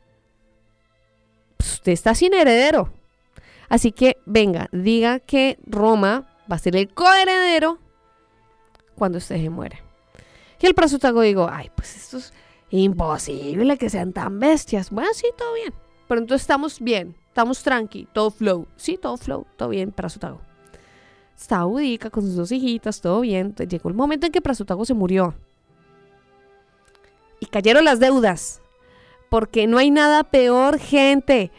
usted 1.59 1.91
está 1.91 2.15
sin 2.15 2.33
heredero. 2.33 2.91
Así 3.67 3.91
que, 3.91 4.17
venga, 4.25 4.67
diga 4.71 5.19
que 5.19 5.59
Roma 5.67 6.27
va 6.51 6.55
a 6.55 6.59
ser 6.59 6.75
el 6.75 6.91
coheredero 6.91 7.77
cuando 8.99 9.17
usted 9.17 9.37
se 9.37 9.49
muere. 9.49 9.81
Y 10.59 10.67
el 10.67 10.75
prasutago 10.75 11.21
digo, 11.21 11.49
ay, 11.51 11.71
pues 11.75 11.95
esto 11.95 12.17
es 12.17 12.33
imposible 12.69 13.77
que 13.77 13.89
sean 13.89 14.13
tan 14.13 14.39
bestias. 14.39 14.91
Bueno, 14.91 15.09
sí, 15.13 15.27
todo 15.35 15.53
bien. 15.55 15.73
Pero 16.07 16.21
entonces 16.21 16.41
estamos 16.41 16.79
bien, 16.79 17.15
estamos 17.27 17.63
tranqui, 17.63 18.07
todo 18.13 18.29
flow. 18.29 18.67
Sí, 18.75 18.97
todo 19.01 19.17
flow, 19.17 19.47
todo 19.57 19.69
bien, 19.69 19.91
prasutago. 19.91 20.41
Estaba 21.35 21.65
Udica 21.65 22.09
con 22.09 22.23
sus 22.23 22.35
dos 22.35 22.51
hijitas, 22.51 22.99
todo 22.99 23.21
bien. 23.21 23.55
Llegó 23.55 23.87
el 23.87 23.95
momento 23.95 24.25
en 24.25 24.33
que 24.33 24.41
Prasutago 24.41 24.83
se 24.83 24.93
murió. 24.93 25.33
Y 27.39 27.45
cayeron 27.45 27.85
las 27.85 28.01
deudas. 28.01 28.61
porque 29.29 29.67
no 29.67 29.77
hay 29.77 29.91
nada 29.91 30.23
peor, 30.23 30.79
gente. 30.79 31.51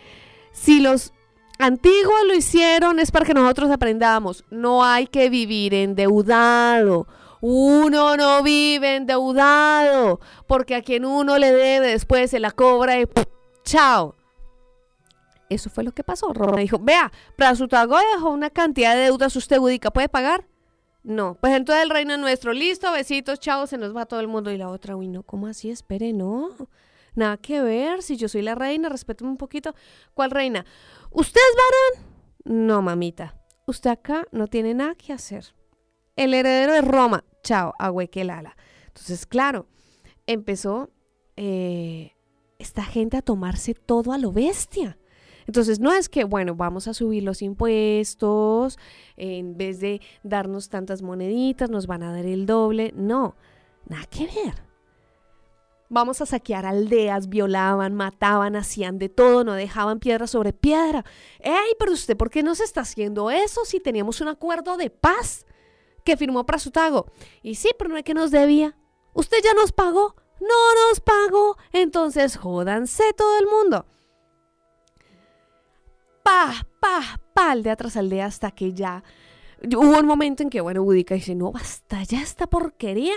Si 0.52 0.80
los 0.80 1.12
antiguos 1.58 2.26
lo 2.26 2.34
hicieron 2.34 2.98
es 2.98 3.10
para 3.10 3.24
que 3.24 3.32
nosotros 3.32 3.70
aprendamos. 3.70 4.44
No 4.50 4.84
hay 4.84 5.06
que 5.06 5.30
vivir 5.30 5.72
endeudado. 5.72 7.06
Uno 7.40 8.16
no 8.16 8.42
vive 8.42 8.96
endeudado, 8.96 10.20
porque 10.46 10.74
a 10.74 10.82
quien 10.82 11.04
uno 11.04 11.38
le 11.38 11.52
debe 11.52 11.88
después 11.88 12.30
se 12.30 12.40
la 12.40 12.50
cobra 12.50 13.00
y 13.00 13.06
chao. 13.64 14.16
Eso 15.48 15.68
fue 15.68 15.82
lo 15.82 15.92
que 15.92 16.04
pasó. 16.04 16.32
Roma 16.32 16.58
dijo, 16.58 16.78
vea, 16.78 17.10
Prasutago 17.36 17.98
dejó 18.14 18.30
una 18.30 18.50
cantidad 18.50 18.94
de 18.94 19.02
deudas, 19.02 19.34
usted 19.34 19.58
Budica 19.58 19.90
puede 19.90 20.08
pagar. 20.08 20.46
No, 21.02 21.34
pues 21.40 21.54
entonces 21.54 21.82
el 21.82 21.90
reino 21.90 22.12
es 22.12 22.20
nuestro. 22.20 22.52
Listo, 22.52 22.92
besitos, 22.92 23.40
chao, 23.40 23.66
se 23.66 23.78
nos 23.78 23.96
va 23.96 24.06
todo 24.06 24.20
el 24.20 24.28
mundo. 24.28 24.50
Y 24.50 24.58
la 24.58 24.68
otra, 24.68 24.96
uy, 24.96 25.08
no, 25.08 25.22
¿cómo 25.22 25.46
así? 25.46 25.70
Espere, 25.70 26.12
no. 26.12 26.50
Nada 27.14 27.36
que 27.38 27.60
ver, 27.62 28.02
si 28.02 28.16
yo 28.16 28.28
soy 28.28 28.42
la 28.42 28.54
reina, 28.54 28.88
respétame 28.88 29.30
un 29.30 29.36
poquito. 29.36 29.74
¿Cuál 30.14 30.30
reina? 30.30 30.64
¿Usted 31.10 31.40
es 31.40 31.56
varón? 31.56 32.66
No, 32.66 32.82
mamita. 32.82 33.34
Usted 33.66 33.90
acá 33.90 34.26
no 34.30 34.46
tiene 34.46 34.74
nada 34.74 34.94
que 34.94 35.12
hacer. 35.12 35.54
El 36.16 36.34
heredero 36.34 36.74
de 36.74 36.82
Roma. 36.82 37.24
Chao, 37.42 37.74
Lala. 37.78 38.56
Entonces, 38.88 39.26
claro, 39.26 39.66
empezó 40.26 40.90
eh, 41.36 42.12
esta 42.58 42.84
gente 42.84 43.16
a 43.16 43.22
tomarse 43.22 43.74
todo 43.74 44.12
a 44.12 44.18
lo 44.18 44.32
bestia. 44.32 44.98
Entonces, 45.46 45.80
no 45.80 45.92
es 45.92 46.08
que, 46.08 46.24
bueno, 46.24 46.54
vamos 46.54 46.86
a 46.86 46.94
subir 46.94 47.22
los 47.22 47.42
impuestos, 47.42 48.78
en 49.16 49.56
vez 49.56 49.80
de 49.80 50.00
darnos 50.22 50.68
tantas 50.68 51.02
moneditas, 51.02 51.70
nos 51.70 51.86
van 51.86 52.02
a 52.02 52.12
dar 52.12 52.26
el 52.26 52.46
doble. 52.46 52.92
No, 52.94 53.36
nada 53.86 54.04
que 54.06 54.26
ver. 54.26 54.70
Vamos 55.88 56.20
a 56.20 56.26
saquear 56.26 56.66
aldeas, 56.66 57.28
violaban, 57.28 57.94
mataban, 57.94 58.54
hacían 58.54 58.98
de 58.98 59.08
todo, 59.08 59.42
no 59.42 59.54
dejaban 59.54 59.98
piedra 59.98 60.28
sobre 60.28 60.52
piedra. 60.52 61.04
¡Ey, 61.40 61.74
pero 61.80 61.92
usted 61.92 62.16
por 62.16 62.30
qué 62.30 62.44
no 62.44 62.54
se 62.54 62.62
está 62.62 62.82
haciendo 62.82 63.28
eso 63.28 63.64
si 63.64 63.80
teníamos 63.80 64.20
un 64.20 64.28
acuerdo 64.28 64.76
de 64.76 64.90
paz 64.90 65.46
que 66.10 66.16
firmó 66.16 66.44
Prasutago? 66.44 67.06
Y 67.40 67.54
sí, 67.54 67.70
pero 67.78 67.88
no 67.90 67.96
es 67.96 68.02
que 68.02 68.14
nos 68.14 68.32
debía. 68.32 68.76
Usted 69.14 69.38
ya 69.44 69.54
nos 69.54 69.70
pagó. 69.70 70.16
No 70.40 70.88
nos 70.88 71.00
pagó. 71.00 71.56
Entonces 71.72 72.36
jódanse 72.36 73.12
todo 73.16 73.38
el 73.38 73.46
mundo. 73.46 73.86
Pa, 76.24 76.66
pa, 76.80 77.20
pa, 77.32 77.52
aldea 77.52 77.76
tras 77.76 77.96
aldea 77.96 78.26
hasta 78.26 78.50
que 78.50 78.72
ya 78.72 79.04
hubo 79.62 79.98
un 79.98 80.06
momento 80.06 80.42
en 80.42 80.50
que, 80.50 80.60
bueno, 80.60 80.82
Budica 80.82 81.14
dice, 81.14 81.34
no, 81.34 81.52
basta 81.52 82.02
ya 82.02 82.20
esta 82.20 82.46
porquería 82.48 83.16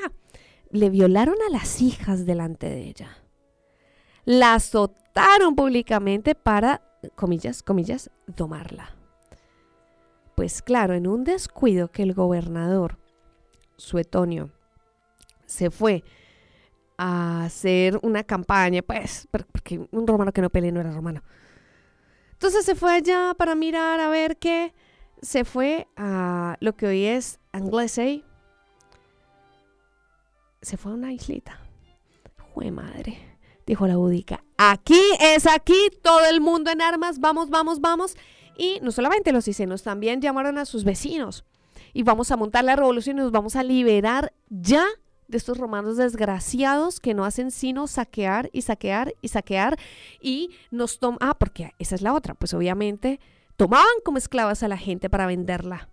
le 0.70 0.90
violaron 0.90 1.36
a 1.48 1.52
las 1.52 1.82
hijas 1.82 2.26
delante 2.26 2.70
de 2.70 2.88
ella. 2.90 3.18
La 4.26 4.54
azotaron 4.54 5.56
públicamente 5.56 6.36
para, 6.36 6.82
comillas, 7.16 7.64
comillas, 7.64 8.12
tomarla. 8.36 8.96
Pues 10.36 10.62
claro, 10.62 10.94
en 10.94 11.08
un 11.08 11.24
descuido 11.24 11.90
que 11.90 12.04
el 12.04 12.14
gobernador, 12.14 12.98
Suetonio, 13.78 14.50
se 15.46 15.70
fue 15.70 16.04
a 16.98 17.46
hacer 17.46 18.00
una 18.02 18.24
campaña, 18.24 18.82
pues, 18.82 19.28
porque 19.32 19.88
un 19.92 20.08
romano 20.08 20.32
que 20.32 20.42
no 20.42 20.50
peleó 20.50 20.72
no 20.72 20.80
era 20.80 20.92
romano. 20.92 21.22
Entonces 22.34 22.66
se 22.66 22.76
fue 22.76 22.94
allá 22.94 23.34
para 23.38 23.56
mirar 23.56 24.00
a 24.00 24.10
ver 24.10 24.38
qué. 24.38 24.74
Se 25.22 25.46
fue 25.46 25.88
a 25.96 26.58
lo 26.60 26.76
que 26.76 26.88
hoy 26.88 27.06
es 27.06 27.40
Anglesey, 27.54 28.26
se 30.62 30.78
fue 30.78 30.92
a 30.92 30.96
una 30.96 31.14
islita. 31.14 31.60
Jue 32.54 32.72
madre, 32.72 33.18
dijo 33.66 33.88
la 33.88 33.98
budica. 33.98 34.44
Aquí 34.58 35.02
es 35.20 35.48
aquí, 35.48 35.90
todo 36.02 36.26
el 36.26 36.42
mundo 36.42 36.72
en 36.72 36.82
armas, 36.82 37.20
vamos, 37.20 37.50
vamos, 37.50 37.80
vamos. 37.80 38.16
Y 38.58 38.80
no 38.82 38.92
solamente 38.92 39.32
los 39.32 39.48
isenos, 39.48 39.84
también 39.84 40.22
llamaron 40.22 40.58
a 40.58 40.66
sus 40.66 40.84
vecinos. 40.84 41.46
Y 41.94 42.04
vamos 42.04 42.32
a 42.32 42.38
montar 42.38 42.64
la 42.64 42.76
revolución 42.76 43.18
y 43.18 43.22
nos 43.22 43.32
vamos 43.32 43.56
a 43.56 43.64
liberar 43.64 44.34
ya 44.50 44.86
de 45.28 45.38
estos 45.38 45.58
romanos 45.58 45.98
desgraciados 45.98 47.00
que 47.00 47.14
no 47.14 47.26
hacen 47.26 47.52
sino 47.52 47.88
saquear 47.88 48.50
y 48.54 48.62
saquear 48.62 49.14
y 49.22 49.30
saquear. 49.30 49.78
Y 50.22 50.52
nos 50.72 51.00
toman, 51.00 51.18
ah, 51.22 51.38
porque 51.38 51.74
esa 51.80 51.96
es 51.96 52.02
la 52.02 52.14
otra, 52.14 52.34
pues 52.34 52.54
obviamente 52.54 53.20
tomaban 53.56 53.86
como 54.04 54.18
esclavas 54.18 54.64
a 54.64 54.68
la 54.68 54.78
gente 54.78 55.10
para 55.10 55.26
venderla. 55.26 55.90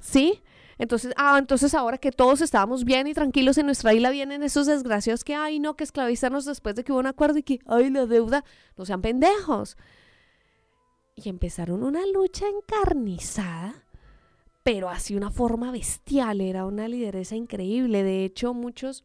¿Sí? 0.00 0.42
Entonces, 0.78 1.12
ah, 1.16 1.36
entonces 1.38 1.74
ahora 1.74 1.98
que 1.98 2.10
todos 2.10 2.40
estábamos 2.40 2.84
bien 2.84 3.06
y 3.06 3.14
tranquilos 3.14 3.58
en 3.58 3.66
nuestra 3.66 3.94
isla, 3.94 4.10
vienen 4.10 4.42
esos 4.42 4.66
desgraciados 4.66 5.24
que, 5.24 5.34
ay, 5.34 5.60
no, 5.60 5.76
que 5.76 5.84
esclavizarnos 5.84 6.44
después 6.44 6.74
de 6.74 6.84
que 6.84 6.92
hubo 6.92 6.98
un 6.98 7.06
acuerdo 7.06 7.38
y 7.38 7.42
que, 7.42 7.60
ay, 7.66 7.90
la 7.90 8.06
deuda, 8.06 8.44
no 8.76 8.84
sean 8.84 9.00
pendejos. 9.00 9.76
Y 11.16 11.28
empezaron 11.28 11.82
una 11.82 12.04
lucha 12.06 12.46
encarnizada, 12.48 13.84
pero 14.62 14.88
así 14.88 15.14
una 15.14 15.30
forma 15.30 15.70
bestial, 15.70 16.40
era 16.40 16.66
una 16.66 16.88
lideresa 16.88 17.36
increíble. 17.36 18.02
De 18.02 18.24
hecho, 18.24 18.54
muchos 18.54 19.04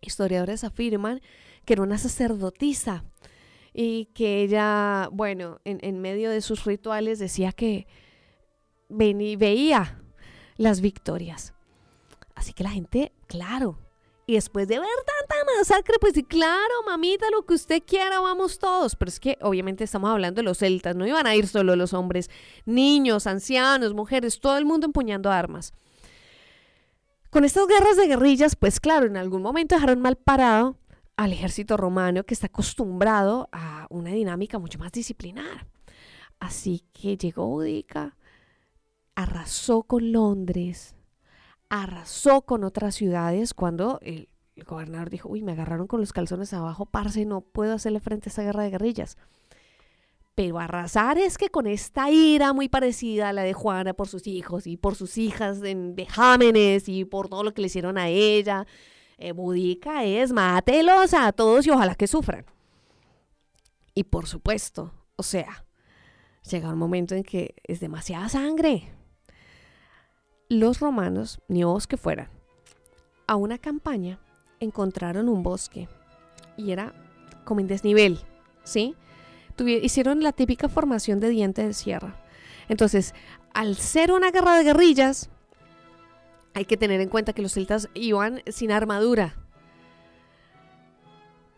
historiadores 0.00 0.64
afirman 0.64 1.20
que 1.64 1.72
era 1.74 1.82
una 1.82 1.98
sacerdotisa 1.98 3.04
y 3.74 4.06
que 4.06 4.42
ella, 4.42 5.08
bueno, 5.12 5.60
en, 5.64 5.78
en 5.82 6.00
medio 6.00 6.30
de 6.30 6.40
sus 6.40 6.64
rituales 6.64 7.18
decía 7.18 7.52
que 7.52 7.86
venía, 8.88 9.36
veía 9.36 10.02
las 10.56 10.80
victorias. 10.80 11.54
Así 12.34 12.52
que 12.52 12.62
la 12.62 12.70
gente, 12.70 13.12
claro, 13.26 13.78
y 14.28 14.34
después 14.34 14.68
de 14.68 14.78
ver 14.78 14.88
tanta 15.06 15.36
masacre, 15.56 15.96
pues 15.98 16.12
sí, 16.12 16.22
claro, 16.22 16.82
mamita, 16.84 17.30
lo 17.30 17.46
que 17.46 17.54
usted 17.54 17.82
quiera, 17.82 18.20
vamos 18.20 18.58
todos. 18.58 18.94
Pero 18.94 19.08
es 19.08 19.18
que 19.20 19.38
obviamente 19.40 19.84
estamos 19.84 20.10
hablando 20.10 20.40
de 20.40 20.42
los 20.42 20.58
celtas, 20.58 20.94
no 20.94 21.06
iban 21.06 21.26
a 21.26 21.34
ir 21.34 21.46
solo 21.48 21.74
los 21.76 21.94
hombres, 21.94 22.28
niños, 22.66 23.26
ancianos, 23.26 23.94
mujeres, 23.94 24.38
todo 24.38 24.58
el 24.58 24.66
mundo 24.66 24.84
empuñando 24.84 25.30
armas. 25.30 25.72
Con 27.30 27.46
estas 27.46 27.66
guerras 27.66 27.96
de 27.96 28.06
guerrillas, 28.06 28.54
pues 28.54 28.80
claro, 28.80 29.06
en 29.06 29.16
algún 29.16 29.40
momento 29.40 29.74
dejaron 29.74 30.02
mal 30.02 30.16
parado 30.16 30.76
al 31.16 31.32
ejército 31.32 31.78
romano 31.78 32.24
que 32.24 32.34
está 32.34 32.48
acostumbrado 32.48 33.48
a 33.50 33.86
una 33.88 34.10
dinámica 34.10 34.58
mucho 34.58 34.78
más 34.78 34.92
disciplinar. 34.92 35.66
Así 36.38 36.84
que 36.92 37.16
llegó 37.16 37.48
Udica, 37.48 38.14
arrasó 39.14 39.84
con 39.84 40.12
Londres, 40.12 40.97
arrasó 41.68 42.42
con 42.42 42.64
otras 42.64 42.94
ciudades 42.94 43.54
cuando 43.54 43.98
el, 44.02 44.28
gobernador 44.66 45.08
dijo, 45.08 45.28
uy, 45.28 45.42
me 45.42 45.52
agarraron 45.52 45.86
con 45.86 46.00
los 46.00 46.12
calzones 46.12 46.52
abajo, 46.52 46.84
parce, 46.84 47.24
no 47.24 47.42
puedo 47.42 47.74
hacerle 47.74 48.00
frente 48.00 48.28
a 48.28 48.32
esa 48.32 48.42
guerra 48.42 48.64
de 48.64 48.70
guerrillas. 48.70 49.16
Pero 50.34 50.58
arrasar 50.58 51.18
es 51.18 51.38
que 51.38 51.48
con 51.48 51.66
esta 51.66 52.10
ira 52.10 52.52
muy 52.52 52.68
parecida 52.68 53.28
a 53.28 53.32
la 53.32 53.42
de 53.42 53.52
Juana 53.52 53.94
por 53.94 54.08
sus 54.08 54.26
hijos 54.26 54.66
y 54.66 54.76
por 54.76 54.94
sus 54.94 55.16
hijas 55.18 55.62
en 55.62 55.94
vejámenes 55.94 56.88
y 56.88 57.04
por 57.04 57.28
todo 57.28 57.44
lo 57.44 57.54
que 57.54 57.60
le 57.60 57.66
hicieron 57.66 57.98
a 57.98 58.08
ella, 58.08 58.66
eh, 59.16 59.32
Budica 59.32 60.04
es 60.04 60.32
mátelos 60.32 61.14
a 61.14 61.32
todos 61.32 61.66
y 61.66 61.70
ojalá 61.70 61.94
que 61.94 62.06
sufran. 62.06 62.44
Y 63.94 64.04
por 64.04 64.26
supuesto, 64.26 64.92
o 65.16 65.24
sea, 65.24 65.66
llega 66.48 66.68
un 66.68 66.78
momento 66.78 67.14
en 67.14 67.24
que 67.24 67.54
es 67.64 67.80
demasiada 67.80 68.28
sangre 68.28 68.92
los 70.48 70.80
romanos, 70.80 71.40
ni 71.48 71.62
que 71.88 71.96
fueran, 71.96 72.28
a 73.26 73.36
una 73.36 73.58
campaña 73.58 74.18
encontraron 74.60 75.28
un 75.28 75.42
bosque 75.42 75.88
y 76.56 76.72
era 76.72 76.92
como 77.44 77.60
en 77.60 77.68
desnivel, 77.68 78.18
¿sí? 78.64 78.96
hicieron 79.66 80.22
la 80.22 80.32
típica 80.32 80.68
formación 80.68 81.20
de 81.20 81.30
diente 81.30 81.66
de 81.66 81.74
sierra. 81.74 82.14
Entonces, 82.68 83.14
al 83.54 83.76
ser 83.76 84.12
una 84.12 84.30
guerra 84.30 84.56
de 84.56 84.64
guerrillas, 84.64 85.30
hay 86.54 86.64
que 86.64 86.76
tener 86.76 87.00
en 87.00 87.08
cuenta 87.08 87.32
que 87.32 87.42
los 87.42 87.54
celtas 87.54 87.88
iban 87.94 88.42
sin 88.46 88.70
armadura. 88.70 89.36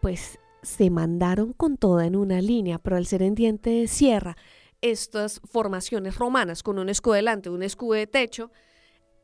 Pues 0.01 0.39
se 0.63 0.91
mandaron 0.91 1.53
con 1.53 1.77
toda 1.77 2.07
en 2.07 2.17
una 2.17 2.41
línea, 2.41 2.79
pero 2.79 2.97
al 2.97 3.07
ser 3.07 3.23
en 3.23 3.35
diente 3.35 3.71
de 3.71 3.89
sierra, 3.89 4.37
estas 4.81 5.41
formaciones 5.45 6.17
romanas 6.17 6.63
con 6.63 6.79
un 6.79 6.89
escudo 6.89 7.15
delante, 7.15 7.51
un 7.51 7.63
escudo 7.63 7.95
de 7.95 8.07
techo, 8.07 8.51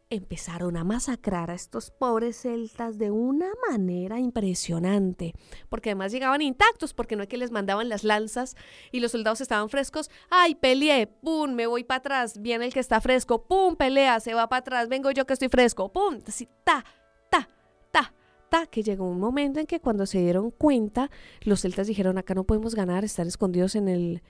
empezaron 0.09 0.77
a 0.77 0.85
masacrar 0.85 1.51
a 1.51 1.55
estos 1.55 1.91
pobres 1.91 2.37
celtas 2.43 2.97
de 2.97 3.11
una 3.11 3.49
manera 3.69 4.21
impresionante, 4.21 5.35
porque 5.69 5.91
además 5.91 6.13
llegaban 6.13 6.43
intactos, 6.43 6.95
porque 6.95 7.17
no 7.17 7.25
es 7.25 7.29
que 7.29 7.37
les 7.37 7.51
mandaban 7.51 7.89
las 7.89 8.05
lanzas 8.05 8.57
y 8.93 9.01
los 9.01 9.13
soldados 9.13 9.41
estaban 9.41 9.69
frescos, 9.69 10.11
ay, 10.31 10.55
peleé, 10.55 11.09
pum, 11.09 11.53
me 11.53 11.67
voy 11.67 11.83
para 11.83 11.99
atrás, 11.99 12.41
viene 12.41 12.67
el 12.67 12.73
que 12.73 12.81
está 12.81 13.01
fresco, 13.01 13.47
pum, 13.47 13.75
pelea, 13.75 14.21
se 14.21 14.35
va 14.35 14.49
para 14.49 14.61
atrás, 14.61 14.89
vengo 14.89 15.11
yo 15.11 15.27
que 15.27 15.33
estoy 15.33 15.49
fresco, 15.49 15.93
pum, 15.93 16.21
así, 16.27 16.49
ta, 16.63 16.85
ta, 17.29 17.49
ta, 17.91 18.15
ta, 18.49 18.67
que 18.67 18.85
llegó 18.85 19.09
un 19.09 19.19
momento 19.19 19.59
en 19.59 19.67
que 19.67 19.81
cuando 19.81 20.07
se 20.07 20.21
dieron 20.21 20.53
cuenta, 20.53 21.11
los 21.43 21.63
celtas 21.63 21.89
dijeron, 21.89 22.17
acá 22.17 22.35
no 22.35 22.45
podemos 22.45 22.77
ganar, 22.77 23.05
estar 23.05 23.27
escondidos 23.27 23.75
en 23.75 23.89
el, 23.89 24.23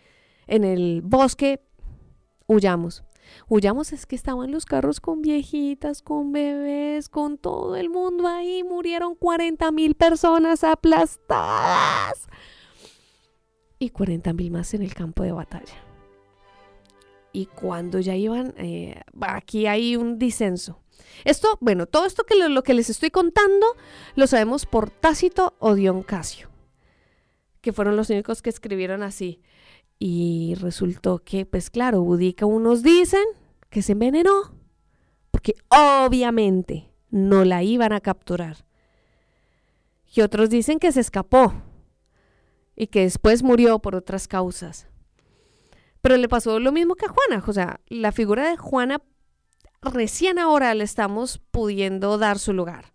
en 0.47 0.65
el 0.65 1.03
bosque, 1.03 1.61
huyamos. 2.47 3.05
Huyamos 3.49 3.93
es 3.93 4.07
que 4.07 4.17
estaban 4.17 4.51
los 4.51 4.65
carros 4.65 5.01
con 5.01 5.23
viejitas, 5.23 6.03
con 6.03 6.33
bebés, 6.33 7.09
con 7.09 7.39
todo 7.39 7.77
el 7.77 7.91
mundo 7.91 8.27
ahí. 8.29 8.65
Murieron 8.65 9.15
40 9.15 9.71
mil 9.73 9.95
personas 9.95 10.65
aplastadas. 10.65 12.29
y 13.79 13.91
40.000 13.91 14.51
más 14.51 14.73
en 14.73 14.83
el 14.83 14.95
campo 14.95 15.23
de 15.23 15.33
batalla. 15.33 15.75
Y 17.33 17.45
cuando 17.45 18.01
ya 18.01 18.15
iban, 18.15 18.55
eh, 18.57 19.03
aquí 19.21 19.67
hay 19.67 19.97
un 19.97 20.19
disenso. 20.19 20.81
Esto, 21.25 21.59
bueno, 21.61 21.87
todo 21.87 22.07
esto 22.07 22.25
que 22.25 22.35
lo, 22.35 22.63
que 22.63 22.75
les 22.75 22.91
estoy 22.91 23.11
contando 23.11 23.67
lo 24.15 24.27
sabemos 24.27 24.67
por 24.67 24.91
Tácito 24.91 25.55
o 25.59 25.75
Dion 25.75 26.03
Casio, 26.03 26.49
que 27.61 27.73
fueron 27.73 27.97
los 27.97 28.11
únicos 28.11 28.41
que 28.41 28.51
escribieron 28.51 29.03
así. 29.03 29.43
Y 29.99 30.55
resultó 30.61 31.19
que, 31.21 31.47
pues 31.47 31.71
claro, 31.71 32.03
Budica 32.03 32.47
unos 32.47 32.83
dicen 32.83 33.25
que 33.71 33.83
se 33.83 33.93
envenenó, 33.93 34.55
porque 35.31 35.55
obviamente 35.69 36.93
no 37.11 37.45
la 37.45 37.63
iban 37.63 37.93
a 37.93 38.01
capturar. 38.01 38.67
Y 40.15 40.21
otros 40.21 40.51
dicen 40.51 40.79
que 40.79 40.93
se 40.93 41.01
escapó 41.01 41.55
y 42.75 42.89
que 42.89 43.01
después 43.01 43.43
murió 43.43 43.79
por 43.79 43.97
otras 43.97 44.29
causas. 44.29 44.87
Pero 46.01 46.17
le 46.17 46.29
pasó 46.29 46.61
lo 46.61 46.73
mismo 46.73 46.95
que 46.95 47.07
a 47.07 47.09
Juana. 47.09 47.43
O 47.47 47.53
sea, 47.53 47.81
la 47.89 48.13
figura 48.13 48.49
de 48.49 48.57
Juana 48.57 49.03
recién 49.83 50.39
ahora 50.39 50.75
le 50.75 50.85
estamos 50.85 51.39
pudiendo 51.51 52.19
dar 52.19 52.39
su 52.39 52.53
lugar. 52.53 52.93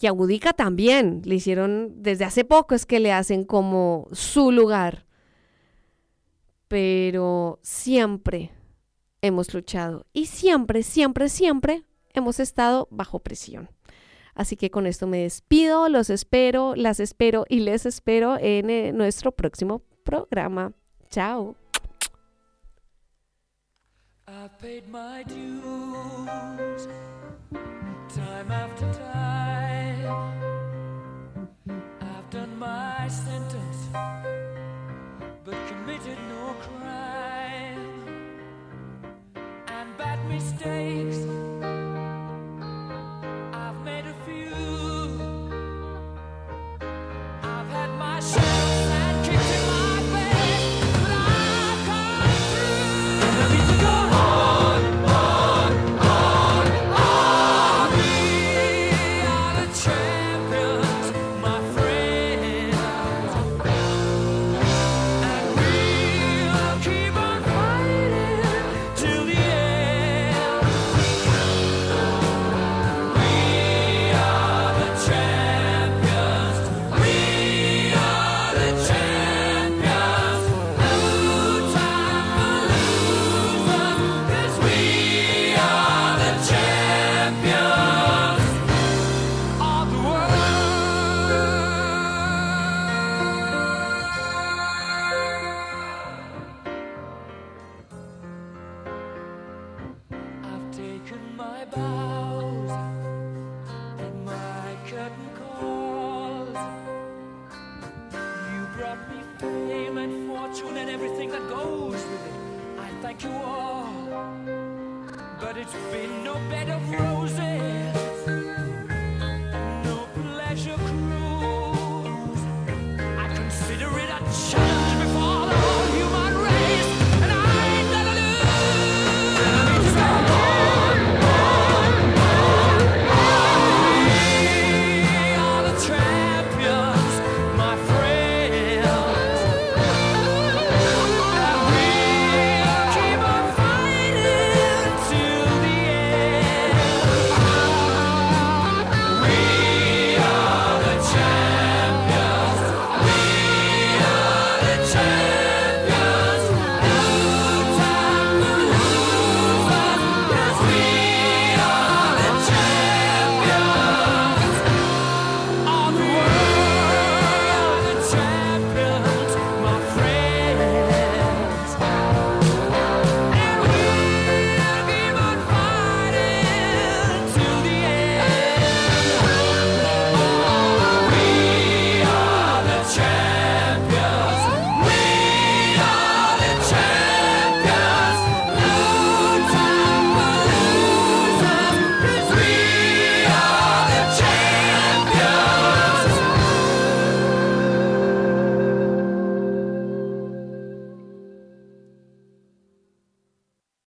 Y 0.00 0.06
a 0.06 0.12
Budica 0.12 0.52
también 0.52 1.22
le 1.24 1.36
hicieron, 1.36 2.02
desde 2.02 2.24
hace 2.24 2.44
poco 2.44 2.74
es 2.74 2.86
que 2.86 3.00
le 3.00 3.12
hacen 3.12 3.44
como 3.44 4.08
su 4.12 4.52
lugar. 4.52 5.06
Pero 6.68 7.58
siempre 7.62 8.52
hemos 9.22 9.52
luchado 9.54 10.06
y 10.12 10.26
siempre, 10.26 10.82
siempre, 10.82 11.28
siempre 11.28 11.84
hemos 12.14 12.40
estado 12.40 12.88
bajo 12.90 13.18
presión. 13.18 13.70
Así 14.34 14.56
que 14.56 14.70
con 14.70 14.86
esto 14.86 15.06
me 15.06 15.22
despido, 15.22 15.88
los 15.88 16.10
espero, 16.10 16.76
las 16.76 17.00
espero 17.00 17.44
y 17.48 17.60
les 17.60 17.86
espero 17.86 18.38
en 18.38 18.70
eh, 18.70 18.92
nuestro 18.92 19.32
próximo 19.32 19.82
programa. 20.04 20.72
Chao. 21.10 21.56
but 35.50 35.66
committed 35.66 36.18
no 36.28 36.54
crime 36.60 38.04
and 39.68 39.96
bad 39.96 40.18
mistakes. 40.28 41.47